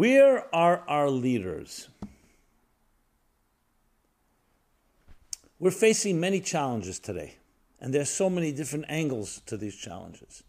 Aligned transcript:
Where 0.00 0.46
are 0.54 0.82
our 0.88 1.10
leaders? 1.10 1.90
We're 5.58 5.70
facing 5.70 6.18
many 6.18 6.40
challenges 6.40 6.98
today, 6.98 7.34
and 7.78 7.92
there's 7.92 8.08
so 8.08 8.30
many 8.30 8.50
different 8.50 8.86
angles 8.88 9.42
to 9.44 9.58
these 9.58 9.76
challenges. 9.76 10.42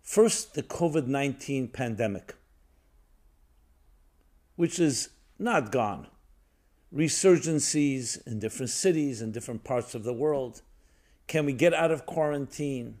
First, 0.00 0.54
the 0.54 0.62
COVID 0.62 1.08
19 1.08 1.66
pandemic, 1.66 2.36
which 4.54 4.78
is 4.78 5.08
not 5.40 5.72
gone. 5.72 6.06
Resurgencies 6.94 8.24
in 8.28 8.38
different 8.38 8.70
cities 8.70 9.20
and 9.20 9.34
different 9.34 9.64
parts 9.64 9.96
of 9.96 10.04
the 10.04 10.14
world. 10.14 10.62
Can 11.26 11.46
we 11.46 11.52
get 11.52 11.74
out 11.74 11.90
of 11.90 12.06
quarantine? 12.06 13.00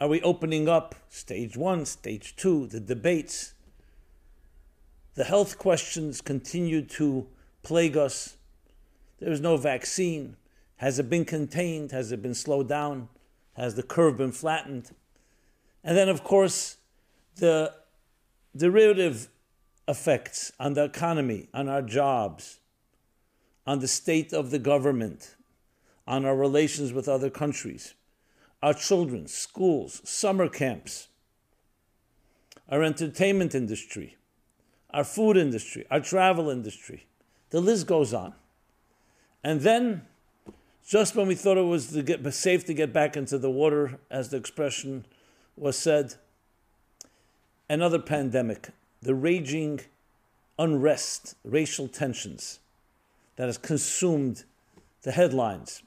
Are 0.00 0.08
we 0.08 0.20
opening 0.22 0.68
up 0.68 0.96
stage 1.08 1.56
one, 1.56 1.86
stage 1.86 2.34
two, 2.34 2.66
the 2.66 2.80
debates? 2.80 3.52
The 5.16 5.24
health 5.24 5.58
questions 5.58 6.20
continue 6.20 6.82
to 6.82 7.26
plague 7.62 7.96
us. 7.96 8.36
There 9.18 9.32
is 9.32 9.40
no 9.40 9.56
vaccine. 9.56 10.36
Has 10.76 10.98
it 10.98 11.08
been 11.08 11.24
contained? 11.24 11.90
Has 11.90 12.12
it 12.12 12.20
been 12.20 12.34
slowed 12.34 12.68
down? 12.68 13.08
Has 13.54 13.74
the 13.74 13.82
curve 13.82 14.18
been 14.18 14.30
flattened? 14.30 14.90
And 15.82 15.96
then, 15.96 16.10
of 16.10 16.22
course, 16.22 16.76
the 17.36 17.72
derivative 18.54 19.28
effects 19.88 20.52
on 20.60 20.74
the 20.74 20.84
economy, 20.84 21.48
on 21.54 21.66
our 21.66 21.80
jobs, 21.80 22.60
on 23.66 23.78
the 23.78 23.88
state 23.88 24.34
of 24.34 24.50
the 24.50 24.58
government, 24.58 25.36
on 26.06 26.26
our 26.26 26.36
relations 26.36 26.92
with 26.92 27.08
other 27.08 27.30
countries, 27.30 27.94
our 28.62 28.74
children, 28.74 29.26
schools, 29.26 30.02
summer 30.04 30.48
camps, 30.48 31.08
our 32.68 32.82
entertainment 32.82 33.54
industry, 33.54 34.16
our 34.90 35.04
food 35.04 35.36
industry, 35.36 35.84
our 35.90 36.00
travel 36.00 36.50
industry. 36.50 37.06
The 37.50 37.60
list 37.60 37.86
goes 37.86 38.12
on. 38.14 38.34
And 39.44 39.60
then, 39.60 40.02
just 40.86 41.14
when 41.14 41.26
we 41.28 41.34
thought 41.34 41.56
it 41.56 41.62
was 41.62 41.88
to 41.92 42.02
get, 42.02 42.34
safe 42.34 42.64
to 42.66 42.74
get 42.74 42.92
back 42.92 43.16
into 43.16 43.38
the 43.38 43.50
water, 43.50 43.98
as 44.10 44.30
the 44.30 44.36
expression 44.36 45.06
was 45.56 45.76
said, 45.78 46.14
another 47.68 47.98
pandemic, 47.98 48.70
the 49.02 49.14
raging 49.14 49.80
unrest, 50.58 51.34
racial 51.44 51.88
tensions 51.88 52.60
that 53.36 53.46
has 53.46 53.58
consumed 53.58 54.44
the 55.02 55.12
headlines. 55.12 55.82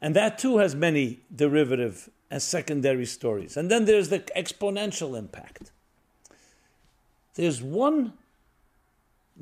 And 0.00 0.14
that 0.16 0.38
too 0.38 0.58
has 0.58 0.74
many 0.74 1.20
derivative 1.34 2.10
and 2.30 2.42
secondary 2.42 3.06
stories. 3.06 3.56
And 3.56 3.70
then 3.70 3.84
there's 3.84 4.08
the 4.08 4.20
exponential 4.36 5.18
impact. 5.18 5.70
There's 7.36 7.62
one 7.62 8.14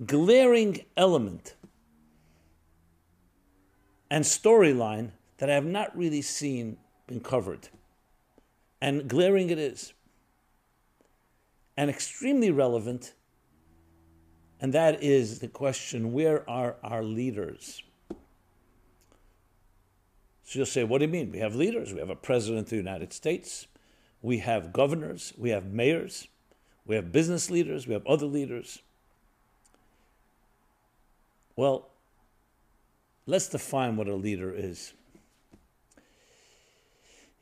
glaring 0.05 0.85
element 0.97 1.55
and 4.11 4.25
storyline 4.25 5.13
that 5.39 5.49
I 5.49 5.55
have 5.55 5.65
not 5.65 5.97
really 5.97 6.21
seen 6.21 6.77
been 7.07 7.21
covered. 7.21 7.69
And 8.81 9.09
glaring 9.09 9.49
it 9.51 9.59
is. 9.59 9.93
And 11.77 11.89
extremely 11.89 12.51
relevant. 12.51 13.15
And 14.61 14.73
that 14.73 15.03
is 15.03 15.39
the 15.39 15.49
question 15.49 16.13
where 16.13 16.49
are 16.51 16.77
our 16.83 17.05
leaders? 17.05 17.83
So 20.43 20.59
you'll 20.59 20.67
say, 20.67 20.83
what 20.83 20.99
do 20.99 21.05
you 21.05 21.13
mean? 21.13 21.31
We 21.31 21.39
have 21.39 21.55
leaders. 21.55 21.93
We 21.93 22.01
have 22.01 22.11
a 22.11 22.17
president 22.17 22.67
of 22.67 22.71
the 22.71 22.77
United 22.77 23.13
States. 23.13 23.69
We 24.21 24.39
have 24.39 24.73
governors. 24.73 25.33
We 25.37 25.51
have 25.51 25.67
mayors. 25.67 26.27
We 26.87 26.97
have 26.97 27.13
business 27.13 27.51
leaders, 27.51 27.87
we 27.87 27.95
have 27.95 28.07
other 28.07 28.27
leaders. 28.27 28.81
Well, 31.57 31.89
let's 33.27 33.49
define 33.49 33.97
what 33.97 34.09
a 34.09 34.15
leader 34.15 34.53
is. 34.55 34.93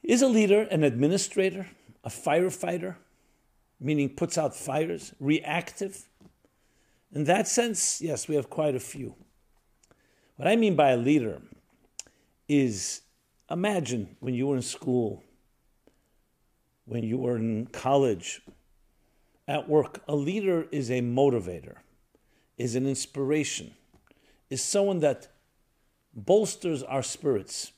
Is 0.02 0.22
a 0.22 0.28
leader 0.28 0.62
an 0.62 0.84
administrator, 0.84 1.68
a 2.04 2.08
firefighter, 2.08 2.96
meaning 3.80 4.10
puts 4.10 4.36
out 4.36 4.54
fires, 4.54 5.12
reactive? 5.18 6.06
In 7.12 7.24
that 7.24 7.48
sense, 7.48 8.00
yes, 8.00 8.28
we 8.28 8.34
have 8.36 8.48
quite 8.48 8.74
a 8.74 8.80
few. 8.80 9.14
What 10.36 10.48
I 10.48 10.56
mean 10.56 10.76
by 10.76 10.90
a 10.90 10.96
leader 10.96 11.40
is 12.48 13.02
imagine 13.50 14.16
when 14.20 14.34
you 14.34 14.46
were 14.48 14.56
in 14.56 14.62
school, 14.62 15.22
when 16.84 17.04
you 17.04 17.18
were 17.18 17.36
in 17.36 17.66
college, 17.66 18.42
at 19.52 19.68
work. 19.68 20.02
A 20.08 20.16
leader 20.16 20.66
is 20.72 20.90
a 20.90 21.02
motivator, 21.02 21.76
is 22.56 22.74
an 22.74 22.86
inspiration, 22.86 23.74
is 24.48 24.64
someone 24.64 25.00
that 25.00 25.28
bolsters 26.14 26.82
our 26.82 27.02
spirits. 27.02 27.72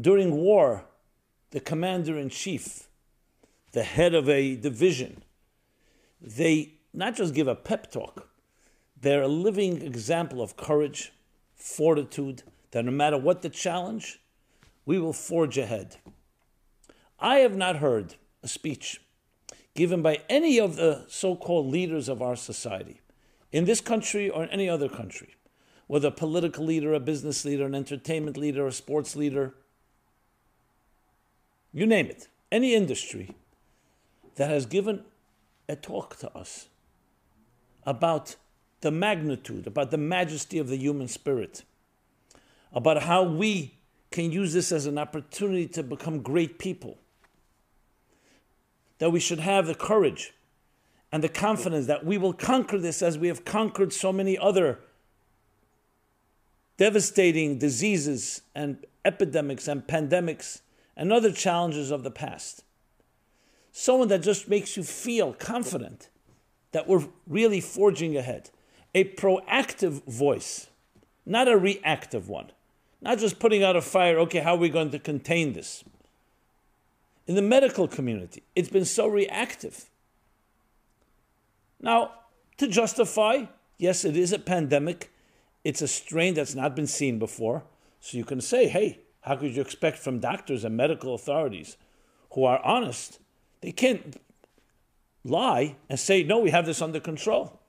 During 0.00 0.30
war, 0.30 0.84
the 1.50 1.58
commander 1.58 2.16
in 2.16 2.28
chief, 2.28 2.88
the 3.72 3.82
head 3.82 4.14
of 4.14 4.28
a 4.28 4.54
division, 4.54 5.24
they 6.20 6.74
not 6.94 7.16
just 7.16 7.34
give 7.34 7.48
a 7.48 7.56
pep 7.56 7.90
talk, 7.90 8.28
they're 9.00 9.22
a 9.22 9.28
living 9.28 9.82
example 9.82 10.40
of 10.40 10.56
courage, 10.56 11.12
fortitude, 11.56 12.44
that 12.70 12.84
no 12.84 12.92
matter 12.92 13.18
what 13.18 13.42
the 13.42 13.48
challenge, 13.48 14.20
we 14.86 15.00
will 15.00 15.12
forge 15.12 15.58
ahead. 15.58 15.96
I 17.18 17.38
have 17.38 17.56
not 17.56 17.76
heard 17.76 18.14
a 18.44 18.48
speech 18.48 19.00
given 19.74 20.02
by 20.02 20.20
any 20.28 20.58
of 20.58 20.76
the 20.76 21.04
so 21.08 21.36
called 21.36 21.66
leaders 21.66 22.08
of 22.08 22.20
our 22.22 22.36
society, 22.36 23.00
in 23.52 23.64
this 23.64 23.80
country 23.80 24.28
or 24.30 24.44
in 24.44 24.50
any 24.50 24.68
other 24.68 24.88
country, 24.88 25.34
whether 25.86 26.08
a 26.08 26.12
political 26.12 26.64
leader, 26.64 26.94
a 26.94 27.00
business 27.00 27.44
leader, 27.44 27.66
an 27.66 27.74
entertainment 27.74 28.36
leader, 28.36 28.66
a 28.66 28.72
sports 28.72 29.16
leader, 29.16 29.54
you 31.72 31.86
name 31.86 32.06
it, 32.06 32.28
any 32.52 32.74
industry 32.74 33.34
that 34.36 34.50
has 34.50 34.66
given 34.66 35.04
a 35.68 35.76
talk 35.76 36.16
to 36.16 36.32
us 36.36 36.68
about 37.84 38.36
the 38.82 38.90
magnitude, 38.90 39.66
about 39.66 39.90
the 39.90 39.98
majesty 39.98 40.58
of 40.58 40.68
the 40.68 40.76
human 40.76 41.08
spirit, 41.08 41.64
about 42.72 43.02
how 43.02 43.22
we 43.22 43.74
can 44.10 44.30
use 44.32 44.52
this 44.52 44.72
as 44.72 44.86
an 44.86 44.98
opportunity 44.98 45.66
to 45.66 45.82
become 45.82 46.22
great 46.22 46.58
people 46.58 46.98
that 49.00 49.10
we 49.10 49.18
should 49.18 49.40
have 49.40 49.66
the 49.66 49.74
courage 49.74 50.32
and 51.10 51.24
the 51.24 51.28
confidence 51.28 51.86
that 51.86 52.06
we 52.06 52.16
will 52.16 52.32
conquer 52.32 52.78
this 52.78 53.02
as 53.02 53.18
we 53.18 53.26
have 53.26 53.44
conquered 53.44 53.92
so 53.92 54.12
many 54.12 54.38
other 54.38 54.78
devastating 56.76 57.58
diseases 57.58 58.42
and 58.54 58.86
epidemics 59.04 59.66
and 59.66 59.86
pandemics 59.86 60.60
and 60.96 61.12
other 61.12 61.32
challenges 61.32 61.90
of 61.90 62.04
the 62.04 62.10
past. 62.10 62.62
Someone 63.72 64.08
that 64.08 64.22
just 64.22 64.48
makes 64.48 64.76
you 64.76 64.82
feel 64.82 65.32
confident 65.32 66.08
that 66.72 66.86
we're 66.86 67.06
really 67.26 67.60
forging 67.60 68.16
ahead. 68.16 68.50
A 68.94 69.04
proactive 69.04 70.04
voice, 70.06 70.68
not 71.24 71.48
a 71.48 71.56
reactive 71.56 72.28
one. 72.28 72.50
Not 73.00 73.18
just 73.18 73.38
putting 73.38 73.62
out 73.62 73.76
a 73.76 73.80
fire, 73.80 74.18
okay, 74.20 74.40
how 74.40 74.54
are 74.54 74.58
we 74.58 74.68
going 74.68 74.90
to 74.90 74.98
contain 74.98 75.54
this? 75.54 75.84
In 77.26 77.34
the 77.34 77.42
medical 77.42 77.86
community. 77.86 78.42
It's 78.54 78.68
been 78.68 78.84
so 78.84 79.06
reactive. 79.06 79.88
Now, 81.80 82.12
to 82.58 82.66
justify, 82.68 83.44
yes, 83.78 84.04
it 84.04 84.16
is 84.16 84.32
a 84.32 84.38
pandemic. 84.38 85.10
It's 85.64 85.82
a 85.82 85.88
strain 85.88 86.34
that's 86.34 86.54
not 86.54 86.76
been 86.76 86.86
seen 86.86 87.18
before. 87.18 87.64
So 88.00 88.18
you 88.18 88.24
can 88.24 88.40
say, 88.40 88.68
hey, 88.68 89.00
how 89.22 89.36
could 89.36 89.54
you 89.54 89.62
expect 89.62 89.98
from 89.98 90.20
doctors 90.20 90.64
and 90.64 90.76
medical 90.76 91.14
authorities 91.14 91.76
who 92.32 92.44
are 92.44 92.60
honest? 92.64 93.18
They 93.60 93.72
can't 93.72 94.20
lie 95.24 95.76
and 95.88 96.00
say, 96.00 96.22
no, 96.22 96.38
we 96.38 96.50
have 96.50 96.66
this 96.66 96.80
under 96.80 97.00
control. 97.00 97.60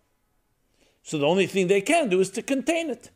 So 1.03 1.17
the 1.17 1.25
only 1.25 1.47
thing 1.47 1.67
they 1.67 1.81
can 1.81 2.09
do 2.09 2.19
is 2.19 2.29
to 2.31 2.41
contain 2.41 2.89
it. 2.89 3.09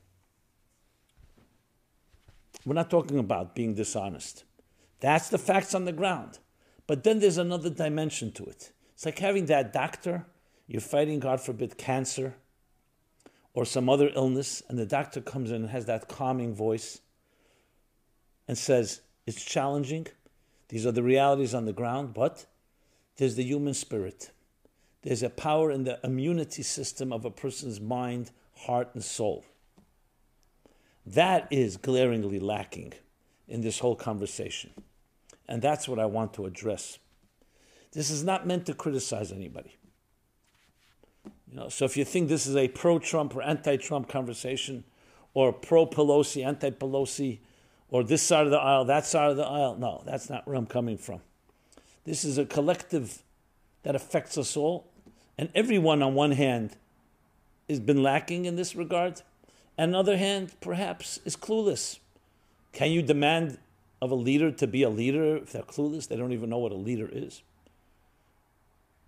We're 2.66 2.74
not 2.74 2.90
talking 2.90 3.20
about 3.20 3.56
being 3.56 3.76
dishonest. 3.76 4.44
That's 5.06 5.30
the 5.30 5.38
facts 5.38 5.76
on 5.76 5.86
the 5.86 5.92
ground. 5.92 6.40
But 6.88 7.04
then 7.04 7.20
there's 7.20 7.38
another 7.38 7.70
dimension 7.70 8.32
to 8.32 8.46
it. 8.46 8.72
It's 8.96 9.06
like 9.06 9.20
having 9.20 9.46
that 9.46 9.72
doctor, 9.72 10.26
you're 10.66 10.82
fighting, 10.82 11.20
God 11.20 11.40
forbid, 11.40 11.78
cancer 11.78 12.34
or 13.54 13.66
some 13.66 13.88
other 13.88 14.10
illness, 14.16 14.64
and 14.68 14.80
the 14.80 14.86
doctor 14.88 15.22
comes 15.22 15.52
in 15.52 15.58
and 15.58 15.70
has 15.70 15.86
that 15.86 16.08
calming 16.08 16.56
voice 16.56 17.02
and 18.48 18.58
says, 18.58 19.02
It's 19.28 19.46
challenging. 19.46 20.08
These 20.70 20.88
are 20.88 20.92
the 20.92 21.04
realities 21.04 21.54
on 21.54 21.66
the 21.66 21.72
ground, 21.72 22.16
but 22.16 22.48
there's 23.18 23.36
the 23.36 23.44
human 23.44 23.76
spirit. 23.76 24.32
There's 25.04 25.22
a 25.22 25.30
power 25.30 25.70
in 25.70 25.84
the 25.84 26.00
immunity 26.04 26.64
system 26.64 27.14
of 27.14 27.26
a 27.26 27.30
person's 27.30 27.80
mind, 27.80 28.32
heart, 28.56 28.90
and 28.96 29.04
soul. 29.04 29.46
That 31.06 31.48
is 31.52 31.78
glaringly 31.78 32.40
lacking 32.40 32.94
in 33.48 33.62
this 33.62 33.78
whole 33.78 33.96
conversation. 33.96 34.72
And 35.48 35.62
that's 35.62 35.88
what 35.88 36.00
I 36.00 36.06
want 36.06 36.34
to 36.36 36.46
address. 36.46 36.98
This 37.92 38.10
is 38.10 38.24
not 38.24 38.48
meant 38.48 38.66
to 38.66 38.74
criticize 38.74 39.32
anybody. 39.32 39.76
You 41.50 41.56
know, 41.56 41.70
so 41.70 41.86
if 41.86 41.96
you 41.96 42.04
think 42.04 42.28
this 42.28 42.48
is 42.48 42.56
a 42.56 42.68
pro-Trump 42.68 43.36
or 43.36 43.42
anti-Trump 43.42 44.10
conversation, 44.10 44.84
or 45.34 45.54
pro-Pelosi, 45.54 46.46
anti-Pelosi, 46.46 47.40
or 47.90 48.04
this 48.04 48.22
side 48.22 48.46
of 48.46 48.52
the 48.52 48.58
aisle, 48.58 48.86
that 48.86 49.06
side 49.06 49.32
of 49.32 49.38
the 49.38 49.46
aisle, 49.46 49.76
no, 49.76 50.02
that's 50.06 50.30
not 50.30 50.48
where 50.48 50.56
I'm 50.56 50.66
coming 50.66 50.98
from. 50.98 51.22
This 52.06 52.24
is 52.26 52.38
a 52.38 52.46
collective 52.46 53.22
that 53.84 53.96
affects 53.96 54.38
us 54.38 54.58
all, 54.58 54.88
and 55.38 55.50
everyone 55.54 56.02
on 56.02 56.16
one 56.16 56.32
hand 56.32 56.78
has 57.70 57.80
been 57.80 58.02
lacking 58.02 58.46
in 58.46 58.56
this 58.56 58.76
regard, 58.76 59.22
and 59.78 59.96
on 59.96 60.06
the 60.06 60.12
other 60.12 60.18
hand, 60.18 60.54
perhaps 60.62 61.20
is 61.26 61.36
clueless. 61.36 62.00
Can 62.74 62.92
you 62.92 63.02
demand 63.02 63.58
of 64.02 64.12
a 64.12 64.16
leader 64.16 64.52
to 64.52 64.68
be 64.68 64.84
a 64.84 64.90
leader 64.90 65.38
if 65.38 65.52
they're 65.52 65.64
clueless? 65.64 66.08
They 66.08 66.16
don't 66.16 66.34
even 66.34 66.50
know 66.50 66.58
what 66.58 66.72
a 66.72 66.76
leader 66.76 67.10
is. 67.12 67.42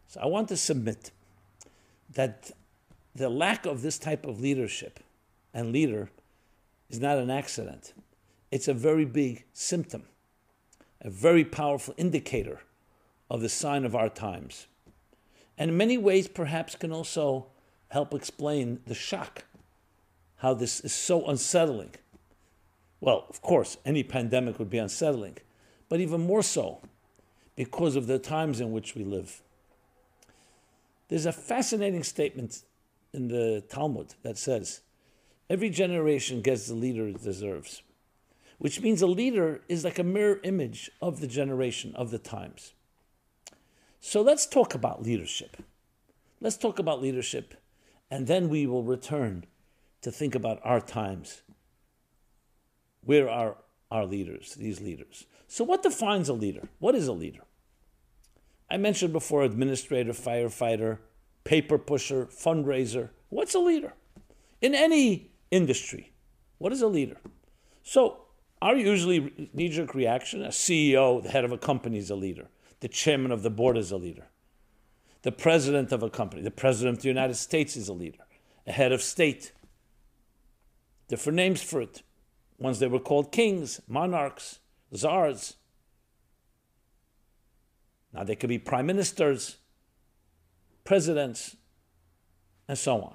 So 0.08 0.22
I 0.22 0.26
want 0.28 0.48
to 0.50 0.58
submit 0.58 1.12
that 2.14 2.52
the 3.14 3.30
lack 3.30 3.66
of 3.66 3.82
this 3.82 3.98
type 3.98 4.26
of 4.26 4.40
leadership 4.40 5.00
and 5.54 5.72
leader 5.72 6.10
is 6.90 7.00
not 7.00 7.18
an 7.18 7.30
accident. 7.30 7.94
It's 8.52 8.68
a 8.68 8.74
very 8.74 9.06
big 9.06 9.44
symptom, 9.54 10.04
a 11.02 11.10
very 11.10 11.44
powerful 11.44 11.94
indicator 11.98 12.62
of 13.30 13.42
the 13.42 13.50
sign 13.50 13.84
of 13.84 13.96
our 13.96 14.10
times. 14.10 14.68
And 15.58 15.72
in 15.72 15.78
many 15.78 15.98
ways, 15.98 16.28
perhaps, 16.28 16.76
can 16.76 16.92
also 16.92 17.48
help 17.90 18.14
explain 18.14 18.80
the 18.86 18.94
shock, 18.94 19.46
how 20.38 20.54
this 20.54 20.80
is 20.82 20.94
so 20.94 21.26
unsettling. 21.28 21.92
Well, 23.00 23.26
of 23.30 23.42
course, 23.42 23.78
any 23.86 24.04
pandemic 24.04 24.60
would 24.60 24.70
be 24.70 24.78
unsettling, 24.78 25.38
but 25.90 26.00
even 26.00 26.22
more 26.22 26.44
so 26.44 26.82
because 27.56 27.96
of 27.96 28.08
the 28.08 28.20
times 28.20 28.60
in 28.60 28.72
which 28.72 28.96
we 28.96 29.04
live. 29.04 29.42
There's 31.10 31.26
a 31.26 31.32
fascinating 31.32 32.04
statement 32.04 32.64
in 33.14 33.28
the 33.30 33.64
Talmud 33.70 34.16
that 34.24 34.38
says, 34.38 34.82
Every 35.50 35.70
generation 35.70 36.42
gets 36.42 36.68
the 36.68 36.74
leader 36.74 37.08
it 37.08 37.24
deserves, 37.24 37.82
which 38.58 38.82
means 38.82 39.02
a 39.02 39.08
leader 39.08 39.62
is 39.70 39.86
like 39.86 39.98
a 39.98 40.04
mirror 40.04 40.40
image 40.44 40.92
of 41.02 41.22
the 41.22 41.28
generation, 41.28 41.94
of 41.96 42.12
the 42.12 42.20
times. 42.20 42.74
So 44.02 44.22
let's 44.22 44.46
talk 44.46 44.76
about 44.76 45.04
leadership. 45.04 45.58
Let's 46.42 46.58
talk 46.58 46.80
about 46.80 47.02
leadership, 47.02 47.54
and 48.12 48.28
then 48.28 48.50
we 48.50 48.68
will 48.68 48.84
return 48.84 49.46
to 50.02 50.12
think 50.12 50.36
about 50.36 50.60
our 50.64 50.82
times. 50.82 51.42
Where 53.08 53.30
are 53.30 53.56
our 53.90 54.06
leaders, 54.06 54.56
these 54.56 54.82
leaders? 54.82 55.28
So, 55.48 55.64
what 55.64 55.82
defines 55.82 56.28
a 56.28 56.34
leader? 56.34 56.68
What 56.80 56.94
is 56.94 57.08
a 57.08 57.14
leader? 57.14 57.46
I 58.70 58.76
mentioned 58.76 59.14
before 59.14 59.44
administrator, 59.44 60.12
firefighter, 60.12 60.98
paper 61.46 61.78
pusher, 61.78 62.26
fundraiser. 62.26 63.12
What's 63.30 63.56
a 63.56 63.60
leader? 63.60 63.94
In 64.62 64.76
any 64.76 65.32
industry, 65.52 66.12
what 66.58 66.74
is 66.74 66.82
a 66.82 66.88
leader? 66.88 67.16
So, 67.82 68.26
our 68.62 68.76
usually 68.76 69.50
knee 69.54 69.70
jerk 69.70 69.96
reaction 69.96 70.44
a 70.44 70.50
CEO, 70.50 71.24
the 71.24 71.30
head 71.30 71.46
of 71.46 71.54
a 71.54 71.58
company, 71.58 72.00
is 72.00 72.10
a 72.10 72.16
leader. 72.16 72.50
The 72.82 72.90
chairman 72.90 73.32
of 73.32 73.42
the 73.42 73.50
board 73.50 73.78
is 73.78 73.90
a 73.90 73.98
leader. 73.98 74.28
The 75.22 75.32
president 75.32 75.94
of 75.94 76.04
a 76.04 76.10
company, 76.10 76.42
the 76.42 76.52
president 76.52 76.98
of 76.98 77.04
the 77.04 77.08
United 77.08 77.36
States 77.36 77.78
is 77.78 77.88
a 77.88 77.94
leader. 77.94 78.20
A 78.66 78.74
head 78.74 78.92
of 78.92 79.02
state. 79.02 79.54
Different 81.08 81.38
names 81.38 81.62
for 81.64 81.80
it. 81.80 82.02
Once 82.60 82.80
they 82.80 82.88
were 82.88 83.00
called 83.00 83.32
kings, 83.32 83.82
monarchs, 83.88 84.60
czars. 84.96 85.56
Now 88.14 88.24
they 88.24 88.36
could 88.36 88.50
be 88.50 88.58
prime 88.58 88.86
ministers, 88.86 89.58
presidents, 90.84 91.56
and 92.68 92.78
so 92.78 93.02
on. 93.02 93.14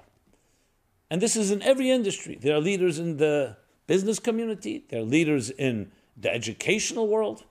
And 1.09 1.21
this 1.21 1.35
is 1.35 1.51
in 1.51 1.61
every 1.61 1.91
industry. 1.91 2.37
There 2.41 2.55
are 2.55 2.61
leaders 2.61 2.99
in 2.99 3.17
the 3.17 3.57
business 3.85 4.17
community, 4.19 4.85
there 4.89 5.01
are 5.01 5.05
leaders 5.05 5.49
in 5.49 5.91
the 6.15 6.33
educational 6.33 7.07
world. 7.07 7.43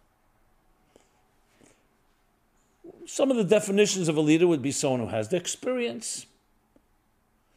Some 3.05 3.31
of 3.31 3.37
the 3.37 3.45
definitions 3.45 4.09
of 4.09 4.17
a 4.17 4.21
leader 4.21 4.47
would 4.47 4.63
be 4.63 4.73
someone 4.73 5.01
who 5.01 5.07
has 5.09 5.29
the 5.29 5.37
experience, 5.37 6.27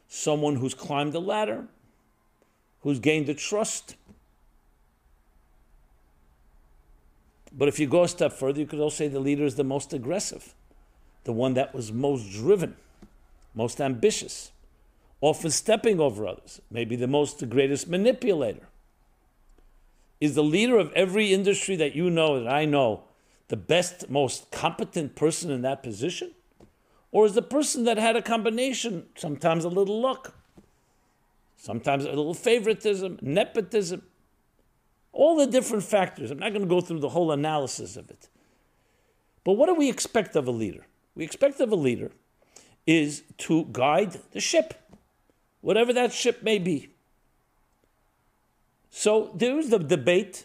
someone 0.08 0.56
who's 0.56 0.74
climbed 0.74 1.12
the 1.12 1.20
ladder, 1.20 1.66
who's 2.82 2.98
gained 2.98 3.26
the 3.26 3.34
trust. 3.34 3.96
But 7.56 7.68
if 7.68 7.78
you 7.78 7.86
go 7.86 8.02
a 8.02 8.08
step 8.08 8.32
further, 8.34 8.60
you 8.60 8.66
could 8.66 8.80
also 8.80 8.96
say 8.96 9.08
the 9.08 9.18
leader 9.18 9.44
is 9.44 9.54
the 9.54 9.64
most 9.64 9.94
aggressive, 9.94 10.54
the 11.24 11.32
one 11.32 11.54
that 11.54 11.74
was 11.74 11.90
most 11.90 12.30
driven, 12.30 12.76
most 13.54 13.80
ambitious, 13.80 14.52
often 15.22 15.50
stepping 15.50 15.98
over 15.98 16.26
others, 16.26 16.60
maybe 16.70 16.96
the 16.96 17.06
most 17.06 17.38
the 17.38 17.46
greatest 17.46 17.88
manipulator. 17.88 18.68
Is 20.20 20.34
the 20.34 20.44
leader 20.44 20.78
of 20.78 20.92
every 20.92 21.32
industry 21.32 21.76
that 21.76 21.94
you 21.94 22.10
know, 22.10 22.42
that 22.42 22.52
I 22.52 22.66
know, 22.66 23.04
the 23.48 23.56
best, 23.56 24.10
most 24.10 24.50
competent 24.50 25.14
person 25.14 25.50
in 25.50 25.62
that 25.62 25.82
position? 25.82 26.32
Or 27.10 27.24
is 27.24 27.34
the 27.34 27.42
person 27.42 27.84
that 27.84 27.96
had 27.96 28.16
a 28.16 28.22
combination, 28.22 29.06
sometimes 29.16 29.64
a 29.64 29.70
little 29.70 30.00
luck, 30.00 30.34
sometimes 31.56 32.04
a 32.04 32.08
little 32.08 32.34
favoritism, 32.34 33.18
nepotism, 33.22 34.02
all 35.16 35.36
the 35.36 35.46
different 35.46 35.82
factors. 35.82 36.30
I'm 36.30 36.38
not 36.38 36.50
going 36.50 36.62
to 36.62 36.68
go 36.68 36.80
through 36.80 37.00
the 37.00 37.08
whole 37.08 37.32
analysis 37.32 37.96
of 37.96 38.10
it. 38.10 38.28
But 39.44 39.54
what 39.54 39.66
do 39.66 39.74
we 39.74 39.88
expect 39.88 40.36
of 40.36 40.46
a 40.46 40.50
leader? 40.50 40.86
We 41.14 41.24
expect 41.24 41.58
of 41.60 41.72
a 41.72 41.76
leader 41.76 42.10
is 42.86 43.22
to 43.38 43.66
guide 43.72 44.20
the 44.32 44.40
ship, 44.40 44.74
whatever 45.62 45.92
that 45.94 46.12
ship 46.12 46.42
may 46.42 46.58
be. 46.58 46.90
So 48.90 49.32
there 49.34 49.58
is 49.58 49.70
the 49.70 49.78
debate, 49.78 50.44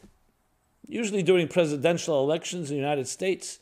usually 0.87 1.21
during 1.21 1.47
presidential 1.47 2.23
elections 2.23 2.71
in 2.71 2.77
the 2.77 2.81
United 2.81 3.07
States, 3.07 3.59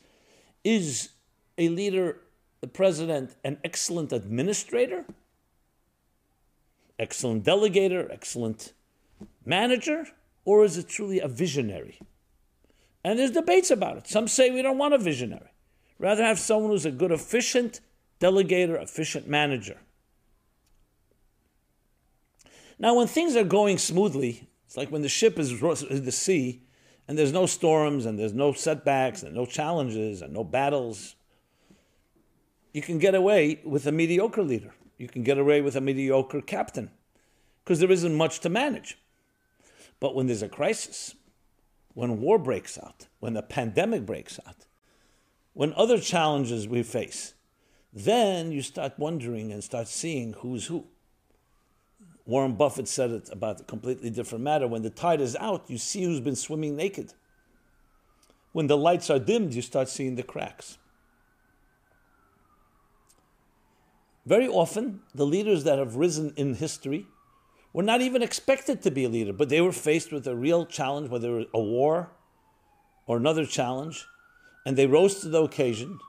is 0.64 1.10
a 1.58 1.70
leader, 1.70 2.22
the 2.62 2.68
president, 2.68 3.36
an 3.44 3.58
excellent 3.64 4.14
administrator, 4.14 5.06
excellent 7.00 7.44
delegator, 7.44 8.12
excellent 8.12 8.74
manager, 9.46 10.08
or 10.50 10.66
is 10.66 10.78
it 10.78 10.90
truly 10.90 11.20
a 11.20 11.28
visionary? 11.28 12.00
And 13.04 13.20
there's 13.20 13.30
debates 13.30 13.70
about 13.70 13.98
it. 13.98 14.08
Some 14.08 14.28
say 14.28 14.50
we 14.50 14.64
don't 14.64 14.80
want 14.80 14.96
a 14.96 14.98
visionary. 14.98 15.52
Rather 16.00 16.24
have 16.24 16.40
someone 16.40 16.72
who's 16.72 16.88
a 16.88 16.92
good, 16.92 17.12
efficient 17.12 17.82
delegator, 18.20 18.82
efficient 18.82 19.28
manager. 19.28 19.78
Now, 22.80 22.96
when 22.96 23.06
things 23.06 23.36
are 23.36 23.44
going 23.44 23.78
smoothly, 23.78 24.50
it's 24.66 24.76
like 24.76 24.90
when 24.90 25.04
the 25.04 25.08
ship 25.08 25.38
is 25.38 25.52
in 25.84 26.06
the 26.06 26.12
sea 26.12 26.64
and 27.08 27.16
there's 27.16 27.32
no 27.32 27.46
storms 27.46 28.08
and 28.08 28.18
there's 28.18 28.34
no 28.34 28.52
setbacks 28.52 29.22
and 29.22 29.36
no 29.36 29.46
challenges 29.46 30.24
and 30.24 30.34
no 30.34 30.44
battles. 30.44 31.16
You 32.74 32.82
can 32.82 32.98
get 32.98 33.14
away 33.14 33.60
with 33.64 33.86
a 33.86 33.92
mediocre 33.92 34.42
leader. 34.42 34.74
You 34.98 35.10
can 35.10 35.22
get 35.22 35.38
away 35.38 35.62
with 35.62 35.76
a 35.76 35.82
mediocre 35.82 36.42
captain 36.42 36.90
because 37.64 37.80
there 37.80 37.92
isn't 37.92 38.16
much 38.16 38.40
to 38.40 38.50
manage. 38.50 38.98
But 40.00 40.16
when 40.16 40.28
there's 40.28 40.42
a 40.42 40.50
crisis, 40.50 41.16
when 41.94 42.22
war 42.22 42.38
breaks 42.38 42.78
out, 42.78 43.08
when 43.20 43.34
the 43.34 43.42
pandemic 43.42 44.06
breaks 44.06 44.40
out, 44.48 44.66
when 45.54 45.74
other 45.74 46.00
challenges 46.00 46.68
we 46.68 46.84
face, 46.84 47.34
then 47.92 48.52
you 48.52 48.62
start 48.62 48.94
wondering 48.98 49.52
and 49.52 49.64
start 49.64 49.88
seeing 49.88 50.34
who's 50.34 50.68
who. 50.68 50.86
Warren 52.26 52.54
Buffett 52.54 52.88
said 52.88 53.10
it 53.10 53.30
about 53.32 53.62
a 53.62 53.64
completely 53.64 54.12
different 54.12 54.44
matter. 54.44 54.68
When 54.68 54.84
the 54.84 54.92
tide 54.92 55.20
is 55.20 55.36
out, 55.36 55.66
you 55.68 55.80
see 55.80 56.04
who's 56.04 56.20
been 56.20 56.36
swimming 56.36 56.76
naked. 56.76 57.14
When 58.52 58.68
the 58.68 58.78
lights 58.78 59.10
are 59.10 59.20
dimmed, 59.20 59.54
you 59.54 59.62
start 59.64 59.90
seeing 59.90 60.16
the 60.16 60.24
cracks. 60.24 60.78
Very 64.26 64.48
often, 64.48 65.02
the 65.16 65.26
leaders 65.26 65.64
that 65.64 65.80
have 65.80 65.96
risen 65.96 66.34
in 66.36 66.54
history 66.54 67.08
were 67.74 67.84
not 67.84 68.02
even 68.02 68.22
expected 68.22 68.82
to 68.82 68.92
be 68.92 69.04
a 69.04 69.10
leader, 69.10 69.34
but 69.34 69.50
they 69.50 69.62
were 69.62 69.72
faced 69.72 70.12
with 70.12 70.28
a 70.28 70.36
real 70.36 70.66
challenge, 70.66 71.10
whether 71.10 71.40
it 71.40 71.50
was 71.54 71.62
a 71.62 71.62
war 71.62 72.10
or 73.06 73.18
another 73.18 73.46
challenge, 73.46 74.06
and 74.66 74.78
they 74.78 74.88
rose 74.88 75.22
to 75.22 75.30
the 75.30 75.42
occasion 75.42 76.00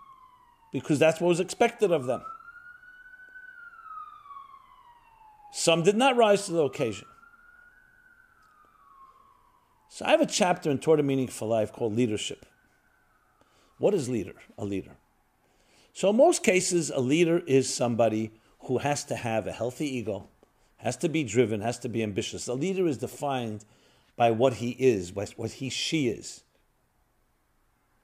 because 0.73 0.99
that's 0.99 1.21
what 1.21 1.29
was 1.29 1.40
expected 1.40 1.90
of 1.90 2.07
them. 2.07 2.23
Some 5.52 5.83
did 5.83 5.97
not 5.97 6.17
rise 6.17 6.47
to 6.47 6.52
the 6.52 6.62
occasion. 6.62 7.07
So 9.88 10.07
I 10.07 10.12
have 10.12 10.21
a 10.21 10.26
chapter 10.26 10.71
in 10.71 10.79
Toward 10.79 11.00
a 11.00 11.02
Meaningful 11.02 11.49
Life 11.49 11.73
called 11.73 11.97
Leadership. 11.97 12.47
What 13.79 13.93
is 13.93 14.09
leader? 14.09 14.35
A 14.57 14.64
leader. 14.64 14.97
So 15.93 16.11
in 16.11 16.17
most 16.17 16.45
cases, 16.45 16.90
a 16.90 17.00
leader 17.00 17.43
is 17.47 17.73
somebody 17.73 18.31
who 18.61 18.79
has 18.79 19.05
to 19.05 19.17
have 19.17 19.47
a 19.47 19.52
healthy 19.52 19.97
ego, 19.97 20.29
has 20.83 20.97
to 20.99 21.09
be 21.09 21.25
driven, 21.25 21.61
has 21.61 21.79
to 21.81 21.89
be 21.89 22.03
ambitious. 22.03 22.49
A 22.49 22.55
leader 22.55 22.87
is 22.87 22.99
defined 22.99 23.65
by 24.17 24.31
what 24.31 24.55
he 24.55 24.71
is, 24.71 25.11
by 25.11 25.27
what 25.37 25.53
he, 25.53 25.69
she 25.69 26.09
is. 26.09 26.43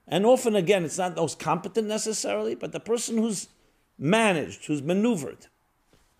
And 0.06 0.24
often, 0.24 0.54
again, 0.54 0.84
it's 0.84 0.98
not 0.98 1.16
most 1.16 1.38
competent 1.38 1.88
necessarily, 1.88 2.54
but 2.54 2.72
the 2.72 2.80
person 2.80 3.18
who's 3.18 3.48
managed, 3.98 4.66
who's 4.66 4.82
maneuvered, 4.82 5.46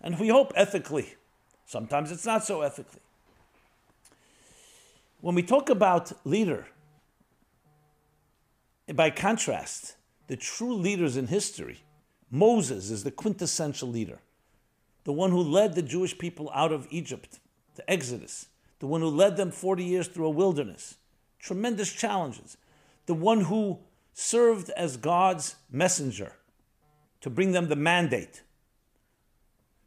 and 0.01 0.19
we 0.19 0.27
hope 0.29 0.51
ethically. 0.55 1.15
Sometimes 1.65 2.11
it's 2.11 2.25
not 2.25 2.43
so 2.43 2.61
ethically. 2.61 3.01
When 5.21 5.35
we 5.35 5.43
talk 5.43 5.69
about 5.69 6.11
leader, 6.25 6.67
by 8.93 9.09
contrast, 9.09 9.95
the 10.27 10.37
true 10.37 10.73
leaders 10.73 11.17
in 11.17 11.27
history, 11.27 11.81
Moses 12.29 12.89
is 12.89 13.03
the 13.03 13.11
quintessential 13.11 13.89
leader, 13.89 14.19
the 15.07 15.13
one 15.13 15.31
who 15.31 15.41
led 15.41 15.73
the 15.73 15.81
Jewish 15.81 16.17
people 16.17 16.51
out 16.53 16.73
of 16.73 16.85
Egypt, 16.89 17.39
the 17.75 17.89
Exodus, 17.89 18.47
the 18.79 18.87
one 18.87 18.99
who 18.99 19.07
led 19.07 19.37
them 19.37 19.51
40 19.51 19.81
years 19.81 20.09
through 20.09 20.25
a 20.25 20.29
wilderness, 20.29 20.97
tremendous 21.39 21.93
challenges, 21.93 22.57
the 23.05 23.13
one 23.13 23.39
who 23.39 23.79
served 24.11 24.69
as 24.71 24.97
God's 24.97 25.55
messenger 25.71 26.33
to 27.21 27.29
bring 27.29 27.53
them 27.53 27.69
the 27.69 27.75
mandate. 27.77 28.41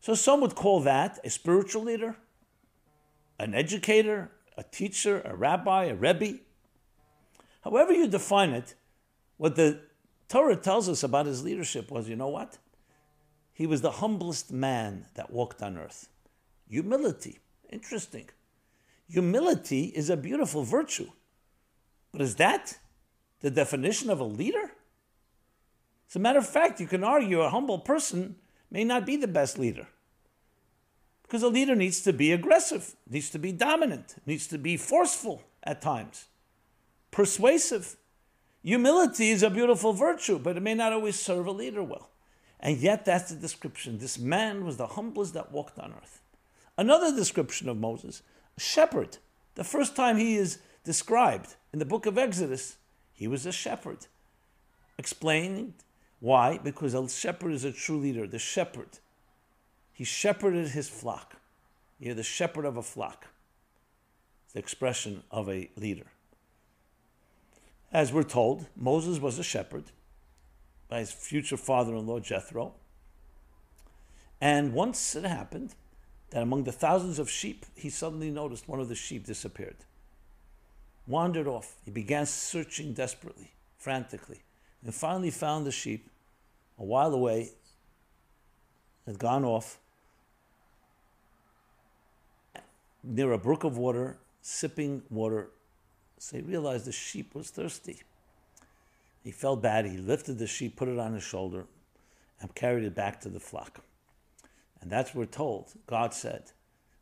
So 0.00 0.15
some 0.15 0.41
would 0.41 0.55
call 0.55 0.81
that 0.85 1.19
a 1.23 1.29
spiritual 1.29 1.83
leader, 1.83 2.17
an 3.39 3.55
educator, 3.55 4.31
a 4.57 4.62
teacher, 4.62 5.21
a 5.27 5.37
rabbi, 5.37 5.85
a 5.85 5.95
rebbe. 5.95 6.39
However 7.61 7.93
you 7.93 8.09
define 8.09 8.53
it, 8.53 8.75
what 9.37 9.57
the 9.57 9.83
Torah 10.31 10.57
tells 10.57 10.89
us 10.89 11.03
about 11.03 11.27
his 11.27 11.45
leadership 11.45 11.91
was, 11.91 12.09
you 12.09 12.17
know 12.17 12.29
what? 12.29 12.57
He 13.61 13.67
was 13.67 13.83
the 13.83 13.90
humblest 13.90 14.50
man 14.50 15.05
that 15.17 15.31
walked 15.31 15.61
on 15.61 15.76
earth. 15.76 16.09
Humility. 16.67 17.40
Interesting. 17.71 18.31
Humility 19.07 19.93
is 19.95 20.09
a 20.09 20.17
beautiful 20.17 20.62
virtue. 20.62 21.11
But 22.11 22.23
is 22.23 22.37
that 22.37 22.79
the 23.40 23.50
definition 23.50 24.09
of 24.09 24.19
a 24.19 24.25
leader? 24.25 24.73
As 26.09 26.17
a 26.17 26.21
matter 26.21 26.38
of 26.38 26.49
fact, 26.49 26.81
you 26.81 26.87
can 26.87 27.05
argue 27.05 27.43
a 27.43 27.50
humble 27.50 27.81
person 27.81 28.37
may 28.71 28.83
not 28.83 29.05
be 29.05 29.17
the 29.17 29.29
best 29.29 29.59
leader. 29.59 29.88
Because 31.25 31.43
a 31.43 31.49
leader 31.49 31.76
needs 31.76 32.00
to 32.00 32.14
be 32.14 32.33
aggressive, 32.33 32.97
needs 33.11 33.29
to 33.29 33.38
be 33.38 33.52
dominant, 33.52 34.14
needs 34.25 34.47
to 34.47 34.57
be 34.57 34.79
forceful 34.79 35.43
at 35.62 35.83
times, 35.83 36.29
persuasive. 37.11 37.97
Humility 38.62 39.29
is 39.29 39.43
a 39.43 39.50
beautiful 39.50 39.93
virtue, 39.93 40.38
but 40.38 40.57
it 40.57 40.62
may 40.62 40.73
not 40.73 40.95
always 40.95 41.21
serve 41.21 41.47
a 41.47 41.52
leader 41.52 41.83
well. 41.83 42.09
And 42.61 42.76
yet, 42.76 43.05
that's 43.05 43.31
the 43.31 43.37
description. 43.37 43.99
This 43.99 44.19
man 44.19 44.64
was 44.64 44.76
the 44.76 44.87
humblest 44.87 45.35
that 45.35 45.50
walked 45.50 45.79
on 45.79 45.93
earth. 45.93 46.21
Another 46.76 47.14
description 47.14 47.69
of 47.69 47.79
Moses, 47.79 48.23
a 48.57 48.61
shepherd. 48.61 49.19
The 49.55 49.64
first 49.64 49.97
time 49.97 50.19
he 50.19 50.37
is 50.37 50.59
described 50.85 51.57
in 51.73 51.79
the 51.79 51.85
book 51.85 52.07
of 52.07 52.19
Exodus, 52.19 52.76
he 53.12 53.26
was 53.26 53.47
a 53.47 53.52
shepherd. 53.52 54.07
Explaining 54.99 55.75
why? 56.21 56.59
Because 56.59 56.93
a 56.93 57.09
shepherd 57.09 57.52
is 57.52 57.64
a 57.64 57.73
true 57.73 57.99
leader. 57.99 58.26
The 58.26 58.38
shepherd, 58.38 58.99
he 59.93 60.05
shepherded 60.05 60.69
his 60.69 60.88
flock. 60.88 61.37
You're 61.99 62.14
the 62.14 62.23
shepherd 62.23 62.67
of 62.67 62.76
a 62.76 62.83
flock. 62.83 63.29
The 64.52 64.59
expression 64.59 65.23
of 65.31 65.49
a 65.49 65.71
leader. 65.76 66.07
As 67.93 68.12
we're 68.12 68.23
told, 68.23 68.67
Moses 68.76 69.19
was 69.19 69.38
a 69.38 69.43
shepherd 69.43 69.85
by 70.90 70.99
his 70.99 71.11
future 71.11 71.56
father 71.56 71.94
in 71.94 72.06
law 72.06 72.20
Jethro. 72.20 72.75
And 74.40 74.75
once 74.75 75.16
it 75.16 75.25
happened 75.25 75.75
that 76.30 76.42
among 76.42 76.64
the 76.64 76.73
thousands 76.73 77.18
of 77.18 77.30
sheep, 77.30 77.64
he 77.75 77.88
suddenly 77.88 78.30
noticed 78.30 78.68
one 78.68 78.80
of 78.80 78.88
the 78.88 78.94
sheep 78.94 79.25
disappeared, 79.25 79.76
wandered 81.06 81.47
off. 81.47 81.76
He 81.85 81.90
began 81.90 82.26
searching 82.26 82.92
desperately, 82.92 83.52
frantically, 83.78 84.42
and 84.85 84.94
finally 84.94 85.30
found 85.30 85.64
the 85.64 85.73
sheep 85.73 86.11
a 86.78 86.85
while 86.85 87.14
away, 87.14 87.50
had 89.06 89.18
gone 89.18 89.44
off 89.44 89.78
near 93.02 93.32
a 93.32 93.38
brook 93.38 93.64
of 93.64 93.78
water, 93.78 94.18
sipping 94.42 95.02
water 95.09 95.49
so 96.20 96.37
he 96.37 96.42
realized 96.42 96.85
the 96.85 96.92
sheep 96.92 97.35
was 97.35 97.49
thirsty. 97.49 98.02
He 99.23 99.31
felt 99.31 99.62
bad. 99.62 99.87
He 99.87 99.99
lifted 99.99 100.39
the 100.39 100.47
sheep, 100.47 100.77
put 100.77 100.89
it 100.89 100.99
on 100.99 101.15
his 101.15 101.23
shoulder, 101.23 101.67
and 102.41 102.55
carried 102.55 102.85
it 102.85 102.95
back 102.95 103.21
to 103.21 103.29
the 103.29 103.41
flock. 103.41 103.85
And 104.81 104.91
that's 104.91 105.15
what 105.15 105.21
we're 105.21 105.33
told. 105.33 105.73
God 105.87 106.15
said, 106.15 106.53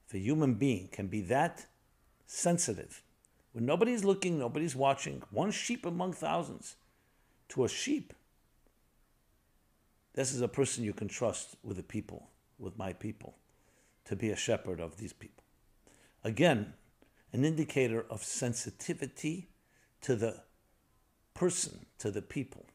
if 0.06 0.14
a 0.14 0.18
human 0.18 0.54
being 0.54 0.88
can 0.88 1.06
be 1.06 1.20
that 1.22 1.66
sensitive, 2.26 3.02
when 3.52 3.66
nobody's 3.66 4.04
looking, 4.04 4.38
nobody's 4.38 4.74
watching, 4.74 5.22
one 5.30 5.50
sheep 5.50 5.86
among 5.86 6.12
thousands, 6.12 6.76
to 7.50 7.64
a 7.64 7.68
sheep, 7.68 8.12
this 10.14 10.32
is 10.32 10.40
a 10.40 10.48
person 10.48 10.82
you 10.82 10.92
can 10.92 11.08
trust 11.08 11.56
with 11.62 11.76
the 11.76 11.82
people, 11.82 12.28
with 12.58 12.76
my 12.76 12.92
people, 12.92 13.36
to 14.06 14.16
be 14.16 14.30
a 14.30 14.36
shepherd 14.36 14.80
of 14.80 14.96
these 14.96 15.12
people. 15.12 15.44
Again, 16.24 16.72
an 17.32 17.44
indicator 17.44 18.04
of 18.10 18.24
sensitivity 18.24 19.48
to 20.00 20.16
the 20.16 20.42
person, 21.38 21.86
to 22.00 22.10
the 22.10 22.20
people. 22.20 22.66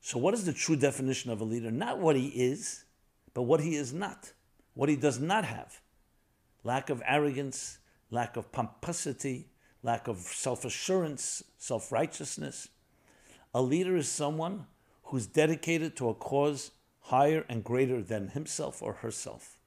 So, 0.00 0.18
what 0.18 0.32
is 0.32 0.46
the 0.46 0.54
true 0.54 0.76
definition 0.76 1.30
of 1.30 1.40
a 1.42 1.44
leader? 1.44 1.70
Not 1.70 1.98
what 1.98 2.16
he 2.16 2.28
is, 2.28 2.84
but 3.34 3.42
what 3.42 3.60
he 3.60 3.74
is 3.74 3.92
not, 3.92 4.32
what 4.72 4.88
he 4.88 4.96
does 4.96 5.20
not 5.20 5.44
have. 5.44 5.80
Lack 6.62 6.88
of 6.88 7.02
arrogance, 7.06 7.78
lack 8.10 8.38
of 8.38 8.50
pomposity, 8.52 9.48
lack 9.82 10.08
of 10.08 10.16
self 10.16 10.64
assurance, 10.64 11.44
self 11.58 11.92
righteousness. 11.92 12.68
A 13.54 13.60
leader 13.60 13.96
is 13.96 14.08
someone 14.08 14.66
who's 15.04 15.26
dedicated 15.26 15.96
to 15.96 16.08
a 16.08 16.14
cause 16.14 16.70
higher 17.02 17.44
and 17.50 17.62
greater 17.62 18.02
than 18.02 18.28
himself 18.28 18.82
or 18.82 18.94
herself. 18.94 19.58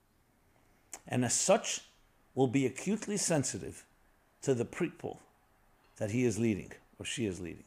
And 1.08 1.24
as 1.24 1.36
such, 1.36 1.82
will 2.34 2.48
be 2.48 2.66
acutely 2.66 3.18
sensitive 3.18 3.86
to 4.42 4.56
the 4.56 4.66
people 4.66 5.22
that 5.98 6.12
he 6.12 6.26
is 6.26 6.40
leading 6.40 6.72
or 7.00 7.06
she 7.06 7.26
is 7.26 7.40
leading. 7.40 7.64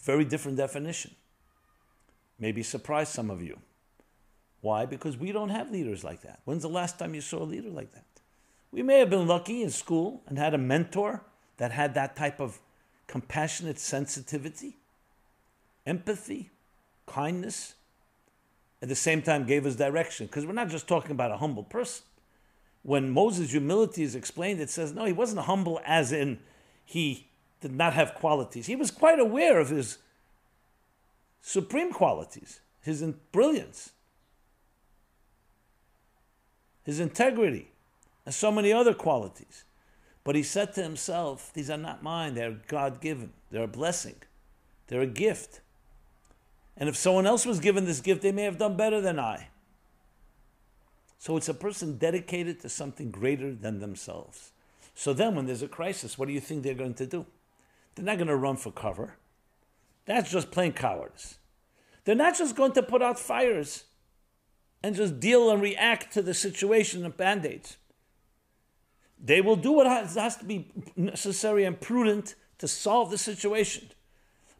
Very 0.00 0.24
different 0.24 0.56
definition. 0.56 1.12
Maybe 2.38 2.62
surprise 2.62 3.08
some 3.08 3.30
of 3.30 3.42
you. 3.42 3.58
Why? 4.60 4.86
Because 4.86 5.16
we 5.16 5.32
don't 5.32 5.48
have 5.48 5.70
leaders 5.70 6.04
like 6.04 6.22
that. 6.22 6.40
When's 6.44 6.62
the 6.62 6.68
last 6.68 6.98
time 6.98 7.14
you 7.14 7.20
saw 7.20 7.42
a 7.42 7.44
leader 7.44 7.70
like 7.70 7.92
that? 7.92 8.04
We 8.70 8.82
may 8.82 8.98
have 8.98 9.10
been 9.10 9.26
lucky 9.26 9.62
in 9.62 9.70
school 9.70 10.22
and 10.26 10.38
had 10.38 10.54
a 10.54 10.58
mentor 10.58 11.22
that 11.56 11.72
had 11.72 11.94
that 11.94 12.14
type 12.14 12.40
of 12.40 12.60
compassionate 13.06 13.78
sensitivity, 13.78 14.76
empathy, 15.86 16.50
kindness, 17.06 17.74
at 18.82 18.88
the 18.88 18.94
same 18.94 19.22
time 19.22 19.46
gave 19.46 19.66
us 19.66 19.74
direction. 19.74 20.26
Because 20.26 20.44
we're 20.46 20.52
not 20.52 20.68
just 20.68 20.86
talking 20.86 21.12
about 21.12 21.30
a 21.32 21.36
humble 21.36 21.62
person. 21.64 22.04
When 22.86 23.10
Moses' 23.10 23.50
humility 23.50 24.04
is 24.04 24.14
explained, 24.14 24.60
it 24.60 24.70
says, 24.70 24.92
no, 24.92 25.06
he 25.06 25.12
wasn't 25.12 25.40
humble 25.40 25.80
as 25.84 26.12
in 26.12 26.38
he 26.84 27.26
did 27.60 27.72
not 27.72 27.94
have 27.94 28.14
qualities. 28.14 28.66
He 28.66 28.76
was 28.76 28.92
quite 28.92 29.18
aware 29.18 29.58
of 29.58 29.70
his 29.70 29.98
supreme 31.42 31.92
qualities, 31.92 32.60
his 32.80 33.02
brilliance, 33.32 33.90
his 36.84 37.00
integrity, 37.00 37.72
and 38.24 38.32
so 38.32 38.52
many 38.52 38.72
other 38.72 38.94
qualities. 38.94 39.64
But 40.22 40.36
he 40.36 40.44
said 40.44 40.72
to 40.74 40.82
himself, 40.84 41.52
These 41.52 41.70
are 41.70 41.76
not 41.76 42.04
mine, 42.04 42.34
they're 42.34 42.60
God 42.68 43.00
given, 43.00 43.32
they're 43.50 43.64
a 43.64 43.66
blessing, 43.66 44.22
they're 44.86 45.00
a 45.00 45.08
gift. 45.08 45.60
And 46.76 46.88
if 46.88 46.94
someone 46.94 47.26
else 47.26 47.46
was 47.46 47.58
given 47.58 47.84
this 47.84 48.00
gift, 48.00 48.22
they 48.22 48.30
may 48.30 48.44
have 48.44 48.58
done 48.58 48.76
better 48.76 49.00
than 49.00 49.18
I. 49.18 49.48
So 51.26 51.36
it's 51.36 51.48
a 51.48 51.54
person 51.54 51.98
dedicated 51.98 52.60
to 52.60 52.68
something 52.68 53.10
greater 53.10 53.52
than 53.52 53.80
themselves. 53.80 54.52
So 54.94 55.12
then, 55.12 55.34
when 55.34 55.46
there's 55.46 55.60
a 55.60 55.66
crisis, 55.66 56.16
what 56.16 56.28
do 56.28 56.32
you 56.32 56.38
think 56.38 56.62
they're 56.62 56.72
going 56.72 56.94
to 56.94 57.04
do? 57.04 57.26
They're 57.96 58.04
not 58.04 58.18
going 58.18 58.28
to 58.28 58.36
run 58.36 58.56
for 58.56 58.70
cover. 58.70 59.16
That's 60.04 60.30
just 60.30 60.52
plain 60.52 60.72
cowardice. 60.72 61.38
They're 62.04 62.14
not 62.14 62.38
just 62.38 62.54
going 62.54 62.74
to 62.74 62.82
put 62.84 63.02
out 63.02 63.18
fires 63.18 63.86
and 64.84 64.94
just 64.94 65.18
deal 65.18 65.50
and 65.50 65.60
react 65.60 66.14
to 66.14 66.22
the 66.22 66.32
situation 66.32 67.04
of 67.04 67.16
band 67.16 67.44
aids. 67.44 67.76
They 69.20 69.40
will 69.40 69.56
do 69.56 69.72
what 69.72 69.88
has 69.88 70.36
to 70.36 70.44
be 70.44 70.70
necessary 70.94 71.64
and 71.64 71.80
prudent 71.80 72.36
to 72.58 72.68
solve 72.68 73.10
the 73.10 73.18
situation. 73.18 73.90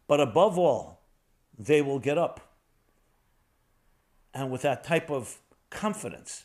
But 0.05 0.19
above 0.19 0.57
all, 0.57 0.99
they 1.57 1.81
will 1.81 1.99
get 1.99 2.17
up. 2.17 2.41
And 4.33 4.51
with 4.51 4.63
that 4.63 4.83
type 4.83 5.09
of 5.09 5.39
confidence 5.69 6.43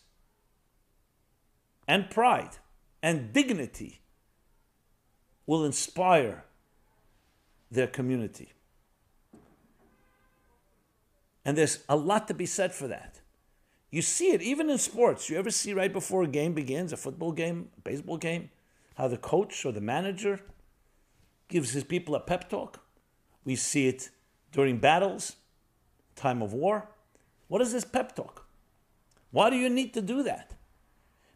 and 1.87 2.11
pride 2.11 2.59
and 3.03 3.33
dignity, 3.33 4.01
will 5.47 5.65
inspire 5.65 6.45
their 7.71 7.87
community. 7.87 8.53
And 11.45 11.59
there's 11.59 11.81
a 11.89 11.97
lot 11.97 12.29
to 12.29 12.35
be 12.35 12.47
said 12.47 12.73
for 12.73 12.87
that. 12.89 13.21
You 13.91 14.03
see 14.03 14.31
it 14.31 14.41
even 14.41 14.71
in 14.71 14.79
sports. 14.79 15.29
You 15.29 15.39
ever 15.39 15.51
see 15.51 15.75
right 15.75 15.93
before 15.93 16.23
a 16.23 16.29
game 16.29 16.55
begins, 16.55 16.93
a 16.93 16.97
football 16.97 17.33
game, 17.33 17.69
a 17.77 17.81
baseball 17.81 18.17
game, 18.17 18.51
how 18.95 19.09
the 19.09 19.19
coach 19.19 19.65
or 19.67 19.73
the 19.73 19.81
manager 19.81 20.41
gives 21.49 21.73
his 21.73 21.85
people 21.85 22.15
a 22.15 22.21
pep 22.21 22.49
talk? 22.49 22.81
We 23.45 23.57
see 23.57 23.89
it 23.89 24.11
during 24.53 24.79
battles, 24.79 25.37
time 26.15 26.41
of 26.41 26.53
war. 26.53 26.89
What 27.49 27.61
is 27.61 27.73
this 27.73 27.85
pep 27.85 28.15
talk? 28.15 28.47
Why 29.31 29.51
do 29.51 29.57
you 29.57 29.69
need 29.69 29.93
to 29.95 30.01
do 30.01 30.23
that? 30.23 30.55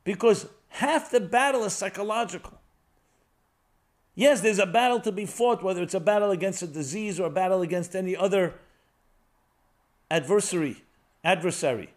Because 0.07 0.47
half 0.69 1.11
the 1.11 1.19
battle 1.19 1.65
is 1.65 1.73
psychological. 1.73 2.61
Yes, 4.15 4.41
there's 4.41 4.61
a 4.61 4.65
battle 4.65 5.01
to 5.01 5.11
be 5.11 5.27
fought, 5.27 5.65
whether 5.65 5.83
it's 5.83 5.95
a 5.95 6.01
battle 6.01 6.31
against 6.31 6.63
a 6.63 6.69
disease 6.69 7.19
or 7.19 7.27
a 7.27 7.31
battle 7.31 7.61
against 7.61 7.97
any 7.97 8.17
other 8.17 8.55
adversary, 10.09 10.85
adversary, 11.25 11.91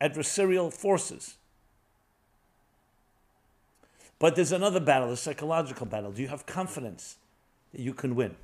adversarial 0.00 0.72
forces. 0.72 1.34
But 4.20 4.36
there's 4.36 4.52
another 4.52 4.78
battle, 4.78 5.10
a 5.10 5.16
psychological 5.16 5.84
battle. 5.84 6.12
Do 6.12 6.22
you 6.22 6.28
have 6.28 6.46
confidence 6.46 7.16
that 7.72 7.80
you 7.80 7.92
can 7.92 8.14
win? 8.14 8.36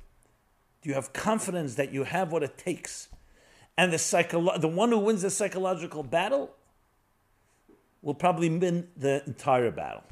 Do 0.81 0.89
you 0.89 0.95
have 0.95 1.13
confidence 1.13 1.75
that 1.75 1.93
you 1.93 2.03
have 2.03 2.33
what 2.33 2.43
it 2.43 2.57
takes? 2.57 3.07
And 3.77 3.93
the, 3.93 3.97
psycholo- 3.97 4.59
the 4.59 4.67
one 4.67 4.89
who 4.89 4.99
wins 4.99 5.21
the 5.21 5.29
psychological 5.29 6.03
battle 6.03 6.53
will 8.01 8.13
probably 8.13 8.49
win 8.49 8.87
the 8.95 9.23
entire 9.25 9.71
battle. 9.71 10.03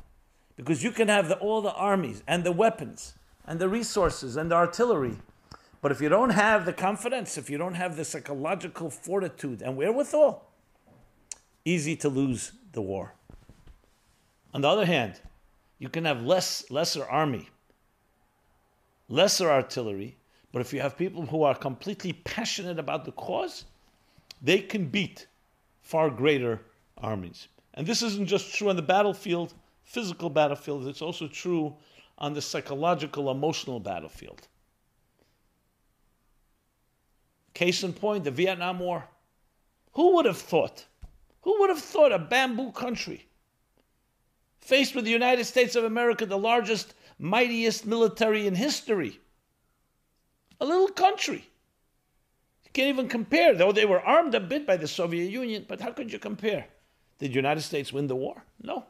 Because 0.56 0.84
you 0.84 0.92
can 0.92 1.08
have 1.08 1.30
the, 1.30 1.38
all 1.38 1.62
the 1.62 1.74
armies 1.74 2.24
and 2.28 2.44
the 2.44 2.52
weapons 2.52 3.14
and 3.46 3.60
the 3.60 3.70
resources 3.70 4.36
and 4.36 4.52
the 4.52 4.56
artillery. 4.56 5.18
But 5.82 5.92
if 5.92 6.02
you 6.02 6.10
don't 6.10 6.32
have 6.32 6.66
the 6.66 6.74
confidence, 6.74 7.38
if 7.38 7.50
you 7.50 7.58
don't 7.58 7.76
have 7.76 7.96
the 7.96 8.04
psychological 8.04 8.90
fortitude 8.90 9.62
and 9.62 9.78
wherewithal, 9.78 10.46
easy 11.64 11.96
to 11.98 12.10
lose 12.10 12.52
the 12.72 12.82
war. 12.82 13.14
On 14.54 14.62
the 14.62 14.68
other 14.68 14.86
hand, 14.86 15.22
you 15.78 15.90
can 15.90 16.06
have 16.06 16.24
less 16.24 16.70
lesser 16.72 17.06
army, 17.06 17.50
lesser 19.08 19.50
artillery, 19.50 20.18
but 20.52 20.62
if 20.62 20.74
you 20.74 20.82
have 20.82 20.98
people 20.98 21.26
who 21.26 21.44
are 21.44 21.54
completely 21.54 22.14
passionate 22.14 22.80
about 22.80 23.06
the 23.06 23.12
cause, 23.12 23.66
they 24.42 24.60
can 24.60 24.88
beat 24.88 25.28
far 25.82 26.10
greater 26.10 26.62
armies. 26.98 27.48
And 27.78 27.86
this 27.86 28.02
isn't 28.02 28.26
just 28.26 28.56
true 28.56 28.70
on 28.70 28.76
the 28.76 28.82
battlefield, 28.82 29.54
physical 29.84 30.32
battlefield, 30.32 30.88
it's 30.88 31.04
also 31.04 31.28
true 31.28 31.76
on 32.18 32.34
the 32.34 32.42
psychological, 32.42 33.30
emotional 33.30 33.80
battlefield. 33.80 34.48
Case 37.54 37.84
in 37.84 37.94
point, 37.94 38.24
the 38.24 38.32
Vietnam 38.32 38.80
War. 38.80 39.08
Who 39.94 40.16
would 40.16 40.26
have 40.26 40.40
thought? 40.40 40.86
Who 41.42 41.60
would 41.60 41.70
have 41.70 41.80
thought 41.80 42.12
a 42.12 42.18
bamboo 42.18 42.72
country 42.72 43.28
faced 44.60 44.96
with 44.96 45.06
the 45.06 45.12
United 45.12 45.46
States 45.46 45.76
of 45.76 45.84
America, 45.84 46.26
the 46.26 46.36
largest, 46.36 46.96
mightiest 47.20 47.86
military 47.86 48.48
in 48.48 48.56
history. 48.56 49.20
A 50.60 50.66
little 50.66 50.88
country. 50.88 51.48
You 52.66 52.72
can't 52.74 52.90
even 52.90 53.08
compare, 53.08 53.54
though 53.54 53.72
they 53.72 53.86
were 53.86 54.02
armed 54.02 54.34
a 54.34 54.40
bit 54.40 54.66
by 54.66 54.78
the 54.78 54.88
Soviet 54.88 55.30
Union, 55.30 55.66
but 55.68 55.80
how 55.80 55.92
could 55.92 56.12
you 56.12 56.18
compare? 56.18 56.66
Did 57.20 57.32
the 57.32 57.36
United 57.36 57.62
States 57.62 57.92
win 57.92 58.08
the 58.08 58.16
war? 58.16 58.44
No. 58.62 58.86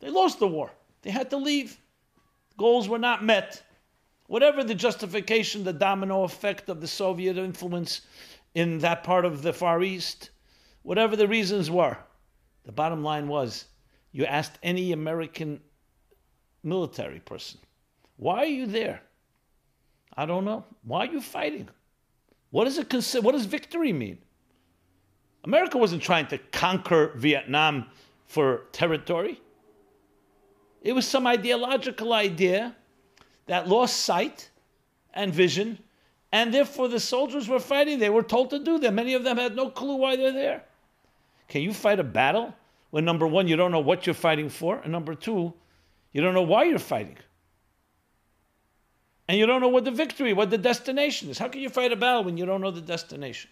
They 0.00 0.10
lost 0.10 0.38
the 0.38 0.46
war. 0.46 0.70
They 1.02 1.10
had 1.10 1.30
to 1.30 1.36
leave. 1.36 1.78
Goals 2.56 2.88
were 2.88 2.98
not 2.98 3.24
met. 3.24 3.62
Whatever 4.26 4.64
the 4.64 4.74
justification, 4.74 5.64
the 5.64 5.72
domino 5.72 6.24
effect 6.24 6.68
of 6.68 6.80
the 6.80 6.88
Soviet 6.88 7.36
influence 7.36 8.02
in 8.54 8.78
that 8.78 9.04
part 9.04 9.24
of 9.24 9.42
the 9.42 9.52
Far 9.52 9.82
East, 9.82 10.30
whatever 10.82 11.16
the 11.16 11.28
reasons 11.28 11.70
were, 11.70 11.96
the 12.64 12.72
bottom 12.72 13.02
line 13.02 13.28
was 13.28 13.66
you 14.12 14.24
asked 14.24 14.58
any 14.62 14.92
American 14.92 15.60
military 16.62 17.20
person, 17.20 17.60
why 18.16 18.38
are 18.38 18.46
you 18.46 18.66
there? 18.66 19.02
I 20.16 20.24
don't 20.24 20.44
know. 20.44 20.64
Why 20.82 21.06
are 21.06 21.12
you 21.12 21.20
fighting? 21.20 21.68
What 22.50 22.64
does 22.64 22.78
it? 22.78 23.22
What 23.22 23.32
does 23.32 23.44
victory 23.44 23.92
mean? 23.92 24.18
America 25.46 25.78
wasn't 25.78 26.02
trying 26.02 26.26
to 26.26 26.38
conquer 26.38 27.12
Vietnam 27.14 27.86
for 28.26 28.64
territory. 28.72 29.40
It 30.82 30.92
was 30.92 31.06
some 31.06 31.26
ideological 31.26 32.12
idea 32.12 32.74
that 33.46 33.68
lost 33.68 33.98
sight 33.98 34.50
and 35.14 35.32
vision, 35.32 35.78
and 36.32 36.52
therefore 36.52 36.88
the 36.88 37.00
soldiers 37.00 37.48
were 37.48 37.60
fighting. 37.60 38.00
They 38.00 38.10
were 38.10 38.24
told 38.24 38.50
to 38.50 38.58
do 38.58 38.78
that. 38.80 38.92
Many 38.92 39.14
of 39.14 39.22
them 39.22 39.36
had 39.36 39.54
no 39.54 39.70
clue 39.70 39.96
why 39.96 40.16
they're 40.16 40.32
there. 40.32 40.64
Can 41.48 41.62
you 41.62 41.72
fight 41.72 42.00
a 42.00 42.04
battle 42.04 42.52
when 42.90 43.04
number 43.04 43.26
one, 43.26 43.46
you 43.46 43.56
don't 43.56 43.70
know 43.70 43.80
what 43.80 44.06
you're 44.06 44.14
fighting 44.14 44.48
for, 44.48 44.78
and 44.78 44.90
number 44.90 45.14
two, 45.14 45.54
you 46.12 46.22
don't 46.22 46.34
know 46.34 46.42
why 46.42 46.64
you're 46.64 46.78
fighting. 46.78 47.18
And 49.28 49.38
you 49.38 49.46
don't 49.46 49.60
know 49.60 49.68
what 49.68 49.84
the 49.84 49.90
victory, 49.90 50.32
what 50.32 50.50
the 50.50 50.58
destination 50.58 51.30
is. 51.30 51.38
How 51.38 51.48
can 51.48 51.60
you 51.60 51.68
fight 51.68 51.92
a 51.92 51.96
battle 51.96 52.24
when 52.24 52.36
you 52.36 52.46
don't 52.46 52.60
know 52.60 52.70
the 52.70 52.80
destination? 52.80 53.50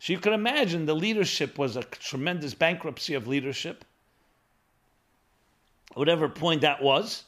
So 0.00 0.12
you 0.12 0.18
can 0.18 0.32
imagine 0.32 0.86
the 0.86 0.94
leadership 0.94 1.58
was 1.58 1.76
a 1.76 1.82
tremendous 1.82 2.54
bankruptcy 2.54 3.14
of 3.14 3.26
leadership. 3.26 3.84
Whatever 5.94 6.28
point 6.28 6.60
that 6.60 6.82
was 6.82 7.24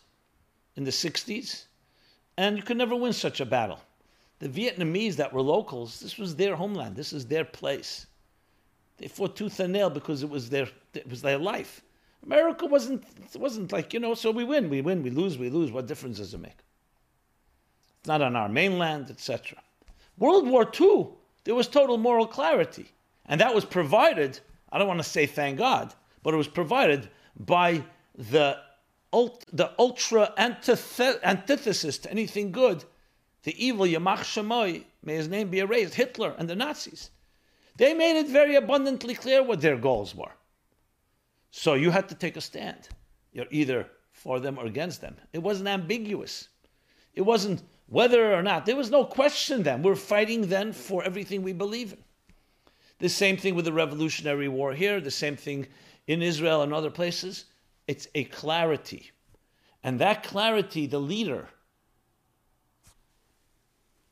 in 0.77 0.85
the 0.85 0.91
60s. 0.91 1.65
And 2.37 2.57
you 2.57 2.63
could 2.63 2.77
never 2.77 2.95
win 2.97 3.13
such 3.13 3.41
a 3.41 3.45
battle. 3.45 3.81
The 4.39 4.49
Vietnamese 4.49 5.17
that 5.17 5.33
were 5.33 5.43
locals, 5.43 6.01
this 6.01 6.17
was 6.17 6.37
their 6.37 6.57
homeland, 6.57 6.97
this 6.97 7.13
is 7.13 7.27
their 7.27 7.45
place. 7.45 8.07
They 8.97 9.09
fought 9.09 9.37
tooth 9.37 9.61
and 9.61 9.73
nail 9.73 9.91
because 9.91 10.23
it 10.23 10.31
was 10.31 10.49
their 10.51 10.69
it 10.95 11.09
was 11.09 11.23
their 11.23 11.39
life. 11.39 11.83
America 12.25 12.67
wasn't 12.67 13.05
wasn't 13.35 13.73
like, 13.73 13.93
you 13.93 14.01
know, 14.01 14.15
so 14.15 14.31
we 14.31 14.45
win, 14.45 14.71
we 14.71 14.81
win, 14.81 15.03
we 15.03 15.11
lose, 15.11 15.37
we 15.37 15.51
lose. 15.51 15.71
What 15.73 15.87
difference 15.87 16.19
does 16.19 16.33
it 16.33 16.41
make? 16.41 16.59
It's 17.99 18.09
not 18.09 18.23
on 18.23 18.37
our 18.37 18.49
mainland, 18.49 19.11
etc. 19.11 19.59
World 20.19 20.49
War 20.49 20.71
II, 20.81 21.09
there 21.45 21.55
was 21.55 21.69
total 21.69 21.97
moral 21.97 22.27
clarity. 22.27 22.91
And 23.27 23.41
that 23.41 23.55
was 23.55 23.65
provided, 23.65 24.41
I 24.71 24.79
don't 24.79 24.89
want 24.89 25.01
to 25.01 25.09
say 25.09 25.27
thank 25.27 25.59
God, 25.59 25.95
but 26.23 26.35
it 26.35 26.37
was 26.37 26.49
provided 26.49 27.09
by 27.37 27.85
the, 28.17 28.59
the 29.13 29.73
ultra 29.79 30.33
antithesis 30.37 31.99
to 31.99 32.11
anything 32.11 32.53
good, 32.53 32.85
the 33.43 33.65
evil 33.65 33.87
Yamach 33.87 34.19
Shemoy, 34.19 34.85
may 35.03 35.15
his 35.15 35.29
name 35.29 35.49
be 35.49 35.61
erased, 35.61 35.95
Hitler 35.95 36.35
and 36.39 36.49
the 36.49 36.57
Nazis. 36.57 37.11
They 37.77 37.95
made 37.95 38.19
it 38.19 38.29
very 38.29 38.57
abundantly 38.57 39.15
clear 39.15 39.43
what 39.43 39.61
their 39.61 39.77
goals 39.77 40.15
were. 40.15 40.33
So 41.51 41.75
you 41.75 41.91
had 41.91 42.09
to 42.11 42.15
take 42.15 42.37
a 42.37 42.41
stand. 42.41 42.89
You're 43.33 43.47
either 43.51 43.89
for 44.13 44.39
them 44.41 44.59
or 44.59 44.67
against 44.67 45.01
them. 45.01 45.17
It 45.33 45.39
wasn't 45.39 45.69
ambiguous. 45.69 46.49
It 47.15 47.23
wasn't 47.23 47.63
whether 47.91 48.33
or 48.33 48.43
not. 48.43 48.65
There 48.65 48.77
was 48.77 48.91
no 48.91 49.05
question 49.05 49.63
then. 49.63 49.83
We're 49.83 49.97
fighting 49.97 50.47
then 50.49 50.73
for 50.73 51.05
everything 51.05 51.43
we 51.43 51.53
believe 51.53 51.93
in. 51.93 51.99
The 52.99 53.09
same 53.09 53.37
thing 53.37 53.55
with 53.55 53.65
the 53.65 53.73
Revolutionary 53.73 54.49
War 54.49 54.73
here, 54.73 55.01
the 55.01 55.11
same 55.11 55.37
thing 55.37 55.67
in 56.07 56.23
Israel 56.23 56.63
and 56.63 56.73
other 56.73 56.91
places. 56.91 57.47
It's 57.87 58.09
a 58.15 58.25
clarity. 58.25 59.11
And 59.83 59.99
that 59.99 60.23
clarity, 60.23 60.87
the 60.87 61.01
leader 61.01 61.49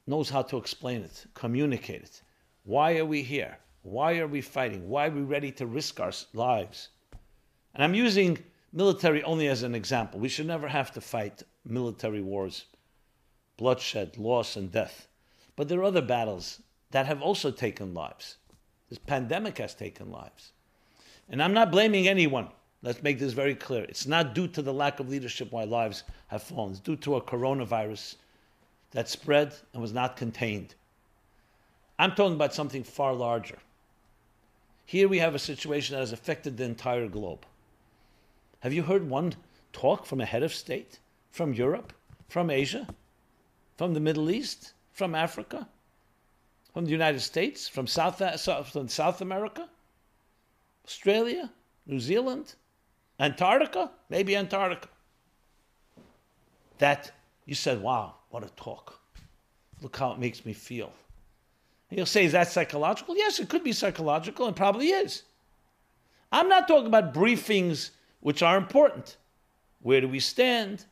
knows 0.07 0.29
how 0.29 0.43
to 0.43 0.57
explain 0.57 1.03
it, 1.03 1.27
communicate 1.35 2.03
it. 2.03 2.23
Why 2.65 2.99
are 2.99 3.07
we 3.07 3.23
here? 3.23 3.59
Why 3.83 4.19
are 4.19 4.27
we 4.27 4.41
fighting? 4.41 4.89
Why 4.89 5.07
are 5.07 5.11
we 5.11 5.23
ready 5.23 5.53
to 5.53 5.67
risk 5.67 6.01
our 6.01 6.13
lives? 6.35 6.89
And 7.75 7.85
I'm 7.85 7.95
using 7.95 8.39
military 8.73 9.23
only 9.23 9.47
as 9.47 9.63
an 9.63 9.75
example. 9.75 10.19
We 10.19 10.29
should 10.29 10.47
never 10.47 10.67
have 10.67 10.91
to 10.93 11.01
fight 11.01 11.43
military 11.65 12.23
wars, 12.23 12.65
bloodshed, 13.59 14.17
loss, 14.17 14.57
and 14.57 14.73
death. 14.73 15.07
But 15.55 15.69
there 15.69 15.81
are 15.81 15.85
other 15.85 16.01
battles 16.01 16.63
that 16.93 17.05
have 17.05 17.21
also 17.21 17.51
taken 17.51 17.93
lives. 17.93 18.37
This 18.89 18.99
pandemic 18.99 19.59
has 19.59 19.75
taken 19.75 20.11
lives. 20.11 20.53
And 21.29 21.43
I'm 21.43 21.53
not 21.53 21.71
blaming 21.71 22.09
anyone. 22.09 22.49
Let's 22.83 23.03
make 23.03 23.19
this 23.19 23.35
very 23.35 23.55
clear. 23.55 23.85
It's 23.85 24.07
not 24.07 24.35
due 24.35 24.49
to 24.49 24.63
the 24.63 24.73
lack 24.73 25.01
of 25.01 25.11
leadership 25.11 25.53
why 25.53 25.65
lives 25.65 26.05
have 26.29 26.43
fallen. 26.43 26.71
It's 26.71 26.81
due 26.81 26.97
to 26.97 27.17
a 27.17 27.21
coronavirus 27.21 28.15
that 28.93 29.09
spread 29.09 29.53
and 29.73 29.83
was 29.83 29.93
not 29.93 30.17
contained. 30.17 30.75
I'm 31.99 32.13
talking 32.13 32.37
about 32.37 32.55
something 32.55 32.85
far 32.85 33.13
larger. 33.13 33.59
Here 34.87 35.09
we 35.09 35.19
have 35.19 35.35
a 35.35 35.39
situation 35.39 35.95
that 35.95 36.01
has 36.01 36.13
affected 36.13 36.57
the 36.57 36.65
entire 36.65 37.09
globe. 37.09 37.45
Have 38.61 38.73
you 38.73 38.85
heard 38.85 39.11
one 39.11 39.35
talk 39.73 40.07
from 40.07 40.21
a 40.21 40.25
head 40.25 40.43
of 40.43 40.55
state 40.55 41.01
from 41.31 41.53
Europe, 41.53 41.93
from 42.29 42.49
Asia, 42.49 42.87
from 43.79 43.95
the 43.95 44.01
Middle 44.01 44.29
East, 44.29 44.73
from 44.93 45.15
Africa, 45.15 45.69
from 46.75 46.85
the 46.85 46.91
United 46.91 47.21
States, 47.21 47.69
from 47.69 47.87
South, 47.87 48.21
uh, 48.21 48.37
from 48.65 48.89
South 48.89 49.21
America, 49.21 49.69
Australia, 50.85 51.49
New 51.87 52.01
Zealand, 52.01 52.57
Antarctica, 53.21 53.93
maybe 54.11 54.37
Antarctica? 54.37 54.89
That 56.79 57.13
you 57.47 57.55
said, 57.55 57.81
wow, 57.81 58.17
what 58.31 58.43
a 58.43 58.49
talk. 58.57 58.99
Look 59.81 59.97
how 59.97 60.11
it 60.13 60.19
makes 60.19 60.45
me 60.45 60.53
feel. 60.53 60.93
You'll 61.91 62.05
say, 62.05 62.25
is 62.25 62.33
that 62.33 62.49
psychological? 62.49 63.17
Yes, 63.17 63.39
it 63.39 63.49
could 63.49 63.65
be 63.65 63.73
psychological 63.73 64.47
and 64.47 64.57
probably 64.57 64.89
is. 64.89 65.23
I'm 66.33 66.49
not 66.49 66.69
talking 66.69 66.89
about 66.89 67.15
briefings 67.15 67.91
which 68.21 68.43
are 68.43 68.59
important. 68.59 69.17
Where 69.81 70.01
do 70.01 70.09
we 70.09 70.21
stand? 70.21 70.85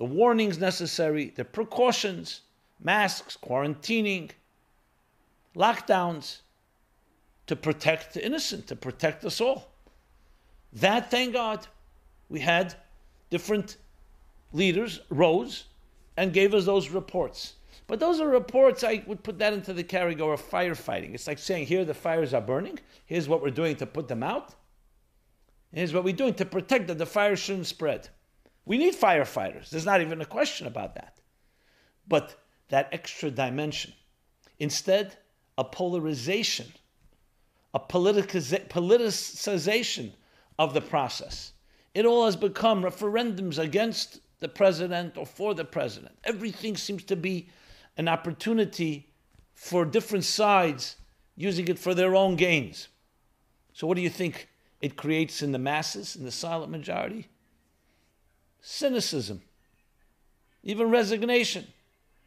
The 0.00 0.06
warnings 0.06 0.58
necessary, 0.58 1.30
the 1.36 1.44
precautions, 1.44 2.40
masks, 2.82 3.36
quarantining, 3.36 4.30
lockdowns 5.54 6.38
to 7.46 7.54
protect 7.54 8.14
the 8.14 8.24
innocent, 8.24 8.66
to 8.68 8.76
protect 8.76 9.26
us 9.26 9.42
all. 9.42 9.68
That, 10.72 11.10
thank 11.10 11.34
God, 11.34 11.66
we 12.30 12.40
had 12.40 12.76
different 13.28 13.76
leaders 14.54 15.00
rose 15.10 15.64
and 16.16 16.32
gave 16.32 16.54
us 16.54 16.64
those 16.64 16.88
reports. 16.88 17.56
But 17.86 18.00
those 18.00 18.22
are 18.22 18.28
reports, 18.28 18.82
I 18.82 19.02
would 19.06 19.22
put 19.22 19.38
that 19.40 19.52
into 19.52 19.74
the 19.74 19.84
category 19.84 20.32
of 20.32 20.40
firefighting. 20.40 21.12
It's 21.12 21.26
like 21.26 21.38
saying, 21.38 21.66
here 21.66 21.84
the 21.84 21.92
fires 21.92 22.32
are 22.32 22.40
burning, 22.40 22.78
here's 23.04 23.28
what 23.28 23.42
we're 23.42 23.50
doing 23.50 23.76
to 23.76 23.84
put 23.84 24.08
them 24.08 24.22
out, 24.22 24.54
here's 25.74 25.92
what 25.92 26.04
we're 26.04 26.16
doing 26.16 26.32
to 26.34 26.46
protect 26.46 26.86
that 26.86 26.96
the 26.96 27.04
fire 27.04 27.36
shouldn't 27.36 27.66
spread. 27.66 28.08
We 28.70 28.78
need 28.78 28.94
firefighters. 28.94 29.68
There's 29.68 29.84
not 29.84 30.00
even 30.00 30.20
a 30.20 30.24
question 30.24 30.68
about 30.68 30.94
that. 30.94 31.18
But 32.06 32.36
that 32.68 32.88
extra 32.92 33.28
dimension, 33.28 33.94
instead, 34.60 35.16
a 35.58 35.64
polarization, 35.64 36.72
a 37.74 37.80
politicization 37.80 40.12
of 40.56 40.72
the 40.72 40.80
process. 40.80 41.52
It 41.94 42.06
all 42.06 42.26
has 42.26 42.36
become 42.36 42.84
referendums 42.84 43.58
against 43.58 44.20
the 44.38 44.48
president 44.48 45.16
or 45.16 45.26
for 45.26 45.52
the 45.52 45.64
president. 45.64 46.14
Everything 46.22 46.76
seems 46.76 47.02
to 47.02 47.16
be 47.16 47.48
an 47.96 48.06
opportunity 48.06 49.12
for 49.52 49.84
different 49.84 50.24
sides 50.24 50.94
using 51.34 51.66
it 51.66 51.80
for 51.80 51.92
their 51.92 52.14
own 52.14 52.36
gains. 52.36 52.86
So, 53.72 53.88
what 53.88 53.96
do 53.96 54.00
you 54.00 54.10
think 54.10 54.48
it 54.80 54.94
creates 54.94 55.42
in 55.42 55.50
the 55.50 55.58
masses, 55.58 56.14
in 56.14 56.24
the 56.24 56.30
silent 56.30 56.70
majority? 56.70 57.30
Cynicism, 58.62 59.40
even 60.62 60.90
resignation. 60.90 61.66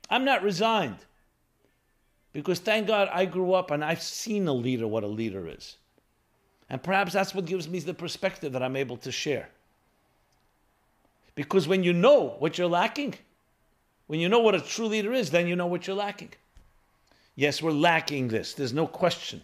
I'm 0.09 0.25
not 0.25 0.43
resigned 0.43 0.97
because 2.33 2.59
thank 2.59 2.87
God 2.87 3.09
I 3.11 3.25
grew 3.25 3.53
up 3.53 3.71
and 3.71 3.83
I've 3.83 4.01
seen 4.01 4.47
a 4.47 4.53
leader 4.53 4.87
what 4.87 5.03
a 5.03 5.07
leader 5.07 5.47
is. 5.47 5.77
And 6.69 6.81
perhaps 6.81 7.13
that's 7.13 7.35
what 7.35 7.45
gives 7.45 7.69
me 7.69 7.79
the 7.79 7.93
perspective 7.93 8.53
that 8.53 8.63
I'm 8.63 8.75
able 8.75 8.97
to 8.97 9.11
share. 9.11 9.49
Because 11.35 11.67
when 11.67 11.83
you 11.83 11.93
know 11.93 12.35
what 12.39 12.57
you're 12.57 12.67
lacking, 12.67 13.15
when 14.07 14.19
you 14.19 14.29
know 14.29 14.39
what 14.39 14.55
a 14.55 14.61
true 14.61 14.87
leader 14.87 15.13
is, 15.13 15.31
then 15.31 15.47
you 15.47 15.55
know 15.55 15.67
what 15.67 15.87
you're 15.87 15.95
lacking. 15.95 16.31
Yes, 17.35 17.61
we're 17.61 17.71
lacking 17.71 18.27
this. 18.27 18.53
There's 18.53 18.73
no 18.73 18.87
question. 18.87 19.41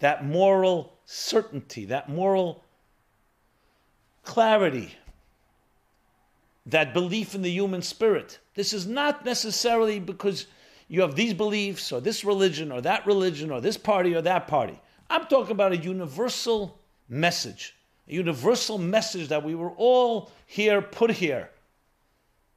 That 0.00 0.24
moral 0.24 0.92
certainty, 1.04 1.84
that 1.86 2.08
moral 2.08 2.64
clarity, 4.24 4.94
that 6.66 6.94
belief 6.94 7.34
in 7.34 7.42
the 7.42 7.50
human 7.50 7.82
spirit. 7.82 8.38
This 8.54 8.72
is 8.72 8.86
not 8.86 9.24
necessarily 9.24 9.98
because 9.98 10.46
you 10.88 11.00
have 11.00 11.14
these 11.14 11.34
beliefs 11.34 11.92
or 11.92 12.00
this 12.00 12.24
religion 12.24 12.70
or 12.70 12.80
that 12.80 13.06
religion 13.06 13.50
or 13.50 13.60
this 13.60 13.76
party 13.76 14.14
or 14.14 14.22
that 14.22 14.46
party. 14.48 14.80
I'm 15.08 15.26
talking 15.26 15.52
about 15.52 15.72
a 15.72 15.76
universal 15.76 16.78
message, 17.08 17.74
a 18.08 18.12
universal 18.12 18.78
message 18.78 19.28
that 19.28 19.44
we 19.44 19.54
were 19.54 19.70
all 19.72 20.30
here, 20.46 20.82
put 20.82 21.10
here 21.10 21.50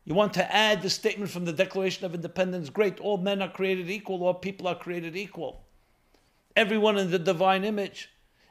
you 0.06 0.14
want 0.14 0.34
to 0.34 0.54
add 0.54 0.82
the 0.82 0.90
statement 0.90 1.32
from 1.32 1.46
the 1.46 1.54
Declaration 1.54 2.06
of 2.06 2.14
Independence 2.14 2.70
great, 2.70 3.00
all 3.00 3.18
men 3.18 3.42
are 3.42 3.50
created 3.50 3.90
equal, 3.90 4.24
all 4.24 4.34
people 4.34 4.68
are 4.68 4.76
created 4.76 5.16
equal. 5.16 5.64
Everyone 6.56 6.98
in 6.98 7.10
the 7.10 7.20
divine 7.20 7.64
image. 7.64 8.10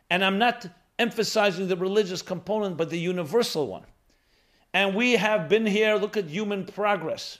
And 0.09 0.25
I'm 0.25 0.39
not 0.39 0.67
emphasizing 0.99 1.69
the 1.69 1.77
religious 1.77 2.23
component, 2.23 2.77
but 2.77 2.91
the 2.91 2.99
universal 2.99 3.67
one. 3.67 3.85
And 4.75 4.95
we 4.95 5.13
have 5.13 5.49
been 5.49 5.67
here, 5.67 5.97
look 5.97 6.17
at 6.17 6.27
human 6.27 6.65
progress. 6.65 7.39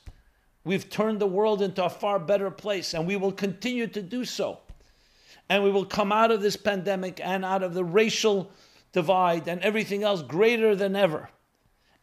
We've 0.65 0.89
turned 0.89 1.21
the 1.21 1.27
world 1.27 1.63
into 1.63 1.85
a 1.85 1.91
far 1.91 2.19
better 2.19 2.51
place, 2.51 2.95
and 2.95 3.07
we 3.07 3.17
will 3.17 3.33
continue 3.33 3.87
to 3.89 4.03
do 4.03 4.25
so. 4.25 4.61
And 5.49 5.65
we 5.65 5.71
will 5.71 5.85
come 5.85 6.13
out 6.13 6.31
of 6.31 6.41
this 6.41 6.57
pandemic 6.57 7.21
and 7.23 7.45
out 7.45 7.63
of 7.63 7.75
the 7.75 7.85
racial 7.85 8.51
divide 8.93 9.49
and 9.49 9.61
everything 9.63 10.03
else 10.03 10.23
greater 10.23 10.77
than 10.77 10.95
ever 10.95 11.31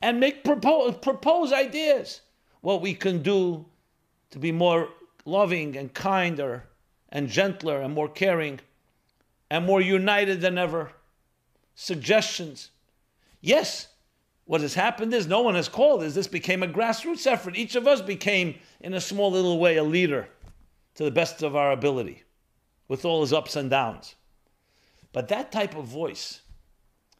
and 0.02 0.20
make 0.20 0.44
propose, 0.44 0.96
propose 0.98 1.54
ideas 1.54 2.22
what 2.62 2.82
we 2.82 2.94
can 2.94 3.22
do 3.22 3.66
to 4.32 4.40
be 4.40 4.52
more 4.52 4.90
loving 5.26 5.78
and 5.78 5.94
kinder 5.94 6.64
and 7.10 7.30
gentler 7.30 7.82
and 7.82 7.94
more 7.94 8.10
caring 8.10 8.60
and 9.50 9.66
more 9.66 9.82
united 9.82 10.42
than 10.42 10.58
ever. 10.58 10.92
Suggestions. 11.76 12.72
Yes, 13.42 13.88
what 14.50 14.62
has 14.62 14.74
happened 14.74 15.14
is 15.14 15.28
no 15.28 15.42
one 15.42 15.54
has 15.54 15.70
called 15.70 16.02
this. 16.02 16.16
This 16.16 16.26
became 16.26 16.64
a 16.64 16.68
grassroots 16.68 17.28
effort. 17.28 17.56
Each 17.56 17.76
of 17.76 17.86
us 17.86 18.02
became, 18.02 18.56
in 18.82 18.96
a 18.96 19.00
small 19.00 19.30
little 19.30 19.60
way, 19.60 19.78
a 19.78 19.84
leader 19.84 20.28
to 20.96 21.04
the 21.04 21.12
best 21.12 21.44
of 21.44 21.56
our 21.56 21.72
ability 21.72 22.24
with 22.88 23.06
all 23.06 23.22
his 23.22 23.32
ups 23.32 23.56
and 23.56 23.70
downs. 23.70 24.16
But 25.14 25.28
that 25.28 25.52
type 25.52 25.76
of 25.76 25.86
voice 25.86 26.42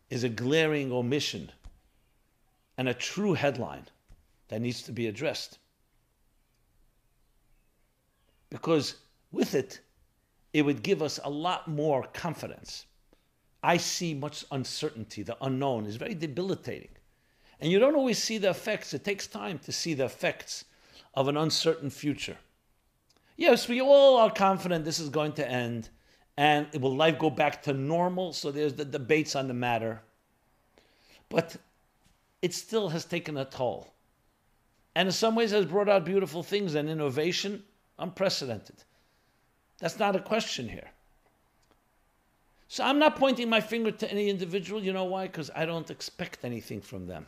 is 0.10 0.24
a 0.24 0.30
glaring 0.30 0.92
omission 0.92 1.52
and 2.80 2.90
a 2.90 2.96
true 2.96 3.36
headline 3.36 3.86
that 4.48 4.60
needs 4.60 4.82
to 4.82 4.92
be 4.92 5.06
addressed. 5.06 5.60
Because 8.50 8.96
with 9.32 9.54
it, 9.54 9.82
it 10.52 10.64
would 10.64 10.82
give 10.82 11.04
us 11.04 11.20
a 11.24 11.30
lot 11.30 11.68
more 11.68 12.08
confidence. 12.12 12.88
I 13.62 13.78
see 13.78 14.16
much 14.16 14.46
uncertainty. 14.52 15.22
The 15.22 15.38
unknown 15.42 15.86
is 15.86 15.96
very 15.96 16.16
debilitating. 16.16 16.90
And 17.60 17.72
you 17.72 17.80
don't 17.80 17.96
always 17.96 18.22
see 18.22 18.38
the 18.38 18.50
effects. 18.50 18.94
It 18.94 19.04
takes 19.04 19.28
time 19.28 19.60
to 19.60 19.72
see 19.72 19.94
the 19.94 20.06
effects 20.06 20.66
of 21.14 21.28
an 21.28 21.36
uncertain 21.36 21.90
future. 21.90 22.38
Yes, 23.36 23.68
we 23.68 23.82
all 23.82 24.18
are 24.18 24.32
confident 24.32 24.86
this 24.86 25.00
is 25.00 25.10
going 25.10 25.34
to 25.34 25.50
end 25.50 25.90
and 26.38 26.68
will 26.82 26.96
life 26.96 27.20
go 27.20 27.30
back 27.30 27.64
to 27.64 27.74
normal? 27.74 28.32
So 28.32 28.52
there's 28.52 28.74
the 28.74 28.86
debates 28.86 29.36
on 29.36 29.48
the 29.50 29.54
matter. 29.54 30.02
But 31.28 31.58
it 32.42 32.54
still 32.54 32.90
has 32.90 33.04
taken 33.04 33.36
a 33.36 33.44
toll. 33.44 33.94
And 34.96 35.08
in 35.08 35.12
some 35.12 35.36
ways 35.36 35.52
has 35.52 35.66
brought 35.66 35.90
out 35.90 36.06
beautiful 36.06 36.44
things 36.44 36.76
and 36.76 36.90
innovation 36.90 37.64
unprecedented. 37.98 38.78
That's 39.80 40.00
not 40.00 40.16
a 40.16 40.20
question 40.20 40.70
here. 40.70 40.90
So 42.70 42.86
I'm 42.86 43.00
not 43.00 43.18
pointing 43.18 43.50
my 43.50 43.60
finger 43.60 43.92
to 43.92 44.12
any 44.12 44.30
individual. 44.30 44.82
You 44.82 44.94
know 44.94 45.06
why? 45.06 45.28
Because 45.28 45.52
I 45.56 45.66
don't 45.66 45.90
expect 45.92 46.46
anything 46.46 46.82
from 46.82 47.08
them 47.08 47.26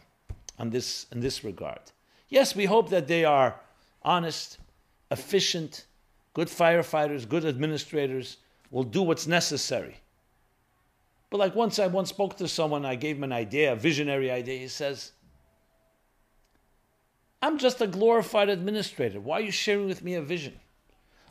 on 0.62 0.70
this, 0.70 1.08
in 1.12 1.20
this 1.20 1.44
regard. 1.44 1.82
Yes, 2.30 2.56
we 2.56 2.66
hope 2.66 2.92
that 2.92 3.08
they 3.08 3.26
are 3.26 3.60
honest, 4.04 4.60
efficient, 5.10 5.88
good 6.36 6.48
firefighters, 6.48 7.28
good 7.28 7.46
administrators, 7.46 8.38
will 8.70 8.84
do 8.84 9.02
what's 9.02 9.26
necessary. 9.26 9.98
But 11.32 11.40
like 11.40 11.56
once 11.56 11.80
I 11.80 11.88
once 11.88 12.10
spoke 12.10 12.38
to 12.38 12.48
someone, 12.48 12.86
I 12.86 12.96
gave 12.96 13.18
him 13.18 13.24
an 13.24 13.32
idea, 13.32 13.74
a 13.74 13.76
visionary 13.76 14.30
idea. 14.30 14.60
He 14.60 14.68
says, 14.68 15.14
I'm 17.42 17.58
just 17.58 17.82
a 17.82 17.88
glorified 17.88 18.50
administrator. 18.50 19.20
Why 19.20 19.40
are 19.40 19.42
you 19.42 19.52
sharing 19.52 19.88
with 19.88 20.04
me 20.04 20.14
a 20.14 20.22
vision? 20.22 20.54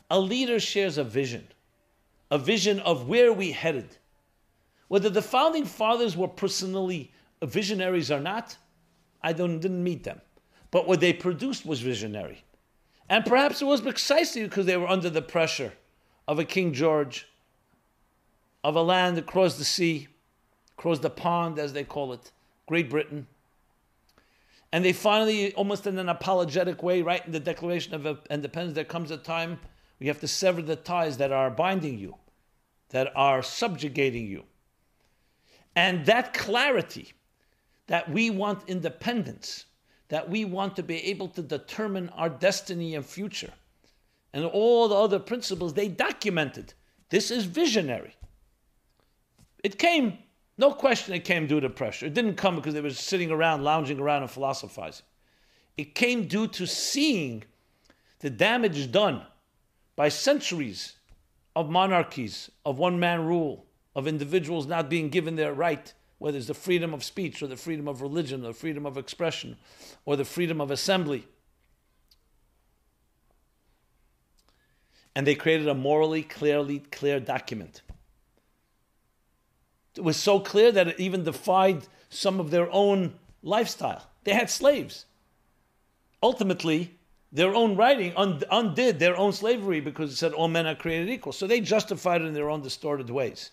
A 0.09 0.19
leader 0.19 0.59
shares 0.59 0.97
a 0.97 1.05
vision, 1.05 1.47
a 2.29 2.37
vision 2.37 2.81
of 2.81 3.07
where 3.07 3.31
we 3.31 3.53
headed. 3.53 3.95
Whether 4.89 5.09
the 5.09 5.21
founding 5.21 5.63
fathers 5.63 6.17
were 6.17 6.27
personally 6.27 7.13
visionaries 7.41 8.11
or 8.11 8.19
not, 8.19 8.57
I 9.23 9.33
didn't 9.33 9.83
meet 9.83 10.03
them. 10.03 10.21
But 10.71 10.87
what 10.87 10.99
they 10.99 11.13
produced 11.13 11.65
was 11.65 11.81
visionary. 11.81 12.43
And 13.09 13.25
perhaps 13.25 13.61
it 13.61 13.65
was 13.65 13.81
precisely 13.81 14.43
because 14.43 14.65
they 14.65 14.77
were 14.77 14.87
under 14.87 15.09
the 15.09 15.21
pressure 15.21 15.73
of 16.27 16.39
a 16.39 16.45
King 16.45 16.73
George 16.73 17.27
of 18.63 18.75
a 18.75 18.81
land 18.81 19.17
across 19.17 19.57
the 19.57 19.65
sea, 19.65 20.07
across 20.77 20.99
the 20.99 21.09
pond, 21.09 21.59
as 21.59 21.73
they 21.73 21.83
call 21.83 22.13
it, 22.13 22.31
Great 22.67 22.89
Britain. 22.89 23.27
And 24.71 24.85
they 24.85 24.93
finally, 24.93 25.53
almost 25.55 25.85
in 25.87 25.97
an 25.97 26.07
apologetic 26.07 26.81
way, 26.81 27.01
write 27.01 27.25
in 27.25 27.31
the 27.31 27.39
Declaration 27.39 27.93
of 27.93 28.19
Independence, 28.29 28.75
there 28.75 28.85
comes 28.85 29.11
a 29.11 29.17
time 29.17 29.59
we 29.99 30.07
have 30.07 30.19
to 30.21 30.27
sever 30.27 30.61
the 30.61 30.75
ties 30.75 31.17
that 31.17 31.31
are 31.31 31.51
binding 31.51 31.99
you, 31.99 32.15
that 32.89 33.11
are 33.15 33.43
subjugating 33.43 34.27
you. 34.27 34.43
And 35.75 36.05
that 36.05 36.33
clarity 36.33 37.13
that 37.91 38.09
we 38.09 38.29
want 38.29 38.69
independence, 38.69 39.65
that 40.07 40.29
we 40.29 40.45
want 40.45 40.77
to 40.77 40.81
be 40.81 41.03
able 41.07 41.27
to 41.27 41.41
determine 41.41 42.07
our 42.15 42.29
destiny 42.29 42.95
and 42.95 43.05
future, 43.05 43.51
and 44.31 44.45
all 44.45 44.87
the 44.87 44.95
other 44.95 45.19
principles 45.19 45.73
they 45.73 45.89
documented. 45.89 46.73
This 47.09 47.29
is 47.31 47.43
visionary. 47.43 48.15
It 49.61 49.77
came, 49.77 50.19
no 50.57 50.71
question, 50.71 51.13
it 51.13 51.25
came 51.25 51.47
due 51.47 51.59
to 51.59 51.69
pressure. 51.69 52.05
It 52.05 52.13
didn't 52.13 52.35
come 52.35 52.55
because 52.55 52.73
they 52.73 52.79
were 52.79 52.91
sitting 52.91 53.29
around, 53.29 53.65
lounging 53.65 53.99
around, 53.99 54.21
and 54.21 54.31
philosophizing. 54.31 55.05
It 55.75 55.93
came 55.93 56.29
due 56.29 56.47
to 56.47 56.65
seeing 56.65 57.43
the 58.19 58.29
damage 58.29 58.89
done 58.93 59.23
by 59.97 60.07
centuries 60.07 60.93
of 61.57 61.69
monarchies, 61.69 62.49
of 62.65 62.79
one 62.79 63.01
man 63.01 63.25
rule, 63.25 63.65
of 63.97 64.07
individuals 64.07 64.65
not 64.65 64.89
being 64.89 65.09
given 65.09 65.35
their 65.35 65.53
right, 65.53 65.93
whether 66.21 66.37
it's 66.37 66.45
the 66.45 66.53
freedom 66.53 66.93
of 66.93 67.03
speech 67.03 67.41
or 67.41 67.47
the 67.47 67.57
freedom 67.57 67.87
of 67.87 68.03
religion 68.03 68.43
or 68.43 68.49
the 68.49 68.53
freedom 68.53 68.85
of 68.85 68.95
expression 68.95 69.57
or 70.05 70.15
the 70.15 70.23
freedom 70.23 70.61
of 70.61 70.69
assembly. 70.69 71.27
And 75.15 75.25
they 75.25 75.33
created 75.33 75.67
a 75.67 75.73
morally 75.73 76.21
clearly 76.21 76.77
clear 76.91 77.19
document. 77.19 77.81
It 79.95 80.03
was 80.03 80.15
so 80.15 80.39
clear 80.39 80.71
that 80.71 80.89
it 80.89 80.99
even 80.99 81.23
defied 81.23 81.87
some 82.11 82.39
of 82.39 82.51
their 82.51 82.71
own 82.71 83.15
lifestyle. 83.41 84.05
They 84.23 84.35
had 84.35 84.51
slaves. 84.51 85.05
Ultimately, 86.21 86.99
their 87.31 87.55
own 87.55 87.75
writing 87.75 88.13
undid 88.15 88.99
their 88.99 89.17
own 89.17 89.33
slavery 89.33 89.79
because 89.79 90.11
it 90.11 90.17
said 90.17 90.33
all 90.33 90.49
men 90.49 90.67
are 90.67 90.75
created 90.75 91.09
equal. 91.09 91.33
So 91.33 91.47
they 91.47 91.61
justified 91.61 92.21
it 92.21 92.25
in 92.25 92.35
their 92.35 92.51
own 92.51 92.61
distorted 92.61 93.09
ways. 93.09 93.49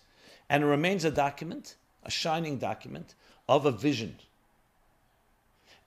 And 0.49 0.63
it 0.63 0.67
remains 0.67 1.03
a 1.03 1.09
document, 1.09 1.75
a 2.09 2.11
shining 2.11 2.57
document 2.57 3.13
of 3.47 3.67
a 3.67 3.71
vision. 3.71 4.15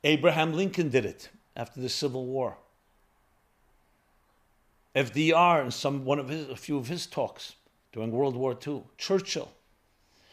Abraham 0.05 0.53
Lincoln 0.53 0.89
did 0.89 1.05
it 1.05 1.31
after 1.57 1.81
the 1.81 1.89
Civil 1.89 2.27
War. 2.27 2.57
FDR 4.95 5.65
in 5.65 5.73
some 5.73 6.05
one 6.05 6.21
of 6.21 6.29
his 6.29 6.49
a 6.49 6.55
few 6.55 6.77
of 6.79 6.87
his 6.87 7.07
talks 7.09 7.57
during 7.93 8.13
World 8.13 8.37
War 8.37 8.57
II. 8.65 8.85
Churchill. 8.99 9.51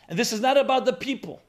And 0.08 0.20
this 0.20 0.32
is 0.32 0.42
not 0.42 0.58
about 0.58 0.86
the 0.86 0.94
people. 0.94 1.42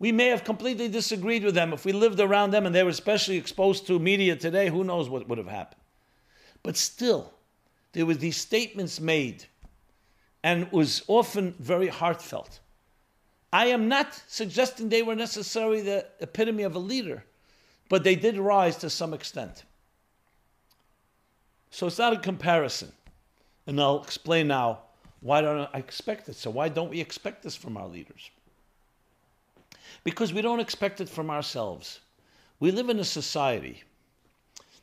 We 0.00 0.10
may 0.10 0.28
have 0.34 0.42
completely 0.42 0.88
disagreed 0.88 1.44
with 1.44 1.54
them. 1.54 1.72
If 1.72 1.84
we 1.84 1.92
lived 1.92 2.18
around 2.18 2.50
them 2.50 2.66
and 2.66 2.74
they 2.74 2.82
were 2.82 2.98
especially 2.98 3.36
exposed 3.36 3.86
to 3.86 4.00
media 4.00 4.34
today, 4.34 4.68
who 4.68 4.82
knows 4.82 5.08
what 5.08 5.28
would 5.28 5.38
have 5.38 5.54
happened. 5.60 5.80
But 6.64 6.76
still, 6.76 7.32
there 7.92 8.06
were 8.06 8.14
these 8.14 8.36
statements 8.36 8.98
made, 8.98 9.44
and 10.42 10.62
it 10.64 10.72
was 10.72 11.04
often 11.06 11.54
very 11.60 11.88
heartfelt. 11.88 12.58
I 13.52 13.66
am 13.66 13.88
not 13.88 14.22
suggesting 14.28 14.88
they 14.88 15.02
were 15.02 15.16
necessarily 15.16 15.80
the 15.80 16.06
epitome 16.20 16.62
of 16.62 16.74
a 16.74 16.78
leader, 16.78 17.24
but 17.88 18.04
they 18.04 18.14
did 18.14 18.38
rise 18.38 18.76
to 18.78 18.90
some 18.90 19.12
extent. 19.12 19.64
So 21.70 21.86
it's 21.86 21.98
not 21.98 22.12
a 22.12 22.18
comparison. 22.18 22.92
And 23.66 23.80
I'll 23.80 24.02
explain 24.02 24.48
now 24.48 24.80
why 25.20 25.40
don't 25.40 25.68
I 25.74 25.78
expect 25.78 26.28
it. 26.28 26.36
So 26.36 26.50
why 26.50 26.68
don't 26.68 26.90
we 26.90 27.00
expect 27.00 27.42
this 27.42 27.54
from 27.54 27.76
our 27.76 27.86
leaders? 27.86 28.30
because 30.04 30.32
we 30.32 30.42
don't 30.42 30.60
expect 30.60 31.00
it 31.00 31.08
from 31.08 31.30
ourselves. 31.30 32.00
We 32.58 32.70
live 32.70 32.88
in 32.88 32.98
a 32.98 33.04
society 33.04 33.82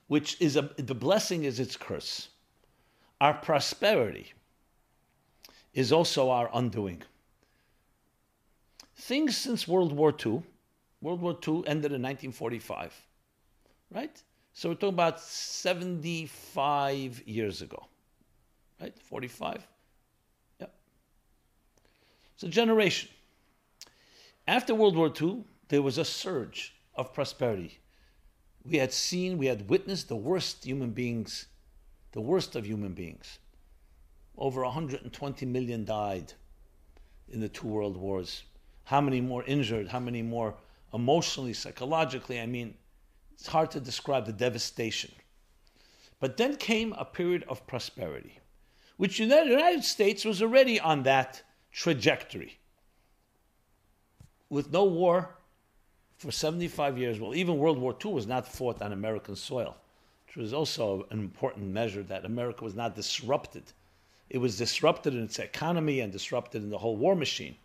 which 0.08 0.40
is 0.40 0.56
a, 0.56 0.62
the 0.78 0.96
blessing 0.96 1.44
is 1.44 1.60
its 1.60 1.76
curse. 1.76 2.30
Our 3.20 3.34
prosperity 3.34 4.34
is 5.74 5.92
also 5.92 6.30
our 6.30 6.50
undoing. 6.54 7.04
Things 8.98 9.38
since 9.38 9.68
World 9.68 9.94
War 9.94 10.14
II, 10.26 10.42
World 11.02 11.22
War 11.22 11.34
II 11.34 11.64
ended 11.68 11.92
in 11.92 12.02
1945, 12.02 13.00
right? 13.92 14.24
So 14.54 14.70
we're 14.70 14.76
talking 14.76 14.90
about 14.90 15.22
75 15.22 17.22
years 17.28 17.62
ago, 17.62 17.86
right? 18.82 18.98
45? 19.00 19.68
Yep. 20.60 20.74
It's 22.34 22.44
a 22.44 22.48
generation. 22.48 23.10
After 24.48 24.74
World 24.74 24.96
War 24.96 25.14
II, 25.22 25.44
there 25.68 25.84
was 25.84 26.00
a 26.00 26.06
surge 26.06 26.74
of 26.96 27.14
prosperity. 27.14 27.80
We 28.66 28.78
had 28.78 28.92
seen, 28.92 29.38
we 29.38 29.46
had 29.46 29.70
witnessed 29.70 30.10
the 30.10 30.16
worst 30.16 30.66
human 30.66 30.90
beings, 30.90 31.46
the 32.14 32.22
worst 32.22 32.56
of 32.56 32.66
human 32.66 32.94
beings. 32.94 33.38
Over 34.38 34.64
120 34.64 35.46
million 35.46 35.86
died 35.86 36.34
in 37.30 37.42
the 37.42 37.50
two 37.50 37.68
world 37.68 37.96
wars. 37.96 38.44
How 38.88 39.02
many 39.02 39.22
more 39.22 39.44
injured? 39.44 39.90
How 39.90 40.00
many 40.00 40.22
more 40.22 40.56
emotionally, 40.94 41.54
psychologically? 41.54 42.40
I 42.40 42.46
mean, 42.46 42.74
it's 43.34 43.48
hard 43.48 43.72
to 43.72 43.80
describe 43.80 44.26
the 44.26 44.34
devastation. 44.34 45.12
But 46.20 46.38
then 46.38 46.56
came 46.56 46.94
a 46.94 47.06
period 47.06 47.44
of 47.48 47.68
prosperity, 47.68 48.40
which 48.96 49.18
the 49.18 49.26
United 49.26 49.84
States 49.84 50.24
was 50.26 50.42
already 50.42 50.80
on 50.80 51.04
that 51.04 51.44
trajectory 51.72 52.60
with 54.50 54.72
no 54.72 54.86
war 54.86 55.36
for 56.18 56.32
75 56.32 56.98
years, 56.98 57.20
well, 57.20 57.36
even 57.36 57.58
World 57.58 57.78
War 57.78 57.96
II 58.04 58.14
was 58.14 58.26
not 58.26 58.48
fought 58.48 58.82
on 58.82 58.94
American 58.94 59.36
soil, 59.36 59.76
which 60.26 60.38
was 60.38 60.54
also 60.54 61.06
an 61.12 61.20
important 61.20 61.68
measure 61.68 62.04
that 62.04 62.26
America 62.26 62.64
was 62.64 62.74
not 62.74 62.96
disrupted. 62.96 63.64
It 64.30 64.40
was 64.40 64.58
disrupted 64.58 65.14
in 65.14 65.24
its 65.24 65.40
economy 65.40 66.00
and 66.00 66.12
disrupted 66.12 66.64
in 66.64 66.70
the 66.70 66.78
whole 66.78 66.96
war 66.96 67.16
machine. 67.16 67.56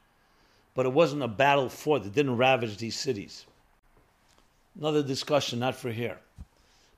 But 0.75 0.87
it 0.87 0.93
wasn't 0.93 1.23
a 1.23 1.29
battle 1.29 1.69
fought, 1.69 2.07
it 2.07 2.15
didn't 2.15 2.37
ravage 2.37 2.79
these 2.79 2.99
cities. 2.99 3.45
Another 4.79 5.03
discussion, 5.03 5.59
not 5.59 5.75
for 5.75 5.91
here. 5.91 6.19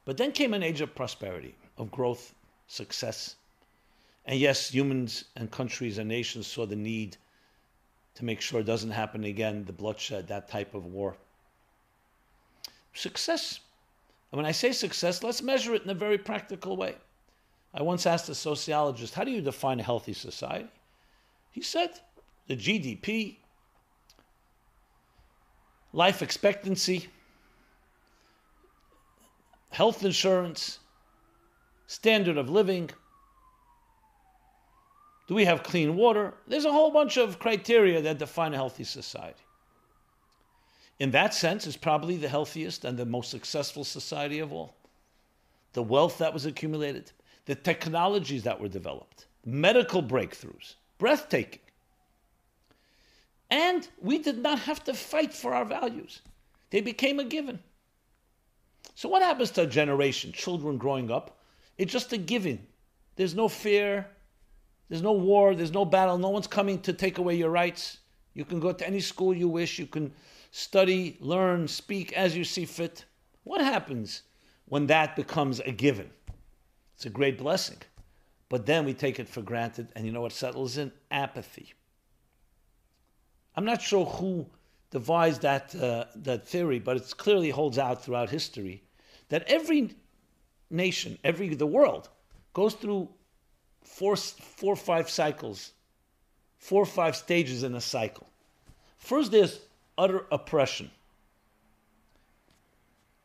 But 0.05 0.17
then 0.17 0.33
came 0.33 0.55
an 0.55 0.63
age 0.63 0.81
of 0.81 0.95
prosperity, 0.95 1.55
of 1.77 1.91
growth, 1.91 2.35
success. 2.69 3.37
And 4.27 4.39
yes, 4.39 4.71
humans 4.71 5.25
and 5.37 5.51
countries 5.51 5.99
and 5.99 6.09
nations 6.09 6.47
saw 6.47 6.67
the 6.67 6.77
need 6.77 7.17
to 8.15 8.25
make 8.25 8.41
sure 8.41 8.61
it 8.61 8.67
doesn't 8.67 8.91
happen 8.91 9.25
again, 9.25 9.65
the 9.65 9.73
bloodshed, 9.73 10.29
that 10.29 10.49
type 10.49 10.75
of 10.75 10.87
war. 10.87 11.17
Success. 12.93 13.59
And 14.31 14.37
when 14.37 14.47
I 14.47 14.53
say 14.53 14.71
success, 14.73 15.23
let's 15.23 15.43
measure 15.43 15.75
it 15.75 15.83
in 15.83 15.91
a 15.91 15.95
very 15.95 16.19
practical 16.19 16.77
way. 16.77 16.95
I 17.73 17.83
once 17.83 18.07
asked 18.07 18.29
a 18.29 18.35
sociologist, 18.37 19.15
How 19.15 19.25
do 19.25 19.33
you 19.33 19.41
define 19.41 19.81
a 19.81 19.83
healthy 19.83 20.13
society? 20.13 20.69
He 21.51 21.61
said, 21.61 21.99
The 22.47 22.57
GDP, 22.57 23.37
life 25.95 26.23
expectancy, 26.23 27.07
health 29.71 30.05
insurance, 30.05 30.81
standard 31.87 32.37
of 32.37 32.51
living, 32.51 32.91
do 35.29 35.35
we 35.35 35.45
have 35.45 35.63
clean 35.63 35.97
water? 35.97 36.35
There's 36.49 36.65
a 36.65 36.73
whole 36.73 36.91
bunch 36.91 37.17
of 37.17 37.39
criteria 37.39 38.03
that 38.03 38.19
define 38.19 38.53
a 38.53 38.57
healthy 38.57 38.85
society. 38.85 39.41
In 40.99 41.13
that 41.13 41.33
sense, 41.33 41.67
it's 41.67 41.77
probably 41.77 42.17
the 42.17 42.29
healthiest 42.29 42.85
and 42.85 42.99
the 42.99 43.07
most 43.07 43.31
successful 43.31 43.85
society 43.85 44.41
of 44.41 44.53
all. 44.53 44.75
The 45.75 45.83
wealth 45.83 46.19
that 46.19 46.35
was 46.35 46.45
accumulated, 46.45 47.13
the 47.47 47.55
technologies 47.55 48.43
that 48.43 48.61
were 48.61 48.69
developed, 48.69 49.27
medical 49.45 50.03
breakthroughs, 50.03 50.75
breathtaking. 50.99 51.61
And 53.51 53.87
we 54.01 54.19
did 54.19 54.39
not 54.39 54.61
have 54.61 54.83
to 54.85 54.95
fight 54.95 55.35
for 55.35 55.55
our 55.55 55.65
values, 55.65 56.21
they 56.71 56.81
became 56.81 57.21
a 57.21 57.25
given. 57.25 57.61
So, 58.95 59.09
what 59.09 59.23
happens 59.23 59.51
to 59.53 59.63
a 59.63 59.67
generation, 59.67 60.33
children 60.33 60.79
growing 60.79 61.11
up? 61.11 61.39
It's 61.79 61.93
just 61.93 62.13
a 62.13 62.19
given. 62.19 62.67
There's 63.17 63.35
no 63.35 63.49
fear, 63.49 64.07
there's 64.89 65.03
no 65.03 65.13
war, 65.13 65.55
there's 65.55 65.73
no 65.73 65.85
battle, 65.85 66.19
no 66.19 66.31
one's 66.31 66.47
coming 66.47 66.81
to 66.83 66.93
take 66.93 67.19
away 67.19 67.35
your 67.35 67.51
rights. 67.51 67.99
You 68.35 68.45
can 68.45 68.61
go 68.61 68.73
to 68.73 68.87
any 68.87 69.01
school 69.01 69.35
you 69.35 69.49
wish, 69.49 69.79
you 69.79 69.87
can 69.87 70.13
study, 70.51 71.17
learn, 71.21 71.69
speak 71.69 72.13
as 72.13 72.37
you 72.37 72.45
see 72.45 72.65
fit. 72.65 73.05
What 73.45 73.61
happens 73.61 74.23
when 74.67 74.87
that 74.89 75.17
becomes 75.17 75.61
a 75.61 75.71
given? 75.71 76.11
It's 76.95 77.07
a 77.07 77.11
great 77.11 77.39
blessing. 77.39 77.79
But 78.49 78.67
then 78.67 78.85
we 78.85 78.95
take 78.95 79.19
it 79.19 79.29
for 79.29 79.43
granted, 79.43 79.89
and 79.97 80.07
you 80.07 80.13
know 80.13 80.21
what 80.21 80.33
settles 80.33 80.77
in? 80.77 80.93
Apathy. 81.11 81.75
I'm 83.57 83.65
not 83.65 83.81
sure 83.81 84.05
who 84.05 84.47
devised 84.91 85.43
that, 85.43 85.75
uh, 85.75 86.05
that 86.17 86.47
theory, 86.47 86.79
but 86.79 86.97
it 86.97 87.15
clearly 87.17 87.51
holds 87.51 87.79
out 87.79 88.05
throughout 88.05 88.31
history 88.31 88.83
that 89.29 89.43
every 89.47 89.91
nation, 90.71 91.19
every 91.25 91.49
the 91.55 91.67
world, 91.67 92.09
goes 92.53 92.75
through 92.75 93.09
four, 93.83 94.17
four 94.17 94.73
or 94.73 94.77
five 94.77 95.09
cycles, 95.09 95.73
four 96.59 96.83
or 96.83 96.87
five 96.87 97.17
stages 97.17 97.63
in 97.63 97.75
a 97.75 97.81
cycle. 97.81 98.27
First, 98.99 99.33
there's 99.33 99.61
utter 99.99 100.27
oppression. 100.31 100.91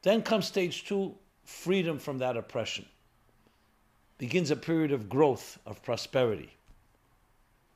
Then 0.02 0.22
comes 0.22 0.46
stage 0.46 0.86
two, 0.86 1.16
freedom 1.44 2.00
from 2.00 2.20
that 2.20 2.38
oppression. 2.38 2.86
Begins 4.18 4.52
a 4.52 4.56
period 4.56 4.92
of 4.92 5.10
growth, 5.10 5.58
of 5.66 5.82
prosperity. 5.82 6.52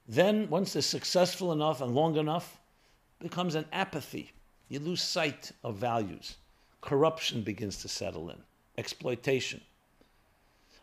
Then, 0.08 0.50
once 0.50 0.74
they're 0.74 0.82
successful 0.82 1.52
enough 1.52 1.82
and 1.82 1.96
long 1.96 2.18
enough, 2.18 2.60
becomes 3.20 3.56
an 3.56 3.66
apathy. 3.72 4.32
You 4.68 4.80
lose 4.80 5.02
sight 5.02 5.52
of 5.64 5.76
values. 5.76 6.36
Corruption 6.82 7.42
begins 7.42 7.82
to 7.82 7.88
settle 7.88 8.30
in, 8.30 8.38
exploitation 8.78 9.62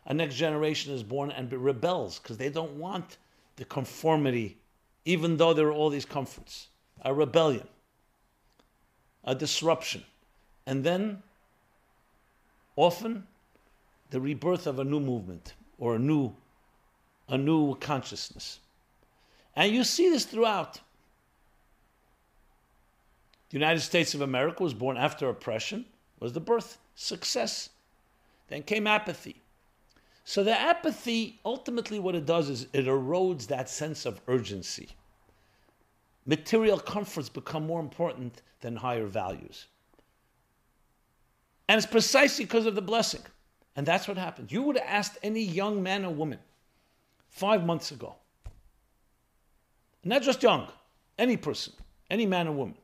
a 0.05 0.13
next 0.13 0.35
generation 0.35 0.93
is 0.93 1.03
born 1.03 1.31
and 1.31 1.51
rebels 1.51 2.19
because 2.19 2.37
they 2.37 2.49
don't 2.49 2.77
want 2.77 3.17
the 3.57 3.65
conformity, 3.65 4.57
even 5.05 5.37
though 5.37 5.53
there 5.53 5.67
are 5.67 5.71
all 5.71 5.89
these 5.89 6.05
comforts. 6.05 6.67
A 7.03 7.13
rebellion, 7.13 7.67
a 9.23 9.33
disruption, 9.33 10.03
and 10.65 10.83
then 10.83 11.23
often 12.75 13.25
the 14.11 14.19
rebirth 14.19 14.67
of 14.67 14.79
a 14.79 14.83
new 14.83 14.99
movement 14.99 15.53
or 15.79 15.95
a 15.95 15.99
new, 15.99 16.33
a 17.27 17.37
new 17.37 17.75
consciousness. 17.75 18.59
And 19.55 19.73
you 19.73 19.83
see 19.83 20.09
this 20.09 20.25
throughout. 20.25 20.75
The 23.49 23.57
United 23.57 23.81
States 23.81 24.13
of 24.13 24.21
America 24.21 24.63
was 24.63 24.73
born 24.73 24.95
after 24.97 25.27
oppression, 25.27 25.85
was 26.19 26.31
the 26.31 26.39
birth, 26.39 26.77
success. 26.95 27.69
Then 28.47 28.63
came 28.63 28.87
apathy 28.87 29.41
So 30.23 30.43
the 30.43 30.57
apathy, 30.59 31.39
ultimately, 31.45 31.99
what 31.99 32.15
it 32.15 32.25
does 32.25 32.49
is 32.49 32.67
it 32.73 32.85
erodes 32.85 33.47
that 33.47 33.69
sense 33.69 34.05
of 34.05 34.21
urgency. 34.27 34.89
Material 36.25 36.79
comforts 36.79 37.29
become 37.29 37.65
more 37.65 37.79
important 37.79 38.41
than 38.61 38.75
higher 38.75 39.07
values. 39.07 39.67
And 41.67 41.77
it's 41.77 41.87
precisely 41.87 42.45
because 42.45 42.65
of 42.65 42.75
the 42.75 42.81
blessing. 42.81 43.21
And 43.75 43.85
that's 43.85 44.07
what 44.07 44.17
happens. 44.17 44.51
You 44.51 44.61
would 44.63 44.77
have 44.77 44.87
asked 44.87 45.17
any 45.23 45.41
young 45.41 45.81
man 45.81 46.05
or 46.05 46.13
woman 46.13 46.39
five 47.29 47.65
months 47.65 47.91
ago, 47.91 48.15
not 50.03 50.21
just 50.21 50.43
young, 50.43 50.67
any 51.17 51.37
person, 51.37 51.73
any 52.09 52.25
man 52.25 52.47
or 52.47 52.53
woman, 52.53 52.77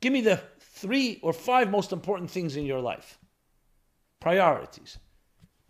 give 0.00 0.12
me 0.12 0.20
the 0.20 0.40
three 0.60 1.18
or 1.22 1.32
five 1.32 1.70
most 1.70 1.92
important 1.92 2.30
things 2.30 2.56
in 2.56 2.66
your 2.66 2.80
life, 2.80 3.18
priorities. 4.20 4.98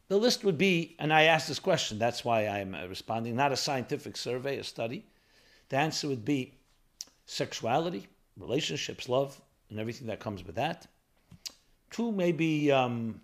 The 0.08 0.16
list 0.16 0.44
would 0.44 0.58
be, 0.58 0.96
and 0.98 1.12
I 1.12 1.24
asked 1.24 1.48
this 1.48 1.58
question, 1.58 1.98
that's 1.98 2.24
why 2.24 2.46
I'm 2.46 2.74
uh, 2.74 2.86
responding, 2.86 3.36
not 3.36 3.52
a 3.52 3.56
scientific 3.56 4.16
survey, 4.16 4.58
a 4.58 4.64
study. 4.64 5.04
The 5.68 5.76
answer 5.76 6.08
would 6.08 6.24
be 6.24 6.54
sexuality, 7.26 8.08
relationships, 8.38 9.08
love, 9.08 9.38
and 9.68 9.78
everything 9.78 10.06
that 10.06 10.18
comes 10.18 10.44
with 10.44 10.56
that. 10.56 10.86
Two, 11.90 12.10
maybe 12.10 12.72
um, 12.72 13.20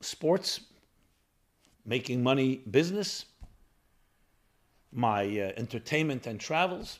sports, 0.00 0.60
making 1.84 2.22
money 2.22 2.62
business, 2.70 3.24
my 4.92 5.22
uh, 5.22 5.52
entertainment 5.56 6.26
and 6.26 6.38
travels, 6.38 6.98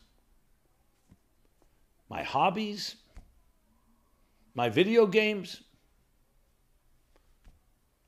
my 2.08 2.22
hobbies, 2.22 2.96
my 4.54 4.68
video 4.68 5.06
games. 5.06 5.62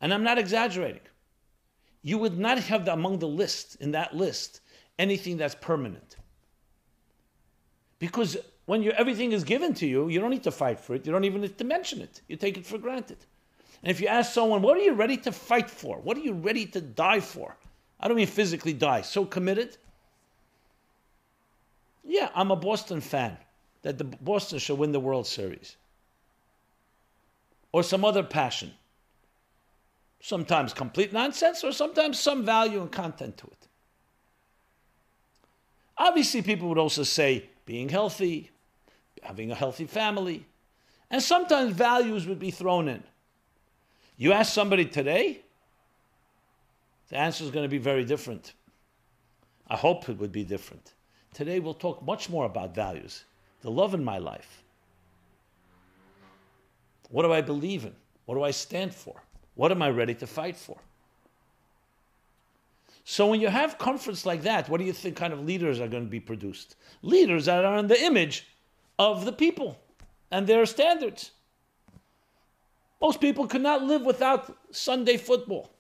And 0.00 0.12
I'm 0.12 0.24
not 0.24 0.38
exaggerating. 0.38 1.00
You 2.02 2.18
would 2.18 2.38
not 2.38 2.58
have 2.58 2.86
among 2.88 3.18
the 3.18 3.28
list, 3.28 3.76
in 3.80 3.92
that 3.92 4.14
list, 4.14 4.60
anything 4.98 5.36
that's 5.36 5.54
permanent. 5.54 6.16
Because 7.98 8.36
when 8.66 8.82
you, 8.82 8.90
everything 8.92 9.32
is 9.32 9.44
given 9.44 9.72
to 9.74 9.86
you, 9.86 10.08
you 10.08 10.20
don't 10.20 10.30
need 10.30 10.42
to 10.42 10.50
fight 10.50 10.80
for 10.80 10.94
it. 10.94 11.06
You 11.06 11.12
don't 11.12 11.24
even 11.24 11.40
need 11.40 11.56
to 11.56 11.64
mention 11.64 12.00
it. 12.00 12.20
You 12.28 12.36
take 12.36 12.58
it 12.58 12.66
for 12.66 12.78
granted. 12.78 13.18
And 13.82 13.90
if 13.90 14.00
you 14.00 14.08
ask 14.08 14.32
someone, 14.32 14.62
what 14.62 14.76
are 14.76 14.82
you 14.82 14.92
ready 14.92 15.16
to 15.18 15.32
fight 15.32 15.70
for? 15.70 15.98
What 15.98 16.16
are 16.16 16.20
you 16.20 16.32
ready 16.34 16.66
to 16.66 16.80
die 16.80 17.20
for? 17.20 17.56
I 18.00 18.08
don't 18.08 18.16
mean 18.16 18.26
physically 18.26 18.72
die, 18.72 19.02
so 19.02 19.24
committed. 19.24 19.76
Yeah, 22.04 22.28
I'm 22.34 22.50
a 22.50 22.56
Boston 22.56 23.00
fan 23.00 23.36
that 23.82 23.98
the 23.98 24.04
Boston 24.04 24.58
should 24.58 24.78
win 24.78 24.92
the 24.92 25.00
World 25.00 25.26
Series. 25.26 25.76
Or 27.72 27.82
some 27.82 28.04
other 28.04 28.22
passion. 28.22 28.72
Sometimes 30.20 30.72
complete 30.72 31.12
nonsense, 31.12 31.64
or 31.64 31.72
sometimes 31.72 32.18
some 32.18 32.44
value 32.44 32.80
and 32.80 32.90
content 32.90 33.36
to 33.38 33.46
it. 33.46 33.68
Obviously, 35.96 36.42
people 36.42 36.68
would 36.68 36.78
also 36.78 37.02
say 37.02 37.48
being 37.66 37.88
healthy, 37.88 38.50
having 39.22 39.50
a 39.50 39.54
healthy 39.54 39.86
family, 39.86 40.46
and 41.10 41.22
sometimes 41.22 41.72
values 41.72 42.26
would 42.26 42.38
be 42.38 42.50
thrown 42.50 42.88
in. 42.88 43.02
You 44.16 44.32
ask 44.32 44.52
somebody 44.52 44.86
today, 44.86 45.43
the 47.08 47.16
answer 47.16 47.44
is 47.44 47.50
going 47.50 47.64
to 47.64 47.68
be 47.68 47.78
very 47.78 48.04
different. 48.04 48.54
I 49.68 49.76
hope 49.76 50.08
it 50.08 50.18
would 50.18 50.32
be 50.32 50.44
different. 50.44 50.94
Today 51.32 51.60
we'll 51.60 51.74
talk 51.74 52.04
much 52.04 52.30
more 52.30 52.46
about 52.46 52.74
values, 52.74 53.24
the 53.62 53.70
love 53.70 53.94
in 53.94 54.04
my 54.04 54.18
life. 54.18 54.62
What 57.10 57.22
do 57.22 57.32
I 57.32 57.40
believe 57.40 57.84
in? 57.84 57.94
What 58.24 58.34
do 58.36 58.42
I 58.42 58.50
stand 58.50 58.94
for? 58.94 59.22
What 59.54 59.70
am 59.70 59.82
I 59.82 59.90
ready 59.90 60.14
to 60.14 60.26
fight 60.26 60.56
for? 60.56 60.78
So 63.04 63.26
when 63.26 63.40
you 63.40 63.48
have 63.48 63.76
conference 63.78 64.24
like 64.24 64.42
that, 64.42 64.68
what 64.68 64.78
do 64.78 64.86
you 64.86 64.92
think 64.92 65.16
kind 65.16 65.32
of 65.32 65.44
leaders 65.44 65.78
are 65.78 65.88
going 65.88 66.04
to 66.04 66.10
be 66.10 66.20
produced? 66.20 66.76
Leaders 67.02 67.44
that 67.44 67.64
are 67.64 67.76
in 67.76 67.86
the 67.86 68.02
image 68.02 68.46
of 68.98 69.24
the 69.24 69.32
people 69.32 69.78
and 70.30 70.46
their 70.46 70.64
standards. 70.64 71.32
Most 73.00 73.20
people 73.20 73.46
could 73.46 73.60
not 73.60 73.82
live 73.82 74.02
without 74.02 74.56
Sunday 74.70 75.18
football. 75.18 75.73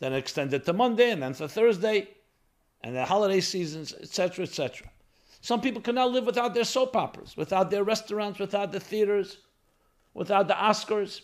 Then 0.00 0.12
extended 0.14 0.64
to 0.64 0.72
Monday 0.72 1.10
and 1.10 1.22
then 1.22 1.34
to 1.34 1.48
Thursday 1.48 2.08
and 2.82 2.96
the 2.96 3.04
holiday 3.04 3.40
seasons, 3.40 3.94
etc., 4.00 4.44
etc. 4.44 4.90
Some 5.42 5.60
people 5.60 5.80
cannot 5.80 6.10
live 6.10 6.26
without 6.26 6.54
their 6.54 6.64
soap 6.64 6.96
operas, 6.96 7.36
without 7.36 7.70
their 7.70 7.84
restaurants, 7.84 8.38
without 8.38 8.72
the 8.72 8.80
theaters, 8.80 9.38
without 10.14 10.48
the 10.48 10.54
Oscars. 10.54 11.22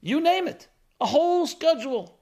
You 0.00 0.20
name 0.20 0.48
it. 0.48 0.68
A 1.00 1.06
whole 1.06 1.46
schedule 1.46 2.18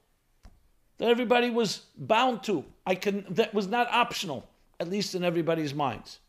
that 0.98 1.08
everybody 1.08 1.50
was 1.50 1.82
bound 1.96 2.42
to. 2.44 2.64
I 2.86 2.94
can 2.94 3.24
that 3.30 3.52
was 3.54 3.68
not 3.68 3.88
optional, 3.90 4.48
at 4.80 4.88
least 4.88 5.14
in 5.14 5.24
everybody's 5.24 5.74
minds. 5.74 6.20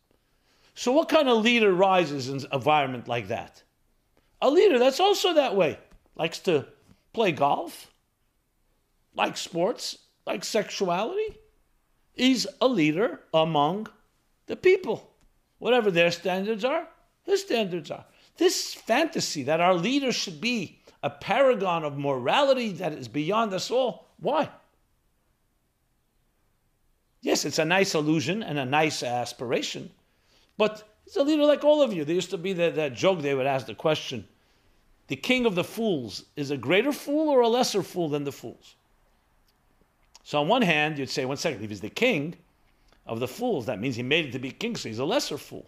So 0.76 0.92
what 0.92 1.10
kind 1.10 1.28
of 1.28 1.44
leader 1.44 1.74
rises 1.74 2.30
in 2.30 2.38
an 2.38 2.46
environment 2.54 3.08
like 3.08 3.30
that? 3.30 3.64
A 4.42 4.50
leader 4.50 4.78
that's 4.78 5.00
also 5.00 5.34
that 5.34 5.56
way, 5.56 5.80
likes 6.16 6.40
to 6.40 6.68
play 7.14 7.32
golf, 7.32 7.92
likes 9.18 9.42
sports, 9.42 9.98
like 10.26 10.46
sexuality. 10.46 11.38
He's 12.14 12.48
a 12.62 12.68
leader 12.68 13.22
among 13.34 13.88
the 14.46 14.56
people. 14.56 15.12
Whatever 15.60 15.92
their 15.92 16.12
standards 16.12 16.64
are, 16.64 16.88
his 17.24 17.42
standards 17.42 17.92
are. 17.92 18.06
This 18.38 18.76
fantasy 18.76 19.44
that 19.44 19.60
our 19.60 19.74
leader 19.74 20.12
should 20.12 20.40
be 20.40 20.80
a 21.02 21.10
paragon 21.10 21.84
of 21.84 21.98
morality 21.98 22.74
that 22.74 22.94
is 22.94 23.08
beyond 23.08 23.54
us 23.54 23.72
all, 23.72 24.08
why? 24.20 24.50
Yes, 27.22 27.46
it's 27.46 27.60
a 27.60 27.66
nice 27.66 27.96
illusion 27.96 28.44
and 28.44 28.60
a 28.60 28.66
nice 28.66 29.04
aspiration, 29.04 29.92
but 30.58 30.88
he's 31.04 31.16
a 31.18 31.24
leader 31.24 31.46
like 31.46 31.64
all 31.64 31.82
of 31.82 31.92
you. 31.92 32.06
There 32.06 32.16
used 32.16 32.30
to 32.30 32.38
be 32.38 32.54
that, 32.54 32.76
that 32.76 32.94
joke 32.94 33.22
they 33.22 33.34
would 33.34 33.48
ask 33.48 33.66
the 33.66 33.76
question 33.76 34.28
the 35.08 35.16
king 35.16 35.46
of 35.46 35.56
the 35.56 35.64
fools 35.64 36.26
is 36.36 36.52
a 36.52 36.58
greater 36.58 36.92
fool 36.92 37.30
or 37.30 37.42
a 37.42 37.48
lesser 37.48 37.82
fool 37.82 38.10
than 38.10 38.26
the 38.26 38.32
fools? 38.32 38.76
So, 40.28 40.42
on 40.42 40.50
one 40.50 40.62
hand, 40.62 41.00
you'd 41.00 41.10
say, 41.10 41.24
one 41.24 41.38
second, 41.38 41.64
if 41.64 41.70
he's 41.70 41.80
the 41.80 41.90
king 41.90 42.36
of 43.06 43.22
the 43.22 43.30
fools, 43.30 43.66
that 43.68 43.80
means 43.80 43.96
he 43.96 44.04
made 44.04 44.26
it 44.26 44.34
to 44.34 44.40
be 44.40 44.52
king, 44.52 44.76
so 44.76 44.90
he's 44.90 45.00
a 45.00 45.06
lesser 45.06 45.38
fool. 45.38 45.66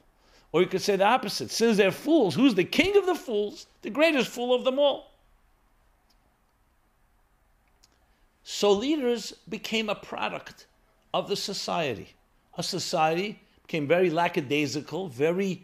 Or 0.51 0.59
you 0.59 0.67
could 0.67 0.81
say 0.81 0.97
the 0.97 1.05
opposite. 1.05 1.49
Since 1.49 1.77
they're 1.77 1.93
fools, 1.93 2.35
who's 2.35 2.55
the 2.55 2.65
king 2.65 2.97
of 2.97 3.05
the 3.05 3.15
fools? 3.15 3.67
The 3.83 3.89
greatest 3.89 4.27
fool 4.27 4.53
of 4.53 4.65
them 4.65 4.77
all. 4.77 5.13
So, 8.43 8.73
leaders 8.73 9.31
became 9.47 9.87
a 9.87 9.95
product 9.95 10.67
of 11.13 11.29
the 11.29 11.37
society. 11.37 12.09
A 12.57 12.61
society 12.61 13.39
became 13.65 13.87
very 13.87 14.09
lackadaisical, 14.09 15.07
very 15.07 15.63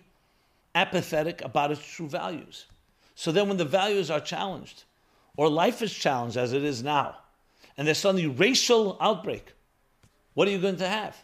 apathetic 0.73 1.41
about 1.41 1.69
its 1.69 1.85
true 1.85 2.07
values. 2.07 2.67
So 3.13 3.33
then, 3.33 3.49
when 3.49 3.57
the 3.57 3.65
values 3.65 4.09
are 4.09 4.21
challenged, 4.21 4.85
or 5.35 5.49
life 5.49 5.81
is 5.81 5.93
challenged 5.93 6.37
as 6.37 6.53
it 6.53 6.63
is 6.63 6.81
now, 6.81 7.17
and 7.77 7.87
there's 7.87 7.97
suddenly 7.97 8.27
racial 8.27 8.97
outbreak, 9.01 9.53
what 10.33 10.47
are 10.47 10.51
you 10.51 10.59
going 10.59 10.77
to 10.77 10.87
have? 10.87 11.15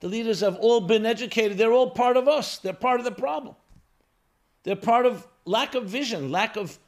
The 0.00 0.08
leaders 0.08 0.40
have 0.40 0.56
all 0.56 0.80
been 0.80 1.06
educated. 1.06 1.56
They're 1.56 1.72
all 1.72 1.90
part 1.90 2.16
of 2.16 2.28
us. 2.28 2.58
They're 2.58 2.72
part 2.72 3.00
of 3.00 3.04
the 3.04 3.12
problem. 3.12 3.54
They're 4.62 4.76
part 4.76 5.06
of 5.06 5.26
lack 5.44 5.74
of 5.74 5.84
vision, 5.84 6.30
lack 6.30 6.56
of 6.56 6.78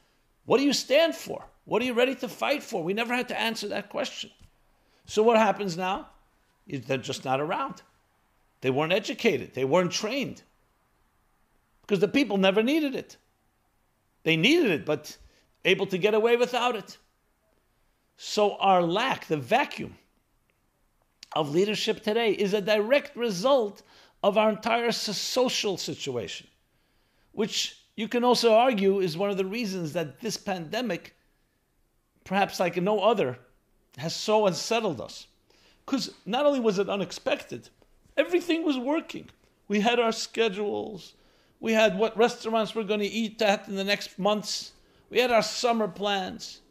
what 0.45 0.57
do 0.59 0.63
you 0.63 0.73
stand 0.73 1.15
for? 1.15 1.43
What 1.65 1.81
are 1.81 1.85
you 1.85 1.93
ready 1.93 2.15
to 2.15 2.29
fight 2.29 2.63
for? 2.63 2.83
We 2.83 2.93
never 2.93 3.13
had 3.13 3.27
to 3.29 3.39
answer 3.39 3.67
that 3.69 3.89
question. 3.89 4.29
So 5.05 5.21
what 5.23 5.37
happens 5.37 5.75
now? 5.75 6.07
They're 6.67 6.97
just 6.97 7.25
not 7.25 7.39
around. 7.41 7.81
They 8.61 8.69
weren't 8.69 8.93
educated. 8.93 9.53
They 9.53 9.65
weren't 9.65 9.91
trained. 9.91 10.41
Because 11.81 11.99
the 11.99 12.07
people 12.07 12.37
never 12.37 12.63
needed 12.63 12.95
it. 12.95 13.17
They 14.23 14.37
needed 14.37 14.71
it, 14.71 14.85
but 14.85 15.17
able 15.65 15.87
to 15.87 15.97
get 15.97 16.13
away 16.13 16.35
without 16.35 16.75
it. 16.75 16.97
So 18.17 18.55
our 18.57 18.81
lack, 18.81 19.27
the 19.27 19.37
vacuum 19.37 19.95
of 21.33 21.51
leadership 21.51 22.03
today, 22.03 22.31
is 22.31 22.53
a 22.53 22.61
direct 22.61 23.15
result 23.15 23.83
of 24.23 24.37
our 24.37 24.49
entire 24.49 24.91
social 24.91 25.77
situation, 25.77 26.47
which 27.31 27.79
you 27.95 28.07
can 28.07 28.23
also 28.23 28.53
argue 28.53 28.99
is 28.99 29.17
one 29.17 29.29
of 29.29 29.37
the 29.37 29.45
reasons 29.45 29.93
that 29.93 30.19
this 30.19 30.35
pandemic, 30.35 31.15
perhaps 32.23 32.59
like 32.59 32.75
no 32.77 32.99
other, 32.99 33.37
has 33.97 34.15
so 34.15 34.47
unsettled 34.47 34.99
us. 34.99 35.27
Because 35.85 36.11
not 36.25 36.45
only 36.45 36.59
was 36.59 36.79
it 36.79 36.89
unexpected, 36.89 37.69
everything 38.17 38.65
was 38.65 38.77
working. 38.77 39.29
We 39.67 39.79
had 39.79 39.99
our 39.99 40.11
schedules, 40.11 41.13
we 41.59 41.73
had 41.73 41.97
what 41.97 42.17
restaurants 42.17 42.75
we're 42.75 42.83
going 42.83 42.99
to 42.99 43.05
eat 43.05 43.41
at 43.41 43.67
in 43.67 43.75
the 43.75 43.83
next 43.83 44.19
months. 44.19 44.73
We 45.09 45.19
had 45.19 45.31
our 45.31 45.41
summer 45.41 45.87
plans, 45.87 46.61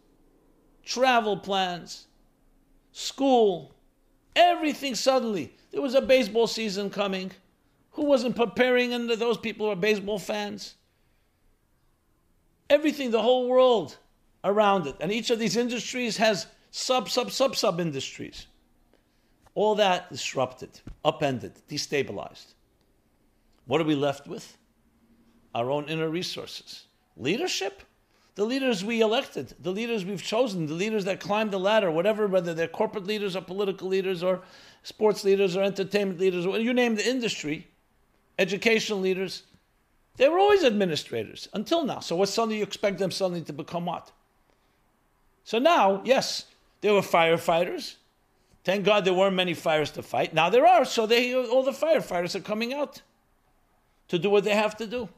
travel 0.86 1.36
plans, 1.36 2.06
school, 2.92 3.74
everything 4.34 4.94
suddenly. 4.94 5.52
There 5.72 5.82
was 5.82 5.94
a 5.94 6.00
baseball 6.00 6.46
season 6.46 6.88
coming. 6.88 7.32
Who 7.90 8.04
wasn't 8.06 8.36
preparing? 8.36 8.94
And 8.94 9.10
those 9.10 9.36
people 9.36 9.66
are 9.66 9.76
baseball 9.76 10.18
fans. 10.18 10.76
Everything, 12.70 13.10
the 13.10 13.20
whole 13.20 13.48
world 13.48 13.98
around 14.44 14.86
it. 14.86 14.96
And 15.00 15.12
each 15.12 15.30
of 15.30 15.38
these 15.38 15.56
industries 15.56 16.16
has 16.16 16.46
sub, 16.70 17.10
sub, 17.10 17.30
sub, 17.30 17.56
sub 17.56 17.80
industries. 17.80 18.46
All 19.54 19.74
that 19.74 20.10
disrupted, 20.10 20.80
upended, 21.04 21.54
destabilized. 21.68 22.54
What 23.66 23.80
are 23.80 23.84
we 23.84 23.94
left 23.94 24.26
with? 24.26 24.56
Our 25.54 25.70
own 25.70 25.88
inner 25.88 26.08
resources. 26.08 26.84
Leadership? 27.16 27.82
The 28.36 28.44
leaders 28.44 28.84
we 28.84 29.00
elected, 29.00 29.54
the 29.60 29.72
leaders 29.72 30.04
we've 30.04 30.22
chosen, 30.22 30.66
the 30.66 30.74
leaders 30.74 31.06
that 31.06 31.20
climbed 31.20 31.50
the 31.50 31.58
ladder, 31.58 31.90
whatever, 31.90 32.26
whether 32.26 32.52
they're 32.52 32.68
corporate 32.68 33.06
leaders 33.06 33.34
or 33.34 33.40
political 33.40 33.88
leaders 33.88 34.22
or 34.22 34.42
sports 34.82 35.24
leaders 35.24 35.56
or 35.56 35.62
entertainment 35.62 36.20
leaders, 36.20 36.44
or 36.44 36.58
you 36.58 36.74
name 36.74 36.96
the 36.96 37.08
industry, 37.08 37.66
educational 38.38 39.00
leaders, 39.00 39.42
they 40.16 40.28
were 40.28 40.38
always 40.38 40.64
administrators 40.64 41.48
until 41.54 41.84
now. 41.84 42.00
So 42.00 42.14
what 42.14 42.28
suddenly 42.28 42.58
you 42.58 42.62
expect 42.62 42.98
them 42.98 43.10
suddenly 43.10 43.40
to 43.42 43.54
become 43.54 43.86
what? 43.86 44.12
So 45.44 45.58
now, 45.58 46.02
yes, 46.04 46.44
they 46.82 46.90
were 46.90 47.00
firefighters. 47.00 47.94
Thank 48.64 48.84
God 48.84 49.06
there 49.06 49.14
weren't 49.14 49.36
many 49.36 49.54
fires 49.54 49.90
to 49.92 50.02
fight. 50.02 50.34
Now 50.34 50.50
there 50.50 50.66
are, 50.66 50.84
so 50.84 51.06
they 51.06 51.34
all 51.34 51.62
the 51.62 51.70
firefighters 51.70 52.34
are 52.34 52.40
coming 52.40 52.74
out 52.74 53.00
to 54.08 54.18
do 54.18 54.28
what 54.28 54.44
they 54.44 54.54
have 54.54 54.76
to 54.76 54.86
do. 54.86 55.08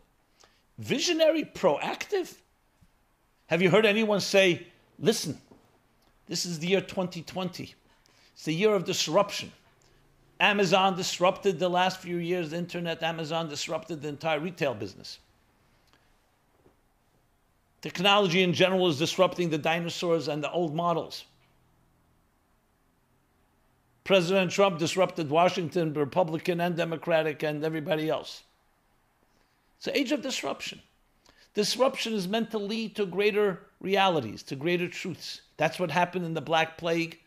Visionary, 0.78 1.44
proactive. 1.44 2.36
Have 3.49 3.62
you 3.62 3.70
heard 3.70 3.86
anyone 3.86 4.20
say, 4.20 4.66
listen, 4.99 5.38
this 6.26 6.46
is 6.46 6.59
the 6.59 6.68
year 6.68 6.80
2020. 6.80 7.74
It's 8.34 8.44
the 8.44 8.55
year 8.55 8.74
of 8.74 8.84
disruption. 8.84 9.51
Amazon 10.38 10.96
disrupted 10.96 11.59
the 11.59 11.68
last 11.68 11.99
few 11.99 12.18
years, 12.18 12.51
the 12.51 12.59
internet, 12.59 13.03
Amazon 13.03 13.49
disrupted 13.49 14.03
the 14.03 14.09
entire 14.09 14.38
retail 14.38 14.74
business. 14.74 15.18
Technology 17.80 18.42
in 18.42 18.53
general 18.53 18.88
is 18.88 18.99
disrupting 18.99 19.51
the 19.51 19.59
dinosaurs 19.59 20.28
and 20.28 20.42
the 20.44 20.51
old 20.51 20.74
models. 20.74 21.24
President 24.05 24.51
Trump 24.51 24.78
disrupted 24.78 25.30
Washington, 25.30 25.92
Republican 25.94 26.61
and 26.61 26.76
Democratic, 26.76 27.42
and 27.42 27.64
everybody 27.64 28.09
else. 28.09 28.42
It's 29.78 29.86
an 29.86 29.96
age 29.96 30.12
of 30.12 30.22
disruption. 30.22 30.80
Disruption 31.55 32.12
is 32.12 32.28
meant 32.28 32.51
to 32.53 32.59
lead 32.59 32.96
to 32.96 33.07
greater 33.07 33.61
realities, 33.80 34.42
to 34.44 34.57
greater 34.57 34.88
truths. 34.88 35.42
That's 35.57 35.78
what 35.78 35.90
happened 35.90 36.24
in 36.24 36.34
the 36.34 36.40
Black 36.40 36.78
Plague, 36.78 37.18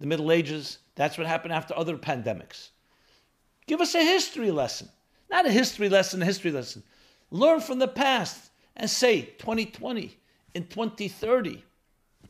the 0.00 0.06
Middle 0.06 0.30
Ages. 0.30 0.78
That's 0.94 1.18
what 1.18 1.26
happened 1.26 1.54
after 1.54 1.76
other 1.76 1.96
pandemics. 1.96 2.70
Give 3.66 3.80
us 3.80 3.94
a 3.94 4.02
history 4.02 4.50
lesson. 4.50 4.88
Not 5.30 5.46
a 5.46 5.50
history 5.50 5.88
lesson, 5.88 6.22
a 6.22 6.26
history 6.26 6.50
lesson. 6.50 6.82
Learn 7.30 7.60
from 7.60 7.78
the 7.78 7.88
past 7.88 8.50
and 8.76 8.88
say 8.88 9.22
2020, 9.38 10.16
in 10.54 10.66
2030, 10.66 11.64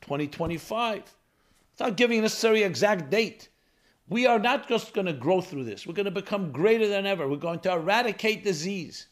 2025, 0.01 1.03
without 1.73 1.97
giving 1.97 2.19
a 2.19 2.23
necessary 2.23 2.63
exact 2.63 3.11
date. 3.11 3.49
We 4.09 4.27
are 4.27 4.39
not 4.39 4.69
just 4.69 4.95
going 4.95 5.07
to 5.07 5.13
grow 5.13 5.41
through 5.41 5.65
this. 5.65 5.87
We're 5.87 5.95
going 5.95 6.05
to 6.05 6.11
become 6.11 6.53
greater 6.53 6.89
than 6.89 7.07
ever. 7.07 7.29
We're 7.29 7.37
going 7.37 7.61
to 7.61 7.73
eradicate 7.73 8.45
disease. 8.45 9.09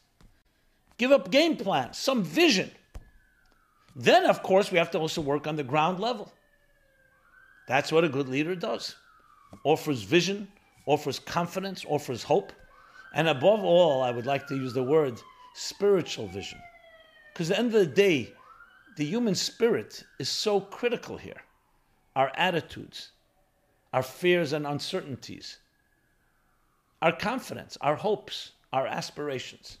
Give 0.97 1.11
up 1.11 1.31
game 1.31 1.57
plans, 1.57 1.97
some 1.97 2.23
vision. 2.23 2.71
Then, 3.95 4.25
of 4.25 4.43
course, 4.43 4.71
we 4.71 4.77
have 4.77 4.91
to 4.91 4.99
also 4.99 5.21
work 5.21 5.47
on 5.47 5.55
the 5.55 5.63
ground 5.63 5.99
level. 5.99 6.31
That's 7.67 7.91
what 7.91 8.03
a 8.03 8.09
good 8.09 8.29
leader 8.29 8.55
does 8.55 8.95
offers 9.63 10.01
vision, 10.01 10.47
offers 10.85 11.19
confidence, 11.19 11.85
offers 11.87 12.23
hope. 12.23 12.51
And 13.13 13.27
above 13.27 13.63
all, 13.63 14.01
I 14.01 14.11
would 14.11 14.25
like 14.25 14.47
to 14.47 14.55
use 14.55 14.73
the 14.73 14.83
word 14.83 15.21
spiritual 15.53 16.27
vision. 16.27 16.59
Because 17.31 17.51
at 17.51 17.57
the 17.57 17.59
end 17.63 17.75
of 17.75 17.79
the 17.81 17.85
day, 17.85 18.33
the 18.97 19.05
human 19.05 19.35
spirit 19.35 20.03
is 20.19 20.29
so 20.29 20.59
critical 20.59 21.17
here. 21.17 21.41
Our 22.15 22.31
attitudes, 22.35 23.11
our 23.91 24.03
fears 24.03 24.53
and 24.53 24.65
uncertainties, 24.65 25.57
our 27.01 27.11
confidence, 27.11 27.77
our 27.81 27.95
hopes, 27.95 28.51
our 28.71 28.87
aspirations. 28.87 29.77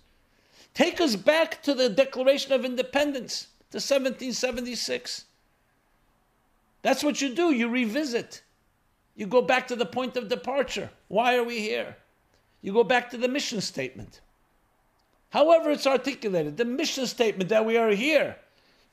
Take 0.73 0.99
us 0.99 1.15
back 1.15 1.61
to 1.63 1.73
the 1.73 1.89
Declaration 1.89 2.51
of 2.51 2.65
Independence, 2.65 3.47
to 3.71 3.77
1776. 3.77 5.25
That's 6.81 7.03
what 7.03 7.21
you 7.21 7.33
do, 7.33 7.51
you 7.51 7.69
revisit. 7.69 8.41
You 9.15 9.27
go 9.27 9.41
back 9.41 9.67
to 9.67 9.75
the 9.75 9.85
point 9.85 10.17
of 10.17 10.29
departure. 10.29 10.89
Why 11.07 11.37
are 11.37 11.43
we 11.43 11.59
here? 11.59 11.95
You 12.61 12.73
go 12.73 12.83
back 12.83 13.11
to 13.11 13.17
the 13.17 13.27
mission 13.27 13.61
statement. 13.61 14.21
However, 15.29 15.71
it's 15.71 15.87
articulated 15.87 16.57
the 16.57 16.65
mission 16.65 17.07
statement 17.07 17.49
that 17.49 17.65
we 17.65 17.77
are 17.77 17.89
here 17.89 18.37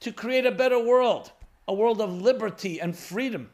to 0.01 0.13
create 0.13 0.47
a 0.47 0.51
better 0.51 0.79
world, 0.79 1.33
a 1.69 1.75
world 1.75 2.01
of 2.01 2.23
liberty 2.23 2.81
and 2.81 2.97
freedom. 2.97 3.51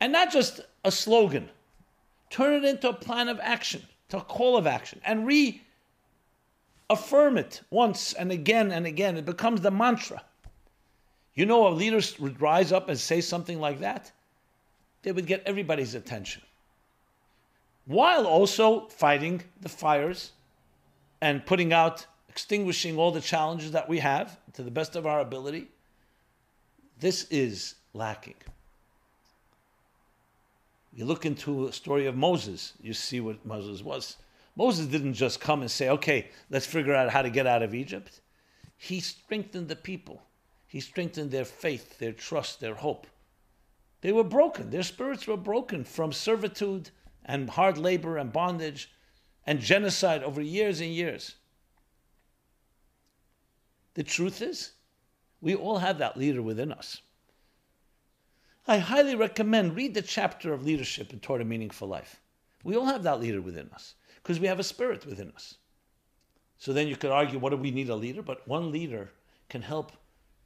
And 0.00 0.12
not 0.12 0.32
just 0.32 0.60
a 0.84 0.90
slogan, 0.90 1.50
turn 2.30 2.52
it 2.52 2.64
into 2.64 2.88
a 2.88 2.94
plan 2.94 3.28
of 3.28 3.40
action, 3.40 3.82
to 4.08 4.18
a 4.18 4.22
call 4.22 4.56
of 4.56 4.66
action, 4.66 5.00
and 5.04 5.26
reaffirm 5.26 5.60
it 7.38 7.62
once 7.70 8.12
and 8.12 8.30
again 8.30 8.72
and 8.72 8.86
again. 8.86 9.16
It 9.16 9.24
becomes 9.24 9.60
the 9.60 9.70
mantra. 9.70 10.22
You 11.34 11.46
know, 11.46 11.68
if 11.68 11.78
leaders 11.78 12.18
would 12.20 12.40
rise 12.40 12.72
up 12.72 12.88
and 12.88 12.98
say 12.98 13.20
something 13.20 13.60
like 13.60 13.80
that, 13.80 14.12
they 15.02 15.12
would 15.12 15.26
get 15.26 15.42
everybody's 15.46 15.94
attention. 15.94 16.42
While 17.86 18.26
also 18.26 18.88
fighting 18.88 19.42
the 19.60 19.68
fires 19.68 20.32
and 21.20 21.44
putting 21.44 21.72
out, 21.72 22.06
extinguishing 22.28 22.98
all 22.98 23.12
the 23.12 23.20
challenges 23.20 23.72
that 23.72 23.88
we 23.88 24.00
have 24.00 24.38
to 24.54 24.62
the 24.62 24.70
best 24.70 24.96
of 24.96 25.06
our 25.06 25.20
ability. 25.20 25.68
This 26.98 27.26
is 27.30 27.74
lacking. 27.92 28.34
You 30.94 31.04
look 31.04 31.26
into 31.26 31.66
the 31.66 31.72
story 31.72 32.06
of 32.06 32.16
Moses, 32.16 32.74
you 32.80 32.94
see 32.94 33.20
what 33.20 33.44
Moses 33.44 33.82
was. 33.82 34.16
Moses 34.54 34.86
didn't 34.86 35.14
just 35.14 35.40
come 35.40 35.60
and 35.60 35.70
say, 35.70 35.88
okay, 35.88 36.30
let's 36.50 36.66
figure 36.66 36.94
out 36.94 37.10
how 37.10 37.22
to 37.22 37.30
get 37.30 37.48
out 37.48 37.64
of 37.64 37.74
Egypt. 37.74 38.20
He 38.76 39.00
strengthened 39.00 39.66
the 39.66 39.76
people. 39.76 40.22
He 40.68 40.78
strengthened 40.78 41.32
their 41.32 41.44
faith, 41.44 41.98
their 41.98 42.12
trust, 42.12 42.60
their 42.60 42.76
hope. 42.76 43.08
They 44.02 44.12
were 44.12 44.24
broken. 44.24 44.70
Their 44.70 44.84
spirits 44.84 45.26
were 45.26 45.36
broken 45.36 45.82
from 45.82 46.12
servitude 46.12 46.90
and 47.24 47.50
hard 47.50 47.76
labor 47.76 48.16
and 48.16 48.32
bondage 48.32 48.92
and 49.46 49.60
genocide 49.60 50.22
over 50.22 50.40
years 50.40 50.80
and 50.80 50.90
years. 50.90 51.34
The 53.94 54.04
truth 54.04 54.42
is, 54.42 54.72
we 55.40 55.54
all 55.54 55.78
have 55.78 55.98
that 55.98 56.16
leader 56.16 56.42
within 56.42 56.70
us. 56.70 57.00
I 58.66 58.78
highly 58.78 59.14
recommend 59.14 59.76
read 59.76 59.92
the 59.92 60.00
chapter 60.00 60.54
of 60.54 60.64
leadership 60.64 61.12
in 61.12 61.20
Toward 61.20 61.42
a 61.42 61.44
Meaningful 61.44 61.86
Life. 61.86 62.22
We 62.62 62.76
all 62.76 62.86
have 62.86 63.02
that 63.02 63.20
leader 63.20 63.42
within 63.42 63.68
us 63.74 63.94
because 64.22 64.40
we 64.40 64.46
have 64.46 64.58
a 64.58 64.64
spirit 64.64 65.04
within 65.04 65.30
us. 65.32 65.56
So 66.56 66.72
then 66.72 66.88
you 66.88 66.96
could 66.96 67.10
argue, 67.10 67.38
what 67.38 67.50
do 67.50 67.58
we 67.58 67.70
need 67.70 67.90
a 67.90 67.94
leader? 67.94 68.22
But 68.22 68.48
one 68.48 68.72
leader 68.72 69.10
can 69.50 69.60
help 69.60 69.92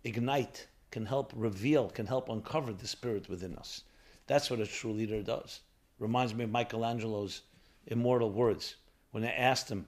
ignite, 0.03 0.67
can 0.91 1.07
help 1.07 1.33
reveal, 1.37 1.91
can 1.91 2.07
help 2.07 2.29
uncover 2.29 2.73
the 2.73 2.89
spirit 2.89 3.29
within 3.29 3.55
us. 3.55 3.85
That's 4.27 4.51
what 4.51 4.59
a 4.59 4.67
true 4.67 4.93
leader 4.93 5.23
does. 5.23 5.61
Reminds 6.01 6.35
me 6.35 6.43
of 6.43 6.51
Michelangelo's 6.51 7.43
immortal 7.87 8.33
words 8.33 8.75
when 9.13 9.23
they 9.23 9.33
asked 9.33 9.71
him, 9.71 9.87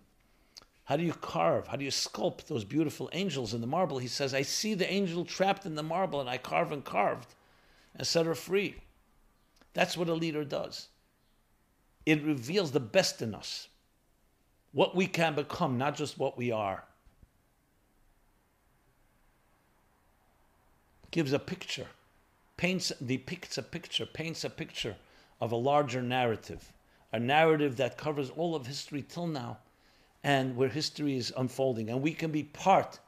How 0.84 0.96
do 0.96 1.02
you 1.02 1.14
carve? 1.14 1.66
How 1.66 1.76
do 1.76 1.84
you 1.84 1.90
sculpt 1.90 2.46
those 2.46 2.64
beautiful 2.64 3.10
angels 3.12 3.54
in 3.54 3.60
the 3.60 3.66
marble? 3.66 3.98
He 3.98 4.06
says, 4.06 4.34
I 4.34 4.42
see 4.42 4.74
the 4.74 4.90
angel 4.90 5.24
trapped 5.24 5.66
in 5.66 5.74
the 5.74 5.82
marble 5.82 6.20
and 6.20 6.30
I 6.30 6.38
carve 6.38 6.70
and 6.70 6.84
carved 6.84 7.34
and 8.00 8.06
set 8.06 8.24
her 8.24 8.34
free. 8.34 8.76
That's 9.74 9.94
what 9.94 10.08
a 10.08 10.14
leader 10.14 10.42
does. 10.42 10.88
It 12.06 12.24
reveals 12.24 12.72
the 12.72 12.80
best 12.80 13.20
in 13.20 13.34
us, 13.34 13.68
what 14.72 14.96
we 14.96 15.06
can 15.06 15.34
become, 15.34 15.76
not 15.76 15.96
just 15.96 16.18
what 16.18 16.38
we 16.38 16.50
are. 16.50 16.84
gives 21.10 21.32
a 21.32 21.38
picture, 21.40 21.88
paints, 22.56 22.90
depicts 23.04 23.58
a 23.58 23.62
picture, 23.62 24.06
paints 24.06 24.44
a 24.44 24.50
picture 24.50 24.96
of 25.40 25.50
a 25.50 25.56
larger 25.56 26.00
narrative, 26.00 26.72
a 27.12 27.18
narrative 27.18 27.76
that 27.76 27.98
covers 27.98 28.30
all 28.30 28.54
of 28.54 28.66
history 28.66 29.02
till 29.02 29.26
now 29.26 29.58
and 30.22 30.56
where 30.56 30.68
history 30.68 31.16
is 31.16 31.34
unfolding. 31.36 31.90
And 31.90 32.00
we 32.00 32.14
can 32.14 32.30
be 32.30 32.44
part 32.44 33.00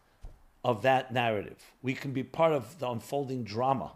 of 0.64 0.82
that 0.82 1.14
narrative. 1.14 1.62
We 1.80 1.95
can 1.95 2.12
be 2.12 2.24
part 2.24 2.53
of 2.53 2.78
the 2.80 2.90
unfolding 2.90 3.45
drama 3.45 3.93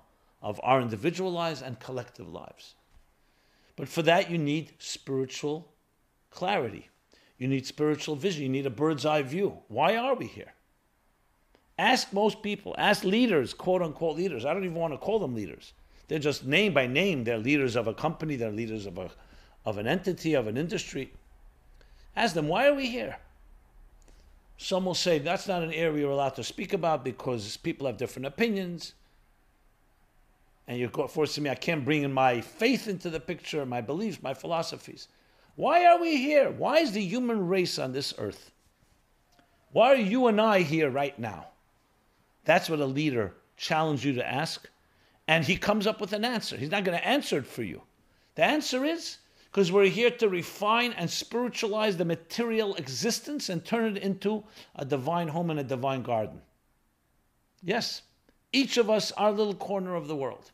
of 0.47 0.61
our 0.63 0.81
individual 0.81 1.33
lives 1.33 1.61
and 1.61 1.81
collective 1.81 2.33
lives. 2.33 2.77
But 3.75 3.89
for 3.89 4.03
that, 4.03 4.31
you 4.31 4.39
need 4.39 4.75
spiritual 4.79 5.73
clarity. 6.31 6.89
You 7.37 7.49
need 7.49 7.67
spiritual 7.67 8.15
vision. 8.15 8.45
You 8.45 8.49
need 8.49 8.65
a 8.65 8.71
bird's 8.71 9.05
eye 9.05 9.23
view. 9.23 9.59
Why 9.67 9.97
are 9.97 10.15
we 10.15 10.27
here? 10.27 10.53
Ask 11.77 12.13
most 12.13 12.43
people, 12.43 12.77
ask 12.79 13.03
leaders, 13.03 13.53
quote 13.55 13.83
unquote 13.83 14.17
leaders. 14.17 14.45
I 14.45 14.55
don't 14.55 14.63
even 14.63 14.77
want 14.77 14.95
to 14.95 14.99
call 14.99 15.19
them 15.19 15.35
leaders. 15.35 15.73
They're 16.07 16.21
just 16.21 16.47
name 16.47 16.73
by 16.73 16.87
name. 16.87 17.25
They're 17.25 17.39
leaders 17.39 17.75
of 17.75 17.89
a 17.89 17.93
company, 17.93 18.37
they're 18.37 18.53
leaders 18.53 18.87
of, 18.87 18.99
a, 18.99 19.11
of 19.65 19.79
an 19.79 19.89
entity, 19.89 20.35
of 20.35 20.47
an 20.47 20.57
industry. 20.57 21.13
Ask 22.15 22.35
them, 22.35 22.47
why 22.47 22.69
are 22.69 22.75
we 22.75 22.87
here? 22.87 23.17
Some 24.59 24.85
will 24.85 24.95
say 24.95 25.19
that's 25.19 25.49
not 25.49 25.65
an 25.65 25.73
area 25.73 26.07
we're 26.07 26.13
allowed 26.13 26.37
to 26.37 26.45
speak 26.45 26.73
about 26.73 27.05
because 27.05 27.57
people 27.57 27.89
have 27.89 27.97
different 27.97 28.27
opinions. 28.27 28.95
And 30.69 30.79
you're 30.79 30.91
forcing 31.09 31.45
me, 31.45 31.51
I 31.51 31.55
can't 31.55 31.85
bring 31.85 32.03
in 32.03 32.13
my 32.13 32.41
faith 32.41 32.89
into 32.89 33.09
the 33.09 33.21
picture, 33.21 33.65
my 33.65 33.81
beliefs, 33.81 34.23
my 34.23 34.35
philosophies. 34.35 35.09
Why 35.55 35.87
are 35.87 36.01
we 36.01 36.17
here? 36.17 36.51
Why 36.51 36.79
is 36.79 36.93
the 36.93 37.05
human 37.05 37.47
race 37.47 37.79
on 37.79 37.93
this 37.93 38.13
earth? 38.19 38.51
Why 39.73 39.93
are 39.93 39.97
you 39.97 40.27
and 40.27 40.41
I 40.41 40.63
here 40.63 40.91
right 40.91 41.19
now? 41.19 41.49
That's 42.45 42.69
what 42.69 42.81
a 42.81 42.87
leader 42.87 43.35
challenged 43.57 44.05
you 44.05 44.15
to 44.15 44.27
ask. 44.27 44.69
And 45.29 45.45
he 45.45 45.57
comes 45.57 45.87
up 45.87 46.01
with 46.01 46.13
an 46.13 46.25
answer. 46.25 46.57
He's 46.57 46.71
not 46.71 46.85
going 46.85 46.99
to 46.99 47.07
answer 47.07 47.39
it 47.39 47.47
for 47.47 47.63
you. 47.63 47.83
The 48.35 48.45
answer 48.45 48.85
is 48.85 49.19
because 49.51 49.73
we're 49.73 49.87
here 49.87 50.11
to 50.11 50.29
refine 50.29 50.93
and 50.93 51.09
spiritualize 51.09 51.97
the 51.97 52.05
material 52.05 52.75
existence 52.75 53.49
and 53.49 53.65
turn 53.65 53.97
it 53.97 54.03
into 54.03 54.45
a 54.75 54.85
divine 54.85 55.29
home 55.29 55.51
and 55.51 55.59
a 55.59 55.65
divine 55.65 56.03
garden. 56.03 56.43
Yes, 57.63 58.03
each 58.53 58.77
of 58.77 58.91
us, 58.91 59.13
our 59.13 59.33
little 59.33 59.55
corner 59.55 59.95
of 59.95 60.09
the 60.09 60.17
world. 60.17 60.53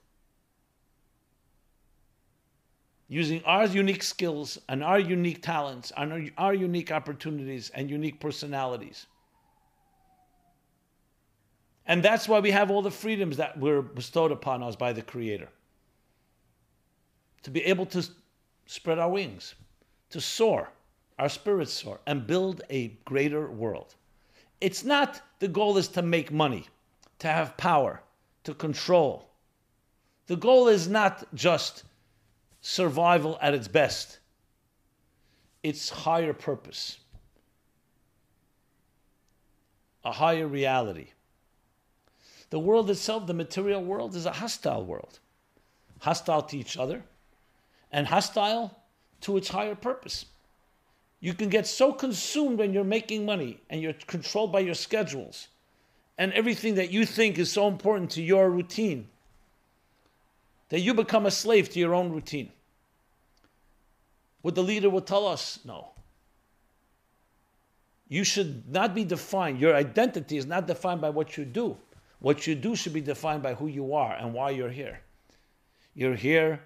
Using 3.13 3.45
our 3.45 3.67
unique 3.67 4.03
skills 4.03 4.59
and 4.71 4.83
our 4.83 4.99
unique 4.99 5.43
talents 5.43 5.93
and 5.99 6.15
our, 6.15 6.23
our 6.39 6.55
unique 6.55 6.91
opportunities 6.91 7.69
and 7.75 7.91
unique 7.91 8.21
personalities. 8.21 9.05
And 11.85 12.03
that's 12.03 12.27
why 12.27 12.41
we 12.41 12.51
have 12.53 12.71
all 12.71 12.81
the 12.81 12.91
freedoms 12.91 13.37
that 13.37 13.61
were 13.61 13.83
bestowed 13.83 14.33
upon 14.33 14.63
us 14.63 14.77
by 14.77 14.95
the 14.95 15.03
Creator. 15.03 15.51
To 17.43 17.51
be 17.51 17.63
able 17.65 17.85
to 17.85 18.03
spread 18.65 18.99
our 18.99 19.11
wings, 19.11 19.57
to 20.09 20.19
soar, 20.19 20.71
our 21.19 21.29
spirits 21.29 21.75
soar, 21.75 22.01
and 22.07 22.27
build 22.27 22.63
a 22.71 22.97
greater 23.05 23.51
world. 23.51 23.95
It's 24.63 24.85
not 24.85 25.21
the 25.39 25.49
goal 25.49 25.77
is 25.77 25.89
to 25.89 26.01
make 26.01 26.33
money, 26.33 26.67
to 27.19 27.29
have 27.29 27.59
power, 27.59 28.01
to 28.45 28.55
control. 28.55 29.29
The 30.29 30.37
goal 30.37 30.69
is 30.69 30.89
not 30.89 31.25
just 31.35 31.85
survival 32.63 33.39
at 33.43 33.53
its 33.53 33.69
best, 33.69 34.21
it's 35.63 35.91
higher 35.91 36.33
purpose, 36.33 36.99
a 40.05 40.13
higher 40.13 40.47
reality. 40.47 41.09
The 42.51 42.59
world 42.59 42.89
itself, 42.91 43.27
the 43.27 43.35
material 43.35 43.83
world, 43.83 44.15
is 44.15 44.27
a 44.27 44.33
hostile 44.33 44.85
world. 44.85 45.19
Hostile 46.01 46.43
to 46.43 46.59
each 46.59 46.77
other 46.77 47.03
and 47.93 48.07
hostile 48.07 48.77
to 49.21 49.37
its 49.37 49.49
higher 49.49 49.75
purpose. 49.75 50.27
You 51.21 51.35
can 51.35 51.49
get 51.49 51.67
so 51.67 51.93
consumed 51.93 52.59
when 52.59 52.73
you're 52.73 52.83
making 52.83 53.25
money 53.25 53.61
and 53.71 53.81
you're 53.81 53.93
controlled 54.07 54.51
by 54.51 54.61
your 54.61 54.75
schedules 54.75 55.49
and 56.19 56.33
everything 56.33 56.75
that 56.75 56.91
you 56.91 57.07
think 57.07 57.39
is 57.39 57.51
so 57.51 57.69
important 57.69 58.11
to 58.13 58.23
your 58.23 58.51
routine 58.51 59.09
that 60.73 60.81
you 60.81 60.95
become 60.95 61.27
a 61.27 61.31
slave 61.31 61.69
to 61.69 61.79
your 61.79 61.95
own 61.95 62.11
routine. 62.11 62.51
What 64.41 64.55
the 64.55 64.63
leader 64.63 64.89
will 64.89 65.03
tell 65.03 65.27
us, 65.27 65.59
no. 65.67 65.91
You 68.09 68.25
should 68.25 68.73
not 68.73 68.95
be 68.95 69.05
defined, 69.05 69.61
your 69.61 69.77
identity 69.77 70.39
is 70.39 70.47
not 70.47 70.67
defined 70.67 71.03
by 71.03 71.11
what 71.11 71.37
you 71.37 71.45
do. 71.45 71.77
What 72.21 72.47
you 72.47 72.55
do 72.55 72.75
should 72.75 72.95
be 72.95 73.03
defined 73.03 73.43
by 73.43 73.53
who 73.53 73.67
you 73.67 73.93
are 73.93 74.15
and 74.15 74.33
why 74.33 74.49
you're 74.49 74.71
here. 74.71 75.03
You're 75.95 76.15
here 76.15 76.63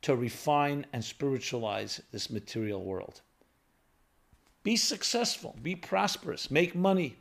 to 0.00 0.16
refine 0.16 0.86
and 0.94 1.04
spiritualize 1.04 2.00
this 2.12 2.30
material 2.30 2.82
world. 2.82 3.20
Be 4.62 4.76
successful, 4.76 5.54
be 5.62 5.74
prosperous, 5.74 6.50
make 6.50 6.74
money, 6.74 7.16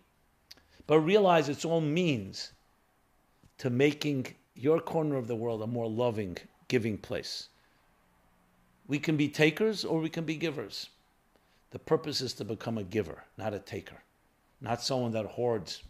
but 0.87 1.01
realize 1.01 1.49
it's 1.49 1.65
all 1.65 1.81
means 1.81 2.53
to 3.57 3.69
making 3.69 4.27
your 4.55 4.79
corner 4.79 5.15
of 5.15 5.27
the 5.27 5.35
world 5.35 5.61
a 5.61 5.67
more 5.67 5.89
loving, 5.89 6.37
giving 6.67 6.97
place. 6.97 7.49
We 8.87 8.99
can 8.99 9.17
be 9.17 9.29
takers 9.29 9.85
or 9.85 9.99
we 9.99 10.09
can 10.09 10.25
be 10.25 10.35
givers. 10.35 10.89
The 11.71 11.79
purpose 11.79 12.21
is 12.21 12.33
to 12.33 12.45
become 12.45 12.77
a 12.77 12.83
giver, 12.83 13.23
not 13.37 13.53
a 13.53 13.59
taker, 13.59 14.03
not 14.61 14.81
someone 14.81 15.11
that 15.13 15.25
hoards 15.25 15.83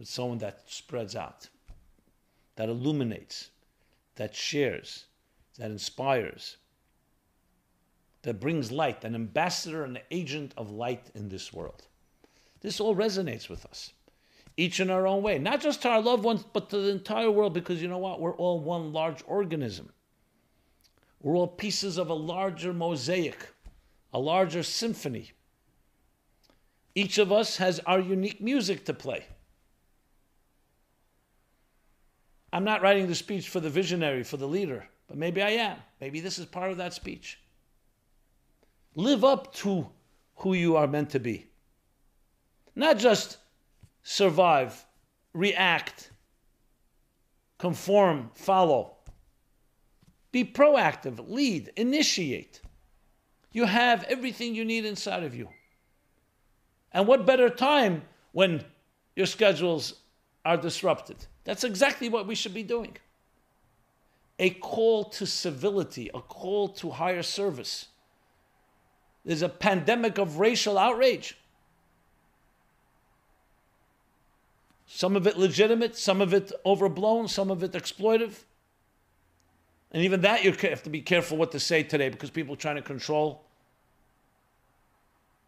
but 0.00 0.06
someone 0.06 0.38
that 0.38 0.62
spreads 0.66 1.14
out, 1.14 1.50
that 2.56 2.70
illuminates, 2.70 3.50
that 4.14 4.34
shares, 4.34 5.04
that 5.58 5.70
inspires, 5.70 6.56
that 8.22 8.40
brings 8.40 8.72
light, 8.72 9.04
an 9.04 9.14
ambassador, 9.14 9.84
an 9.84 9.98
agent 10.10 10.54
of 10.56 10.70
light 10.70 11.10
in 11.14 11.28
this 11.28 11.52
world. 11.52 11.86
This 12.62 12.80
all 12.80 12.96
resonates 12.96 13.50
with 13.50 13.66
us, 13.66 13.92
each 14.60 14.78
in 14.78 14.90
our 14.90 15.06
own 15.06 15.22
way, 15.22 15.38
not 15.38 15.62
just 15.62 15.80
to 15.80 15.88
our 15.88 16.02
loved 16.02 16.22
ones, 16.22 16.44
but 16.52 16.68
to 16.68 16.76
the 16.76 16.90
entire 16.90 17.30
world, 17.30 17.54
because 17.54 17.80
you 17.80 17.88
know 17.88 17.96
what? 17.96 18.20
We're 18.20 18.36
all 18.36 18.60
one 18.60 18.92
large 18.92 19.24
organism. 19.26 19.90
We're 21.22 21.34
all 21.34 21.48
pieces 21.48 21.96
of 21.96 22.10
a 22.10 22.14
larger 22.14 22.74
mosaic, 22.74 23.54
a 24.12 24.18
larger 24.18 24.62
symphony. 24.62 25.32
Each 26.94 27.16
of 27.16 27.32
us 27.32 27.56
has 27.56 27.80
our 27.86 28.00
unique 28.00 28.42
music 28.42 28.84
to 28.84 28.92
play. 28.92 29.24
I'm 32.52 32.64
not 32.64 32.82
writing 32.82 33.06
the 33.06 33.14
speech 33.14 33.48
for 33.48 33.60
the 33.60 33.70
visionary, 33.70 34.24
for 34.24 34.36
the 34.36 34.48
leader, 34.48 34.86
but 35.08 35.16
maybe 35.16 35.40
I 35.40 35.50
am. 35.50 35.78
Maybe 36.02 36.20
this 36.20 36.38
is 36.38 36.44
part 36.44 36.70
of 36.70 36.76
that 36.76 36.92
speech. 36.92 37.38
Live 38.94 39.24
up 39.24 39.54
to 39.54 39.88
who 40.36 40.52
you 40.52 40.76
are 40.76 40.86
meant 40.86 41.08
to 41.10 41.18
be. 41.18 41.46
Not 42.74 42.98
just 42.98 43.38
survive, 44.02 44.86
react, 45.32 46.10
conform, 47.58 48.30
follow. 48.34 48.96
Be 50.32 50.44
proactive, 50.44 51.28
lead, 51.28 51.72
initiate. 51.76 52.60
You 53.52 53.64
have 53.64 54.04
everything 54.04 54.54
you 54.54 54.64
need 54.64 54.84
inside 54.84 55.24
of 55.24 55.34
you. 55.34 55.48
And 56.92 57.06
what 57.06 57.26
better 57.26 57.48
time 57.48 58.02
when 58.32 58.64
your 59.16 59.26
schedules 59.26 59.94
are 60.44 60.56
disrupted? 60.56 61.16
That's 61.44 61.64
exactly 61.64 62.08
what 62.08 62.26
we 62.26 62.34
should 62.34 62.54
be 62.54 62.62
doing. 62.62 62.96
A 64.38 64.50
call 64.50 65.04
to 65.04 65.26
civility, 65.26 66.10
a 66.14 66.20
call 66.20 66.68
to 66.68 66.90
higher 66.90 67.22
service. 67.22 67.88
There's 69.24 69.42
a 69.42 69.48
pandemic 69.48 70.18
of 70.18 70.38
racial 70.38 70.78
outrage. 70.78 71.36
Some 74.92 75.14
of 75.14 75.28
it 75.28 75.38
legitimate, 75.38 75.96
some 75.96 76.20
of 76.20 76.34
it 76.34 76.50
overblown, 76.66 77.28
some 77.28 77.48
of 77.48 77.62
it 77.62 77.72
exploitive. 77.72 78.42
And 79.92 80.02
even 80.02 80.22
that 80.22 80.42
you 80.42 80.50
have 80.50 80.82
to 80.82 80.90
be 80.90 81.00
careful 81.00 81.38
what 81.38 81.52
to 81.52 81.60
say 81.60 81.84
today 81.84 82.08
because 82.08 82.28
people 82.28 82.54
are 82.54 82.58
trying 82.58 82.74
to 82.74 82.82
control. 82.82 83.44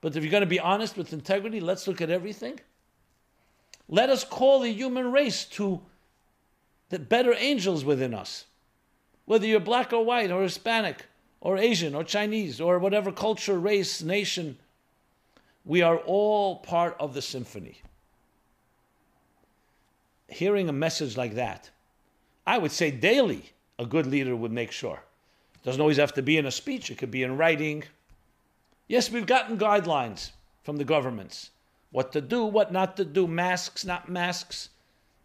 But 0.01 0.15
if 0.15 0.23
you're 0.23 0.31
going 0.31 0.43
to 0.43 0.47
be 0.47 0.61
honest 0.61 0.97
with 0.97 1.13
integrity, 1.13 1.61
let's 1.61 1.89
look 1.89 2.01
at 2.01 2.09
everything. 2.09 2.61
Let 3.89 4.11
us 4.11 4.23
call 4.23 4.61
the 4.61 4.73
human 4.73 5.11
race 5.11 5.45
to 5.47 5.81
the 6.91 7.01
better 7.01 7.35
angels 7.37 7.85
within 7.85 8.15
us. 8.15 8.45
Whether 9.25 9.47
you're 9.47 9.59
black 9.59 9.93
or 9.93 10.05
white 10.05 10.31
or 10.31 10.43
Hispanic 10.45 11.07
or 11.41 11.59
Asian 11.59 11.97
or 11.97 12.05
Chinese 12.05 12.61
or 12.61 12.79
whatever 12.79 13.11
culture, 13.11 13.59
race, 13.59 14.03
nation, 14.03 14.57
we 15.65 15.83
are 15.83 15.99
all 15.99 16.61
part 16.61 16.97
of 17.01 17.13
the 17.13 17.23
symphony. 17.23 17.83
Hearing 20.33 20.69
a 20.69 20.73
message 20.73 21.17
like 21.17 21.35
that, 21.35 21.71
I 22.47 22.57
would 22.57 22.73
say 22.73 22.91
daily, 22.91 23.53
a 23.79 23.85
good 23.85 24.07
leader 24.07 24.35
would 24.35 24.51
make 24.51 24.73
sure. 24.73 25.03
It 25.55 25.65
doesn't 25.65 25.81
always 25.81 25.99
have 25.99 26.15
to 26.15 26.23
be 26.23 26.39
in 26.39 26.47
a 26.47 26.51
speech, 26.51 26.91
it 26.91 26.99
could 26.99 27.11
be 27.11 27.23
in 27.23 27.37
writing. 27.37 27.85
Yes, 28.89 29.11
we've 29.11 29.27
gotten 29.27 29.59
guidelines 29.59 30.31
from 30.63 30.77
the 30.79 30.85
governments 30.85 31.51
what 31.91 32.13
to 32.13 32.23
do, 32.23 32.45
what 32.45 32.73
not 32.73 32.97
to 32.97 33.05
do, 33.05 33.27
masks, 33.27 33.85
not 33.85 34.09
masks, 34.09 34.71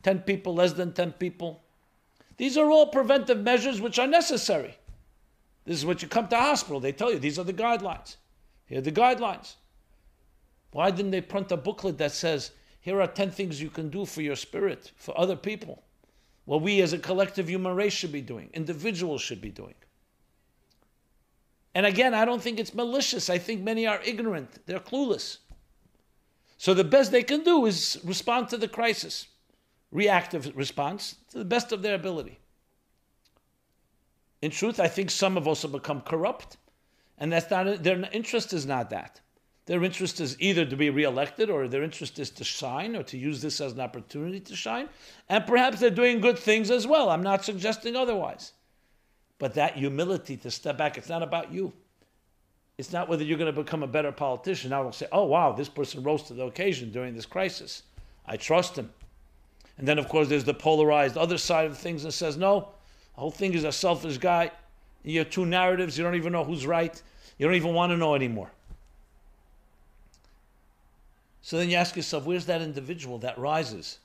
10 0.04 0.20
people, 0.20 0.54
less 0.54 0.74
than 0.74 0.92
10 0.92 1.14
people. 1.14 1.62
These 2.36 2.58
are 2.58 2.70
all 2.70 2.88
preventive 2.88 3.40
measures 3.40 3.80
which 3.80 3.98
are 3.98 4.08
necessary. 4.08 4.78
This 5.64 5.78
is 5.78 5.86
what 5.86 6.02
you 6.02 6.10
come 6.10 6.28
to 6.28 6.36
hospital, 6.36 6.82
they 6.82 6.92
tell 6.92 7.12
you 7.12 7.20
these 7.20 7.40
are 7.40 7.46
the 7.46 7.54
guidelines. 7.54 8.18
Here 8.66 8.80
are 8.80 8.82
the 8.82 8.92
guidelines. 8.92 9.56
Why 10.72 10.92
didn't 10.92 11.12
they 11.12 11.22
print 11.22 11.52
a 11.54 11.58
booklet 11.58 11.98
that 11.98 12.12
says, 12.12 12.52
here 12.88 13.02
are 13.02 13.08
10 13.08 13.32
things 13.32 13.62
you 13.62 13.70
can 13.70 13.90
do 13.90 14.06
for 14.06 14.22
your 14.22 14.38
spirit, 14.38 14.94
for 14.96 15.14
other 15.20 15.36
people? 15.36 15.84
What 16.46 16.62
we 16.62 16.82
as 16.82 16.94
a 16.94 16.98
collective 16.98 17.50
human 17.50 17.76
race 17.76 17.92
should 17.92 18.14
be 18.14 18.22
doing, 18.22 18.50
individuals 18.54 19.22
should 19.22 19.42
be 19.42 19.50
doing. 19.50 19.74
And 21.76 21.86
again, 21.86 22.14
I 22.14 22.24
don't 22.24 22.42
think 22.42 22.62
it's 22.62 22.74
malicious. 22.74 23.30
I 23.30 23.40
think 23.40 23.62
many 23.62 23.86
are 23.86 24.00
ignorant, 24.06 24.66
they're 24.68 24.80
clueless. 24.80 25.40
So 26.58 26.74
the 26.74 26.86
best 26.86 27.12
they 27.12 27.24
can 27.24 27.44
do 27.44 27.66
is 27.66 28.00
respond 28.06 28.48
to 28.52 28.58
the 28.58 28.70
crisis, 28.70 29.28
reactive 29.92 30.56
response 30.56 31.16
to 31.32 31.40
the 31.40 31.44
best 31.44 31.74
of 31.74 31.82
their 31.82 31.96
ability. 31.96 32.40
In 34.42 34.50
truth, 34.50 34.80
I 34.80 34.88
think 34.88 35.12
some 35.12 35.36
have 35.36 35.46
also 35.46 35.68
become 35.68 36.00
corrupt, 36.00 36.56
and 37.18 37.34
that's 37.34 37.52
not 37.52 37.84
their 37.84 38.08
interest 38.14 38.54
is 38.54 38.66
not 38.66 38.92
that. 38.92 39.20
Their 39.68 39.84
interest 39.84 40.22
is 40.22 40.38
either 40.40 40.66
to 40.66 40.78
be 40.78 40.90
reelected 40.90 41.50
or 41.50 41.68
their 41.68 41.84
interest 41.84 42.20
is 42.20 42.30
to 42.32 42.46
shine 42.46 42.96
or 42.96 43.04
to 43.04 43.18
use 43.18 43.42
this 43.42 43.60
as 43.60 43.74
an 43.74 43.82
opportunity 43.82 44.40
to 44.40 44.56
shine. 44.56 44.88
And 45.28 45.46
perhaps 45.46 45.82
they're 45.82 45.90
doing 45.90 46.22
good 46.22 46.40
things 46.40 46.72
as 46.72 46.88
well. 46.88 47.10
I'm 47.10 47.22
not 47.22 47.44
suggesting 47.44 47.96
otherwise. 47.96 48.54
But 49.40 49.56
that 49.56 49.76
humility 49.76 50.38
to 50.38 50.50
step 50.50 50.78
back, 50.78 50.98
it's 50.98 51.10
not 51.10 51.22
about 51.22 51.52
you. 51.52 51.74
It's 52.78 52.94
not 52.94 53.10
whether 53.10 53.26
you're 53.26 53.38
going 53.38 53.54
to 53.54 53.62
become 53.62 53.84
a 53.84 53.88
better 53.88 54.12
politician. 54.12 54.70
Now 54.70 54.84
we'll 54.84 54.94
say, 54.94 55.08
oh, 55.12 55.26
wow, 55.26 55.52
this 55.52 55.68
person 55.68 56.02
rose 56.02 56.24
to 56.24 56.34
the 56.34 56.46
occasion 56.46 56.92
during 56.92 57.14
this 57.14 57.26
crisis. 57.26 57.84
I 58.26 58.38
trust 58.38 58.78
him. 58.78 58.90
And 59.78 59.86
then, 59.86 60.00
of 60.00 60.08
course, 60.08 60.30
there's 60.30 60.46
the 60.46 60.54
polarized 60.54 61.18
other 61.18 61.38
side 61.38 61.66
of 61.66 61.78
things 61.78 62.04
that 62.04 62.14
says, 62.14 62.38
no, 62.38 62.70
the 63.16 63.22
whole 63.22 63.32
thing 63.32 63.54
is 63.54 63.66
a 63.66 63.72
selfish 63.74 64.18
guy. 64.18 64.50
You 65.04 65.20
have 65.20 65.30
two 65.30 65.46
narratives. 65.46 65.98
You 65.98 66.06
don't 66.06 66.16
even 66.16 66.32
know 66.32 66.46
who's 66.46 66.66
right. 66.66 67.02
You 67.38 67.48
don't 67.48 67.56
even 67.56 67.74
want 67.74 67.92
to 67.92 67.98
know 67.98 68.16
anymore. 68.16 68.50
So 71.48 71.56
then 71.56 71.70
you 71.70 71.78
ask 71.78 71.96
yourself, 71.96 72.26
where's 72.26 72.46
that 72.48 72.62
individual 72.62 73.20
that 73.20 73.38
rises? 73.38 74.00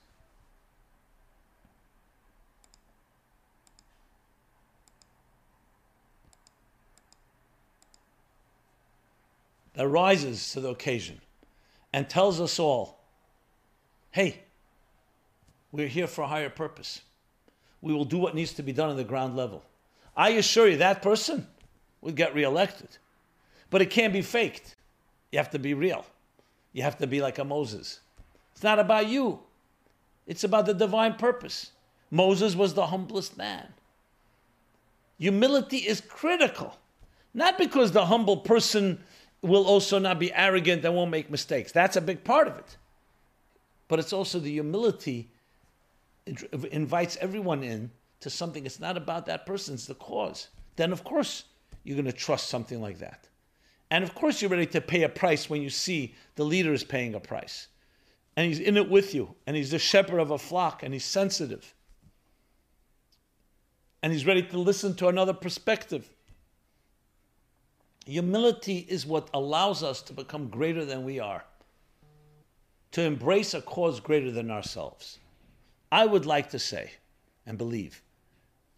That 9.74 9.88
rises 9.88 10.52
to 10.52 10.60
the 10.60 10.68
occasion 10.68 11.20
and 11.92 12.08
tells 12.08 12.40
us 12.40 12.60
all, 12.60 13.00
hey, 14.12 14.38
we're 15.72 15.88
here 15.88 16.06
for 16.06 16.22
a 16.22 16.28
higher 16.28 16.48
purpose. 16.48 17.00
We 17.80 17.92
will 17.92 18.04
do 18.04 18.18
what 18.18 18.36
needs 18.36 18.52
to 18.52 18.62
be 18.62 18.72
done 18.72 18.88
on 18.88 18.96
the 18.96 19.02
ground 19.02 19.34
level. 19.34 19.64
I 20.16 20.28
assure 20.30 20.68
you, 20.68 20.76
that 20.76 21.02
person 21.02 21.48
would 22.02 22.14
get 22.14 22.36
reelected. 22.36 22.98
But 23.68 23.82
it 23.82 23.90
can't 23.90 24.12
be 24.12 24.22
faked. 24.22 24.76
You 25.32 25.40
have 25.40 25.50
to 25.50 25.58
be 25.58 25.74
real. 25.74 26.06
You 26.72 26.82
have 26.82 26.98
to 26.98 27.06
be 27.06 27.20
like 27.20 27.38
a 27.38 27.44
Moses. 27.44 28.00
It's 28.52 28.62
not 28.62 28.78
about 28.78 29.08
you, 29.08 29.40
it's 30.26 30.44
about 30.44 30.66
the 30.66 30.74
divine 30.74 31.14
purpose. 31.14 31.72
Moses 32.10 32.54
was 32.54 32.74
the 32.74 32.86
humblest 32.86 33.36
man. 33.38 33.68
Humility 35.18 35.78
is 35.78 36.00
critical, 36.00 36.76
not 37.32 37.56
because 37.56 37.92
the 37.92 38.06
humble 38.06 38.38
person 38.38 39.02
will 39.40 39.64
also 39.64 39.98
not 39.98 40.18
be 40.18 40.32
arrogant 40.32 40.84
and 40.84 40.94
won't 40.94 41.10
make 41.10 41.30
mistakes. 41.30 41.72
That's 41.72 41.96
a 41.96 42.00
big 42.00 42.22
part 42.22 42.48
of 42.48 42.56
it. 42.58 42.76
But 43.88 43.98
it's 43.98 44.12
also 44.12 44.38
the 44.38 44.50
humility 44.50 45.28
invites 46.70 47.16
everyone 47.20 47.62
in 47.62 47.90
to 48.20 48.30
something. 48.30 48.64
It's 48.64 48.80
not 48.80 48.96
about 48.96 49.26
that 49.26 49.44
person, 49.46 49.74
it's 49.74 49.86
the 49.86 49.94
cause. 49.94 50.48
Then, 50.76 50.92
of 50.92 51.04
course, 51.04 51.44
you're 51.84 51.96
going 51.96 52.06
to 52.06 52.12
trust 52.12 52.48
something 52.48 52.80
like 52.80 52.98
that. 53.00 53.26
And 53.92 54.02
of 54.02 54.14
course, 54.14 54.40
you're 54.40 54.50
ready 54.50 54.64
to 54.68 54.80
pay 54.80 55.02
a 55.02 55.08
price 55.10 55.50
when 55.50 55.60
you 55.60 55.68
see 55.68 56.14
the 56.36 56.44
leader 56.44 56.72
is 56.72 56.82
paying 56.82 57.14
a 57.14 57.20
price. 57.20 57.68
And 58.38 58.46
he's 58.46 58.58
in 58.58 58.78
it 58.78 58.88
with 58.88 59.14
you, 59.14 59.34
and 59.46 59.54
he's 59.54 59.70
the 59.70 59.78
shepherd 59.78 60.18
of 60.18 60.30
a 60.30 60.38
flock, 60.38 60.82
and 60.82 60.94
he's 60.94 61.04
sensitive. 61.04 61.74
And 64.02 64.10
he's 64.10 64.24
ready 64.24 64.44
to 64.44 64.58
listen 64.58 64.94
to 64.94 65.08
another 65.08 65.34
perspective. 65.34 66.08
Humility 68.06 68.86
is 68.88 69.04
what 69.04 69.28
allows 69.34 69.82
us 69.82 70.00
to 70.04 70.14
become 70.14 70.48
greater 70.48 70.86
than 70.86 71.04
we 71.04 71.20
are, 71.20 71.44
to 72.92 73.02
embrace 73.02 73.52
a 73.52 73.60
cause 73.60 74.00
greater 74.00 74.30
than 74.30 74.50
ourselves. 74.50 75.18
I 75.92 76.06
would 76.06 76.24
like 76.24 76.48
to 76.52 76.58
say 76.58 76.92
and 77.44 77.58
believe 77.58 78.00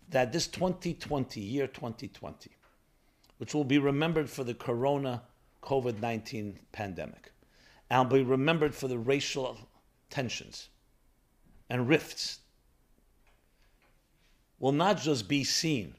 that 0.08 0.32
this 0.32 0.48
2020, 0.48 1.40
year 1.40 1.68
2020, 1.68 2.50
which 3.38 3.54
will 3.54 3.64
be 3.64 3.78
remembered 3.78 4.30
for 4.30 4.44
the 4.44 4.54
corona 4.54 5.22
COVID 5.62 6.00
19 6.00 6.58
pandemic, 6.72 7.32
and 7.90 8.10
will 8.10 8.18
be 8.18 8.24
remembered 8.24 8.74
for 8.74 8.88
the 8.88 8.98
racial 8.98 9.58
tensions 10.10 10.68
and 11.68 11.88
rifts, 11.88 12.40
will 14.58 14.72
not 14.72 15.00
just 15.00 15.28
be 15.28 15.42
seen 15.44 15.94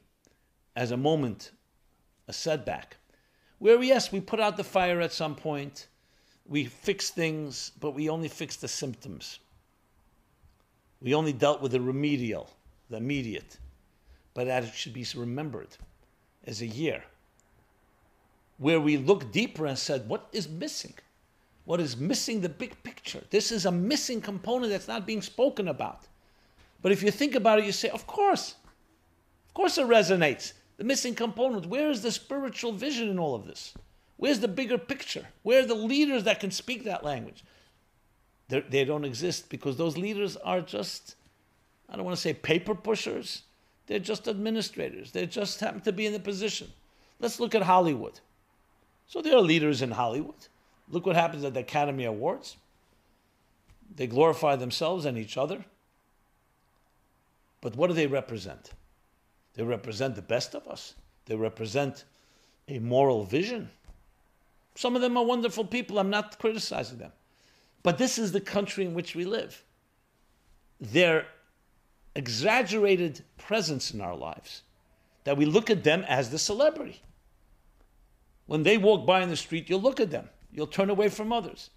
as 0.74 0.90
a 0.90 0.96
moment, 0.96 1.52
a 2.28 2.32
setback, 2.32 2.96
where, 3.58 3.82
yes, 3.82 4.12
we 4.12 4.20
put 4.20 4.40
out 4.40 4.56
the 4.56 4.64
fire 4.64 5.00
at 5.00 5.12
some 5.12 5.34
point, 5.34 5.88
we 6.46 6.64
fix 6.64 7.10
things, 7.10 7.72
but 7.80 7.92
we 7.92 8.08
only 8.08 8.28
fix 8.28 8.56
the 8.56 8.68
symptoms. 8.68 9.40
We 11.00 11.14
only 11.14 11.32
dealt 11.32 11.60
with 11.60 11.72
the 11.72 11.80
remedial, 11.80 12.50
the 12.88 12.98
immediate. 12.98 13.58
But 14.34 14.46
that 14.46 14.64
it 14.64 14.74
should 14.74 14.92
be 14.92 15.06
remembered 15.14 15.68
as 16.44 16.60
a 16.60 16.66
year 16.66 17.02
where 18.58 18.80
we 18.80 18.96
looked 18.96 19.32
deeper 19.32 19.66
and 19.66 19.78
said, 19.78 20.08
what 20.08 20.28
is 20.32 20.48
missing? 20.48 20.94
What 21.64 21.80
is 21.80 21.96
missing 21.96 22.40
the 22.40 22.48
big 22.48 22.82
picture? 22.84 23.22
This 23.30 23.50
is 23.50 23.66
a 23.66 23.72
missing 23.72 24.20
component 24.20 24.70
that's 24.70 24.88
not 24.88 25.06
being 25.06 25.22
spoken 25.22 25.68
about. 25.68 26.06
But 26.80 26.92
if 26.92 27.02
you 27.02 27.10
think 27.10 27.34
about 27.34 27.58
it, 27.58 27.64
you 27.64 27.72
say, 27.72 27.88
of 27.88 28.06
course. 28.06 28.54
Of 29.48 29.54
course 29.54 29.78
it 29.78 29.86
resonates. 29.86 30.52
The 30.76 30.84
missing 30.84 31.14
component. 31.14 31.66
Where 31.66 31.90
is 31.90 32.02
the 32.02 32.12
spiritual 32.12 32.72
vision 32.72 33.08
in 33.08 33.18
all 33.18 33.34
of 33.34 33.46
this? 33.46 33.74
Where's 34.16 34.40
the 34.40 34.48
bigger 34.48 34.78
picture? 34.78 35.26
Where 35.42 35.62
are 35.62 35.66
the 35.66 35.74
leaders 35.74 36.24
that 36.24 36.40
can 36.40 36.50
speak 36.50 36.84
that 36.84 37.04
language? 37.04 37.44
They're, 38.48 38.62
they 38.62 38.84
do 38.84 38.92
not 38.92 39.04
exist 39.04 39.48
because 39.48 39.76
those 39.76 39.96
leaders 39.96 40.36
are 40.36 40.60
just, 40.60 41.16
I 41.88 41.96
don't 41.96 42.04
want 42.04 42.16
to 42.16 42.22
say 42.22 42.32
paper 42.32 42.74
pushers. 42.74 43.42
They're 43.86 43.98
just 43.98 44.28
administrators. 44.28 45.12
They 45.12 45.26
just 45.26 45.60
happen 45.60 45.80
to 45.82 45.92
be 45.92 46.06
in 46.06 46.12
the 46.12 46.20
position. 46.20 46.72
Let's 47.18 47.40
look 47.40 47.54
at 47.54 47.62
Hollywood. 47.62 48.20
So 49.06 49.22
there 49.22 49.36
are 49.36 49.42
leaders 49.42 49.82
in 49.82 49.92
Hollywood. 49.92 50.48
Look 50.88 51.06
what 51.06 51.16
happens 51.16 51.44
at 51.44 51.54
the 51.54 51.60
Academy 51.60 52.04
Awards. 52.04 52.56
They 53.94 54.06
glorify 54.06 54.56
themselves 54.56 55.04
and 55.04 55.16
each 55.16 55.36
other. 55.36 55.64
But 57.60 57.76
what 57.76 57.88
do 57.88 57.94
they 57.94 58.06
represent? 58.06 58.70
They 59.54 59.62
represent 59.62 60.14
the 60.14 60.22
best 60.22 60.54
of 60.54 60.66
us. 60.68 60.94
They 61.26 61.36
represent 61.36 62.04
a 62.68 62.78
moral 62.78 63.24
vision. 63.24 63.70
Some 64.74 64.94
of 64.94 65.02
them 65.02 65.16
are 65.16 65.24
wonderful 65.24 65.64
people. 65.64 65.98
I'm 65.98 66.10
not 66.10 66.38
criticizing 66.38 66.98
them. 66.98 67.12
But 67.82 67.98
this 67.98 68.18
is 68.18 68.32
the 68.32 68.40
country 68.40 68.84
in 68.84 68.94
which 68.94 69.14
we 69.14 69.24
live. 69.24 69.62
Their 70.80 71.26
exaggerated 72.14 73.22
presence 73.38 73.92
in 73.92 74.00
our 74.00 74.16
lives, 74.16 74.62
that 75.24 75.36
we 75.36 75.46
look 75.46 75.70
at 75.70 75.84
them 75.84 76.04
as 76.08 76.30
the 76.30 76.38
celebrity. 76.38 77.00
When 78.46 78.62
they 78.62 78.78
walk 78.78 79.06
by 79.06 79.22
in 79.22 79.28
the 79.28 79.36
street, 79.36 79.68
you'll 79.68 79.80
look 79.80 80.00
at 80.00 80.10
them. 80.10 80.28
You'll 80.52 80.66
turn 80.66 80.90
away 80.90 81.08
from 81.08 81.32
others. 81.32 81.70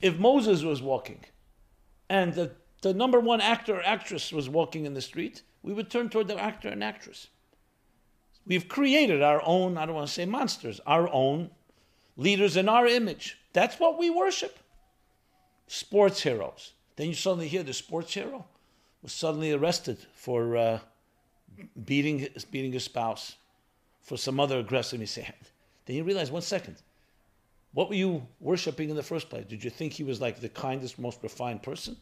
If 0.00 0.18
Moses 0.18 0.62
was 0.62 0.80
walking 0.82 1.24
and 2.08 2.34
the, 2.34 2.52
the 2.82 2.94
number 2.94 3.20
one 3.20 3.40
actor 3.40 3.76
or 3.76 3.82
actress 3.82 4.32
was 4.32 4.48
walking 4.48 4.86
in 4.86 4.94
the 4.94 5.00
street, 5.00 5.42
we 5.62 5.72
would 5.72 5.90
turn 5.90 6.08
toward 6.08 6.28
the 6.28 6.38
actor 6.38 6.68
and 6.68 6.82
actress. 6.82 7.28
We've 8.46 8.68
created 8.68 9.22
our 9.22 9.40
own, 9.44 9.76
I 9.76 9.86
don't 9.86 9.94
want 9.94 10.08
to 10.08 10.12
say 10.12 10.24
monsters, 10.24 10.80
our 10.86 11.08
own 11.12 11.50
leaders 12.16 12.56
in 12.56 12.68
our 12.68 12.86
image. 12.86 13.38
That's 13.52 13.78
what 13.78 13.98
we 13.98 14.10
worship. 14.10 14.58
Sports 15.68 16.22
heroes. 16.22 16.72
Then 16.96 17.08
you 17.08 17.14
suddenly 17.14 17.48
hear 17.48 17.62
the 17.62 17.72
sports 17.72 18.12
hero 18.14 18.46
was 19.02 19.12
suddenly 19.12 19.52
arrested 19.52 19.98
for 20.14 20.56
uh, 20.56 20.78
beating, 21.84 22.28
beating 22.50 22.72
his 22.72 22.84
spouse, 22.84 23.36
for 24.00 24.16
some 24.16 24.40
other 24.40 24.58
aggressive. 24.58 25.08
Say, 25.08 25.28
then 25.92 25.98
you 25.98 26.04
realize, 26.04 26.30
one 26.30 26.40
second, 26.40 26.76
what 27.74 27.90
were 27.90 27.94
you 27.94 28.26
worshiping 28.40 28.88
in 28.88 28.96
the 28.96 29.02
first 29.02 29.28
place? 29.28 29.44
Did 29.46 29.62
you 29.62 29.68
think 29.68 29.92
he 29.92 30.04
was 30.04 30.22
like 30.22 30.40
the 30.40 30.48
kindest, 30.48 30.98
most 30.98 31.22
refined 31.22 31.62
person? 31.62 31.96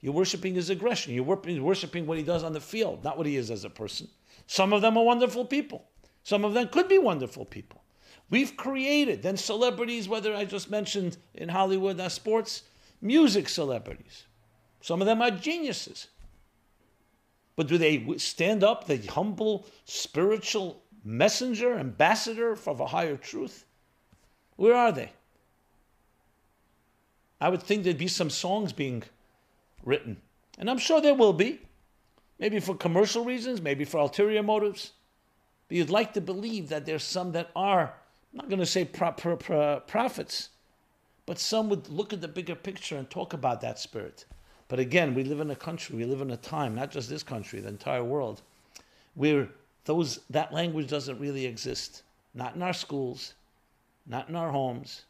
You're 0.00 0.12
worshiping 0.12 0.54
his 0.54 0.70
aggression. 0.70 1.12
You're 1.12 1.24
worshiping 1.24 2.06
what 2.06 2.18
he 2.18 2.24
does 2.24 2.44
on 2.44 2.52
the 2.52 2.60
field, 2.60 3.02
not 3.02 3.18
what 3.18 3.26
he 3.26 3.36
is 3.36 3.50
as 3.50 3.64
a 3.64 3.70
person. 3.70 4.08
Some 4.46 4.72
of 4.72 4.80
them 4.80 4.96
are 4.96 5.04
wonderful 5.04 5.44
people. 5.44 5.88
Some 6.22 6.44
of 6.44 6.54
them 6.54 6.68
could 6.68 6.88
be 6.88 6.98
wonderful 6.98 7.44
people. 7.44 7.82
We've 8.30 8.56
created 8.56 9.22
then 9.22 9.36
celebrities, 9.36 10.08
whether 10.08 10.32
I 10.34 10.44
just 10.44 10.70
mentioned 10.70 11.16
in 11.34 11.48
Hollywood, 11.48 11.98
uh, 11.98 12.08
sports, 12.08 12.62
music 13.00 13.48
celebrities. 13.48 14.24
Some 14.80 15.00
of 15.00 15.06
them 15.06 15.20
are 15.20 15.32
geniuses. 15.32 16.06
But 17.56 17.66
do 17.66 17.76
they 17.76 18.16
stand 18.18 18.62
up, 18.62 18.86
the 18.86 18.98
humble 18.98 19.66
spiritual 19.84 20.82
messenger, 21.04 21.78
ambassador 21.78 22.52
of 22.52 22.80
a 22.80 22.86
higher 22.86 23.16
truth? 23.16 23.64
Where 24.56 24.74
are 24.74 24.92
they? 24.92 25.12
I 27.40 27.48
would 27.48 27.62
think 27.62 27.84
there'd 27.84 27.96
be 27.96 28.08
some 28.08 28.30
songs 28.30 28.72
being 28.72 29.02
written. 29.84 30.18
And 30.58 30.68
I'm 30.68 30.78
sure 30.78 31.00
there 31.00 31.14
will 31.14 31.32
be. 31.32 31.60
Maybe 32.38 32.60
for 32.60 32.74
commercial 32.74 33.24
reasons, 33.24 33.60
maybe 33.60 33.84
for 33.84 33.98
ulterior 33.98 34.42
motives. 34.42 34.92
But 35.68 35.76
you'd 35.76 35.90
like 35.90 36.12
to 36.14 36.20
believe 36.20 36.68
that 36.68 36.84
there's 36.84 37.04
some 37.04 37.32
that 37.32 37.50
are, 37.54 37.94
I'm 38.32 38.36
not 38.36 38.48
going 38.48 38.60
to 38.60 38.66
say 38.66 38.84
pro- 38.84 39.12
pro- 39.12 39.36
pro- 39.36 39.80
prophets, 39.80 40.50
but 41.26 41.38
some 41.38 41.68
would 41.68 41.88
look 41.88 42.12
at 42.12 42.20
the 42.20 42.28
bigger 42.28 42.54
picture 42.54 42.96
and 42.96 43.08
talk 43.08 43.32
about 43.32 43.60
that 43.60 43.78
spirit. 43.78 44.24
But 44.68 44.78
again, 44.78 45.14
we 45.14 45.24
live 45.24 45.40
in 45.40 45.50
a 45.50 45.56
country, 45.56 45.96
we 45.96 46.04
live 46.04 46.20
in 46.20 46.30
a 46.30 46.36
time, 46.36 46.74
not 46.74 46.90
just 46.90 47.08
this 47.08 47.22
country, 47.22 47.60
the 47.60 47.68
entire 47.68 48.04
world, 48.04 48.42
where 49.14 49.48
those, 49.84 50.20
that 50.30 50.52
language 50.52 50.88
doesn't 50.88 51.18
really 51.18 51.46
exist. 51.46 52.02
Not 52.34 52.54
in 52.54 52.62
our 52.62 52.72
schools, 52.72 53.34
not 54.06 54.28
in 54.28 54.36
our 54.36 54.50
homes, 54.50 55.02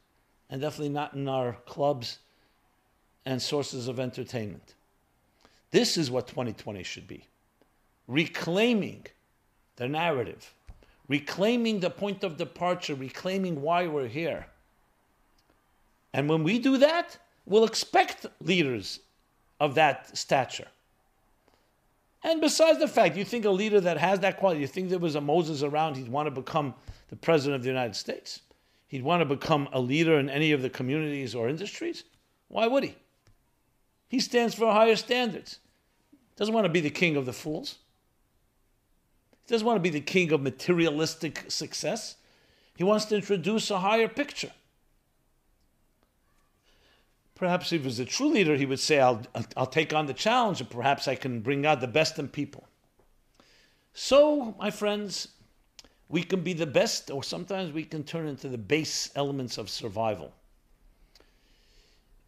and 0.49 0.61
definitely 0.61 0.91
not 0.91 1.15
in 1.15 1.29
our 1.29 1.57
clubs 1.67 2.19
and 3.27 3.41
sources 3.41 3.89
of 3.89 4.01
entertainment. 4.01 4.75
This 5.71 5.97
is 5.97 6.11
what 6.11 6.27
2020 6.27 6.83
should 6.83 7.07
be 7.07 7.25
reclaiming 8.09 9.07
the 9.77 9.89
narrative, 9.89 10.53
reclaiming 11.07 11.79
the 11.79 11.91
point 11.91 12.25
of 12.25 12.37
departure, 12.37 12.95
reclaiming 12.95 13.63
why 13.63 13.87
we're 13.87 14.09
here. 14.09 14.47
And 16.13 16.29
when 16.29 16.43
we 16.43 16.59
do 16.59 16.77
that, 16.79 17.17
we'll 17.47 17.65
expect 17.65 18.27
leaders 18.41 18.99
of 19.61 19.77
that 19.77 20.17
stature. 20.19 20.67
And 22.23 22.41
besides 22.41 22.79
the 22.79 22.89
fact, 22.89 23.17
you 23.17 23.25
think 23.25 23.45
a 23.45 23.51
leader 23.51 23.81
that 23.81 23.97
has 23.97 24.21
that 24.21 24.37
quality, 24.37 24.61
you 24.61 24.67
think 24.67 24.91
there 24.91 24.99
was 24.99 25.15
a 25.15 25.21
Moses 25.21 25.63
around, 25.63 25.97
he'd 25.97 26.09
want 26.09 26.27
to 26.27 26.31
become 26.31 26.75
the 27.09 27.17
president 27.17 27.57
of 27.57 27.63
the 27.63 27.69
United 27.69 27.97
States? 27.97 28.41
He'd 28.89 29.03
want 29.03 29.21
to 29.21 29.25
become 29.25 29.69
a 29.73 29.81
leader 29.81 30.19
in 30.19 30.29
any 30.29 30.53
of 30.53 30.63
the 30.63 30.71
communities 30.71 31.35
or 31.35 31.49
industries? 31.49 32.05
Why 32.49 32.67
would 32.67 32.85
he? 32.85 32.97
He 34.09 34.21
stands 34.21 34.55
for 34.55 34.71
higher 34.71 34.97
standards. 34.97 35.61
Doesn't 36.37 36.53
want 36.53 36.65
to 36.65 36.73
be 36.73 36.81
the 36.81 36.91
king 36.91 37.17
of 37.17 37.27
the 37.27 37.33
fools. 37.33 37.77
He 39.47 39.53
doesn't 39.53 39.67
want 39.67 39.77
to 39.77 39.83
be 39.83 39.91
the 39.91 40.01
king 40.01 40.33
of 40.33 40.43
materialistic 40.43 41.45
success. 41.49 42.17
He 42.77 42.85
wants 42.85 43.05
to 43.07 43.17
introduce 43.17 43.71
a 43.71 43.79
higher 43.79 44.09
picture. 44.09 44.51
Perhaps 47.41 47.73
if 47.73 47.81
he 47.81 47.87
was 47.87 47.99
a 47.99 48.05
true 48.05 48.29
leader, 48.29 48.55
he 48.55 48.67
would 48.67 48.79
say, 48.79 49.01
I'll, 49.01 49.23
I'll 49.57 49.65
take 49.65 49.95
on 49.95 50.05
the 50.05 50.13
challenge 50.13 50.61
and 50.61 50.69
perhaps 50.69 51.09
I 51.09 51.15
can 51.15 51.41
bring 51.41 51.65
out 51.65 51.81
the 51.81 51.87
best 51.87 52.19
in 52.19 52.29
people. 52.29 52.69
So, 53.95 54.55
my 54.59 54.71
friends, 54.71 55.29
we 56.11 56.23
can 56.23 56.43
be 56.43 56.53
the 56.53 56.67
best, 56.67 57.11
or 57.11 57.23
sometimes 57.23 57.73
we 57.73 57.85
can 57.85 58.05
turn 58.05 58.29
into 58.29 58.51
the 58.51 58.59
base 58.59 59.11
elements 59.17 59.57
of 59.57 59.71
survival. 59.71 60.35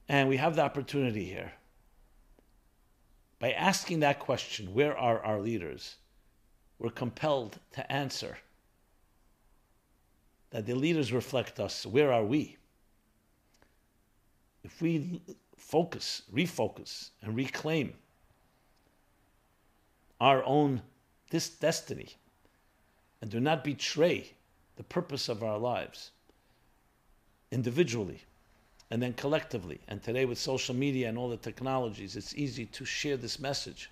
And 0.09 0.31
we 0.31 0.39
have 0.39 0.57
the 0.57 0.63
opportunity 0.63 1.27
here. 1.27 1.53
By 3.39 3.53
asking 3.53 4.01
that 4.01 4.19
question, 4.19 4.73
where 4.73 4.97
are 4.97 5.23
our 5.23 5.43
leaders? 5.43 5.97
We're 6.79 6.89
compelled 6.89 7.59
to 7.75 7.93
answer 7.93 8.39
that 10.53 10.65
the 10.65 10.75
leaders 10.75 11.13
reflect 11.13 11.61
us. 11.61 11.85
Where 11.85 12.15
are 12.15 12.25
we? 12.25 12.57
If 14.65 14.81
we 14.81 15.21
focus, 15.57 16.23
refocus, 16.33 17.11
and 17.23 17.37
reclaim 17.37 17.95
our 20.21 20.43
own 20.45 20.83
this 21.31 21.49
destiny 21.49 22.09
and 23.21 23.31
do 23.31 23.41
not 23.41 23.65
betray 23.65 24.33
the 24.77 24.83
purpose 24.83 25.29
of 25.29 25.43
our 25.43 25.59
lives 25.59 26.11
individually 27.51 28.21
and 28.91 29.03
then 29.03 29.15
collectively. 29.15 29.81
And 29.89 30.03
today, 30.03 30.27
with 30.27 30.39
social 30.39 30.75
media 30.75 31.09
and 31.09 31.17
all 31.17 31.31
the 31.31 31.37
technologies, 31.39 32.15
it's 32.15 32.37
easy 32.37 32.67
to 32.67 32.85
share 32.85 33.17
this 33.17 33.41
message. 33.41 33.91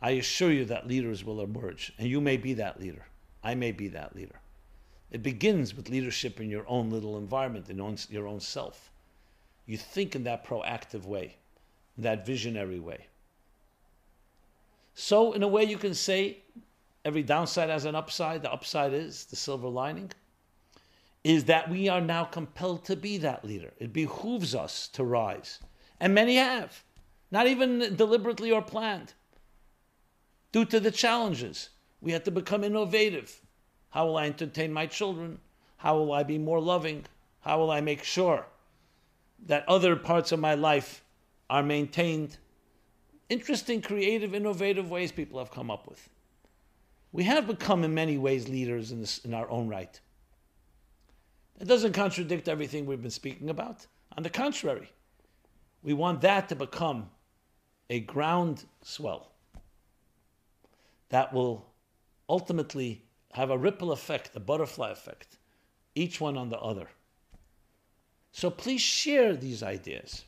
I 0.00 0.10
assure 0.12 0.52
you 0.52 0.64
that 0.66 0.86
leaders 0.86 1.24
will 1.24 1.40
emerge, 1.40 1.92
and 1.98 2.08
you 2.08 2.20
may 2.20 2.36
be 2.36 2.54
that 2.54 2.78
leader. 2.78 3.06
I 3.42 3.56
may 3.56 3.72
be 3.72 3.88
that 3.88 4.14
leader. 4.14 4.38
It 5.10 5.22
begins 5.22 5.74
with 5.74 5.88
leadership 5.88 6.40
in 6.40 6.48
your 6.48 6.64
own 6.68 6.90
little 6.90 7.18
environment, 7.18 7.68
in 7.68 7.96
your 8.08 8.28
own 8.28 8.40
self. 8.40 8.90
You 9.66 9.76
think 9.76 10.14
in 10.14 10.24
that 10.24 10.46
proactive 10.46 11.04
way, 11.04 11.36
in 11.96 12.02
that 12.02 12.26
visionary 12.26 12.80
way. 12.80 13.06
So, 14.94 15.32
in 15.32 15.42
a 15.42 15.48
way, 15.48 15.64
you 15.64 15.78
can 15.78 15.94
say 15.94 16.38
every 17.04 17.22
downside 17.22 17.70
has 17.70 17.84
an 17.84 17.94
upside. 17.94 18.42
The 18.42 18.52
upside 18.52 18.92
is 18.92 19.24
the 19.24 19.36
silver 19.36 19.68
lining 19.68 20.12
is 21.24 21.44
that 21.44 21.70
we 21.70 21.88
are 21.88 22.02
now 22.02 22.24
compelled 22.24 22.84
to 22.84 22.94
be 22.94 23.16
that 23.16 23.44
leader. 23.44 23.72
It 23.78 23.94
behooves 23.94 24.54
us 24.54 24.88
to 24.88 25.02
rise. 25.02 25.58
And 25.98 26.14
many 26.14 26.36
have, 26.36 26.84
not 27.30 27.46
even 27.46 27.96
deliberately 27.96 28.52
or 28.52 28.60
planned. 28.60 29.14
Due 30.52 30.66
to 30.66 30.78
the 30.78 30.90
challenges, 30.90 31.70
we 32.02 32.12
have 32.12 32.24
to 32.24 32.30
become 32.30 32.62
innovative. 32.62 33.40
How 33.90 34.06
will 34.06 34.18
I 34.18 34.26
entertain 34.26 34.72
my 34.72 34.86
children? 34.86 35.38
How 35.78 35.96
will 35.96 36.12
I 36.12 36.22
be 36.22 36.36
more 36.36 36.60
loving? 36.60 37.06
How 37.40 37.58
will 37.58 37.70
I 37.70 37.80
make 37.80 38.04
sure 38.04 38.46
that 39.46 39.68
other 39.68 39.96
parts 39.96 40.32
of 40.32 40.40
my 40.40 40.54
life 40.54 41.04
are 41.50 41.62
maintained. 41.62 42.38
Interesting, 43.28 43.82
creative, 43.82 44.34
innovative 44.34 44.90
ways 44.90 45.12
people 45.12 45.38
have 45.38 45.50
come 45.50 45.70
up 45.70 45.88
with. 45.88 46.08
We 47.12 47.24
have 47.24 47.46
become, 47.46 47.84
in 47.84 47.94
many 47.94 48.18
ways, 48.18 48.48
leaders 48.48 48.90
in, 48.90 49.00
this, 49.00 49.18
in 49.18 49.34
our 49.34 49.48
own 49.48 49.68
right. 49.68 50.00
It 51.60 51.68
doesn't 51.68 51.92
contradict 51.92 52.48
everything 52.48 52.86
we've 52.86 53.02
been 53.02 53.10
speaking 53.10 53.50
about. 53.50 53.86
On 54.16 54.22
the 54.22 54.30
contrary, 54.30 54.90
we 55.82 55.92
want 55.92 56.20
that 56.22 56.48
to 56.48 56.56
become 56.56 57.10
a 57.90 58.00
groundswell 58.00 59.30
that 61.10 61.32
will 61.32 61.66
ultimately 62.28 63.02
have 63.32 63.50
a 63.50 63.58
ripple 63.58 63.92
effect, 63.92 64.30
a 64.34 64.40
butterfly 64.40 64.90
effect, 64.90 65.36
each 65.94 66.20
one 66.20 66.36
on 66.36 66.48
the 66.48 66.58
other. 66.58 66.88
So 68.34 68.50
please 68.50 68.80
share 68.80 69.36
these 69.36 69.62
ideas. 69.62 70.24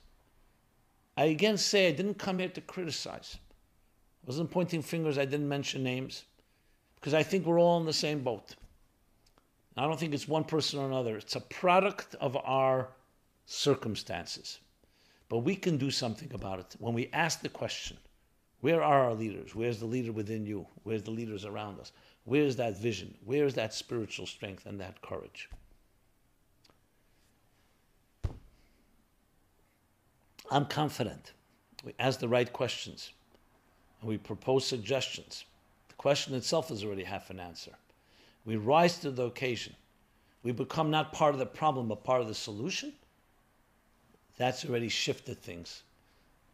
I 1.17 1.25
again 1.25 1.59
say 1.59 1.89
I 1.89 1.91
didn't 1.91 2.19
come 2.19 2.39
here 2.39 2.49
to 2.51 2.61
criticize. 2.61 3.37
I 4.23 4.27
wasn't 4.29 4.53
pointing 4.53 4.81
fingers, 4.81 5.19
I 5.19 5.25
didn't 5.25 5.49
mention 5.49 5.83
names, 5.83 6.23
because 6.95 7.15
I 7.15 7.25
think 7.25 7.45
we're 7.45 7.59
all 7.59 7.81
in 7.81 7.85
the 7.85 7.93
same 7.93 8.21
boat. 8.21 8.55
I 9.77 9.83
don't 9.83 9.99
think 9.99 10.15
it's 10.15 10.29
one 10.29 10.45
person 10.45 10.79
or 10.79 10.87
another. 10.87 11.17
It's 11.17 11.35
a 11.35 11.41
product 11.41 12.15
of 12.21 12.37
our 12.37 12.91
circumstances. 13.45 14.61
But 15.29 15.39
we 15.39 15.57
can 15.57 15.77
do 15.77 15.91
something 15.91 16.33
about 16.33 16.61
it 16.61 16.77
when 16.79 16.95
we 16.95 17.11
ask 17.13 17.41
the 17.41 17.49
question 17.49 17.97
where 18.61 18.85
are 18.85 19.03
our 19.03 19.15
leaders? 19.15 19.53
Where's 19.57 19.81
the 19.81 19.87
leader 19.87 20.13
within 20.13 20.47
you? 20.47 20.69
Where's 20.85 21.03
the 21.03 21.11
leaders 21.11 21.45
around 21.45 21.81
us? 21.81 21.91
Where's 22.23 22.55
that 22.57 22.79
vision? 22.79 23.17
Where's 23.25 23.55
that 23.55 23.75
spiritual 23.75 24.27
strength 24.27 24.65
and 24.65 24.81
that 24.81 25.03
courage? 25.03 25.51
I'm 30.51 30.67
confident. 30.67 31.33
We 31.85 31.95
ask 31.99 32.21
the 32.21 32.29
right 32.29 32.53
questions 32.53 33.13
and 34.01 34.09
we 34.09 34.19
propose 34.19 34.67
suggestions. 34.67 35.45
The 35.89 35.95
question 35.95 36.35
itself 36.35 36.71
is 36.71 36.85
already 36.85 37.05
half 37.05 37.31
an 37.31 37.41
answer. 37.41 37.73
We 38.45 38.57
rise 38.57 38.99
to 39.01 39.11
the 39.11 39.25
occasion. 39.25 39.75
We 40.43 40.53
become 40.53 40.91
not 40.91 41.13
part 41.13 41.35
of 41.35 41.41
the 41.41 41.47
problem, 41.47 41.89
but 41.89 42.05
part 42.05 42.21
of 42.21 42.29
the 42.29 42.35
solution. 42.35 42.93
That's 44.37 44.65
already 44.65 44.89
shifted 44.89 45.41
things. 45.41 45.83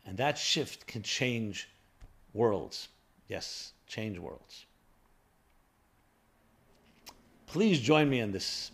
And 0.07 0.17
that 0.17 0.39
shift 0.39 0.87
can 0.87 1.03
change 1.03 1.69
worlds. 2.33 2.89
Yes, 3.29 3.73
change 3.87 4.19
worlds. 4.19 4.67
Please 7.47 7.81
join 7.81 8.09
me 8.09 8.21
in 8.21 8.33
this. 8.33 8.71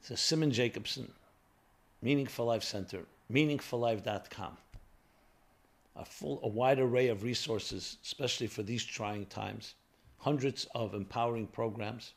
It's 0.00 0.10
a 0.10 0.16
Simon 0.16 0.52
Jacobson, 0.52 1.10
Meaningful 2.00 2.46
Life 2.46 2.62
Center 2.62 3.04
meaningfullife.com. 3.30 4.56
A 5.96 6.04
full, 6.04 6.40
a 6.42 6.48
wide 6.48 6.78
array 6.78 7.08
of 7.08 7.22
resources, 7.22 7.98
especially 8.02 8.46
for 8.46 8.62
these 8.62 8.84
trying 8.84 9.26
times. 9.26 9.74
Hundreds 10.18 10.66
of 10.74 10.94
empowering 10.94 11.46
programs 11.46 12.14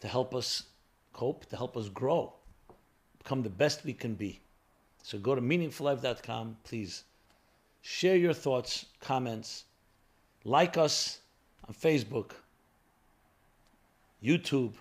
to 0.00 0.08
help 0.08 0.34
us 0.34 0.64
cope, 1.12 1.46
to 1.46 1.56
help 1.56 1.76
us 1.76 1.88
grow, 1.88 2.32
become 3.18 3.42
the 3.42 3.50
best 3.50 3.84
we 3.84 3.92
can 3.92 4.14
be. 4.14 4.40
So 5.02 5.18
go 5.18 5.34
to 5.34 5.40
meaningfullife.com, 5.40 6.56
please. 6.64 7.04
Share 7.82 8.16
your 8.16 8.34
thoughts, 8.34 8.86
comments. 9.00 9.64
Like 10.44 10.76
us 10.76 11.20
on 11.66 11.74
Facebook, 11.74 12.32
YouTube, 14.22 14.74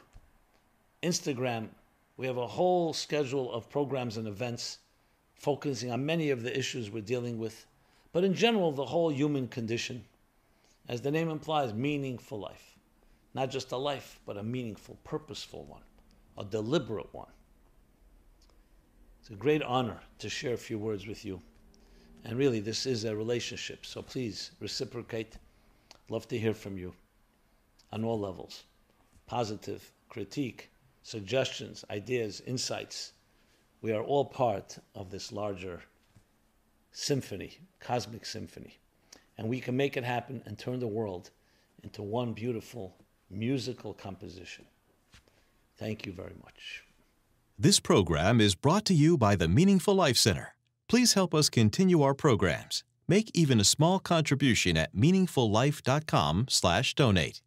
Instagram, 1.04 1.70
we 2.18 2.26
have 2.26 2.38
a 2.38 2.48
whole 2.48 2.94
schedule 2.94 3.54
of 3.54 3.70
programs 3.70 4.18
and 4.18 4.28
events 4.28 4.80
focusing 5.36 5.92
on 5.92 6.06
many 6.06 6.32
of 6.32 6.42
the 6.42 6.58
issues 6.58 6.90
we're 6.90 7.02
dealing 7.02 7.38
with, 7.38 7.68
but 8.12 8.24
in 8.24 8.34
general, 8.34 8.72
the 8.72 8.86
whole 8.86 9.12
human 9.12 9.48
condition. 9.48 10.04
As 10.90 11.02
the 11.02 11.12
name 11.12 11.30
implies, 11.30 11.74
meaningful 11.74 12.40
life. 12.40 12.78
Not 13.36 13.52
just 13.52 13.72
a 13.72 13.78
life, 13.78 14.20
but 14.26 14.38
a 14.38 14.44
meaningful, 14.44 14.98
purposeful 15.04 15.66
one, 15.66 15.84
a 16.38 16.44
deliberate 16.44 17.14
one. 17.14 17.30
It's 19.20 19.30
a 19.30 19.36
great 19.36 19.62
honor 19.62 20.00
to 20.20 20.30
share 20.30 20.54
a 20.54 20.58
few 20.58 20.80
words 20.80 21.06
with 21.06 21.24
you. 21.24 21.40
And 22.24 22.38
really, 22.38 22.60
this 22.60 22.86
is 22.86 23.04
a 23.04 23.16
relationship, 23.16 23.86
so 23.86 24.02
please 24.02 24.52
reciprocate. 24.60 25.38
Love 26.10 26.28
to 26.30 26.40
hear 26.40 26.54
from 26.54 26.78
you 26.78 26.94
on 27.92 28.04
all 28.04 28.20
levels 28.20 28.64
positive, 29.28 29.92
critique, 30.10 30.72
suggestions, 31.08 31.84
ideas, 31.90 32.44
insights. 32.46 33.14
We 33.82 33.94
are 33.94 34.04
all 34.04 34.26
part 34.26 34.78
of 34.94 35.10
this 35.10 35.32
larger 35.32 35.82
symphony, 36.92 37.60
cosmic 37.80 38.26
symphony. 38.26 38.78
And 39.38 39.48
we 39.48 39.62
can 39.62 39.78
make 39.78 39.96
it 39.96 40.04
happen 40.04 40.44
and 40.46 40.60
turn 40.60 40.82
the 40.82 40.88
world 40.88 41.30
into 41.82 42.04
one 42.04 42.34
beautiful 42.34 42.98
musical 43.30 43.94
composition. 43.94 44.66
Thank 45.78 46.06
you 46.06 46.12
very 46.12 46.36
much. 46.44 46.84
This 47.58 47.80
program 47.80 48.42
is 48.42 48.56
brought 48.56 48.84
to 48.86 48.94
you 48.94 49.18
by 49.18 49.38
the 49.38 49.48
Meaningful 49.48 49.96
Life 49.96 50.18
Center. 50.18 50.56
Please 50.90 51.14
help 51.14 51.34
us 51.34 51.50
continue 51.50 52.02
our 52.02 52.16
programs. 52.16 52.84
Make 53.08 53.32
even 53.34 53.62
a 53.62 53.64
small 53.64 54.00
contribution 54.00 54.76
at 54.76 54.94
meaningfullife.com/donate. 54.94 57.42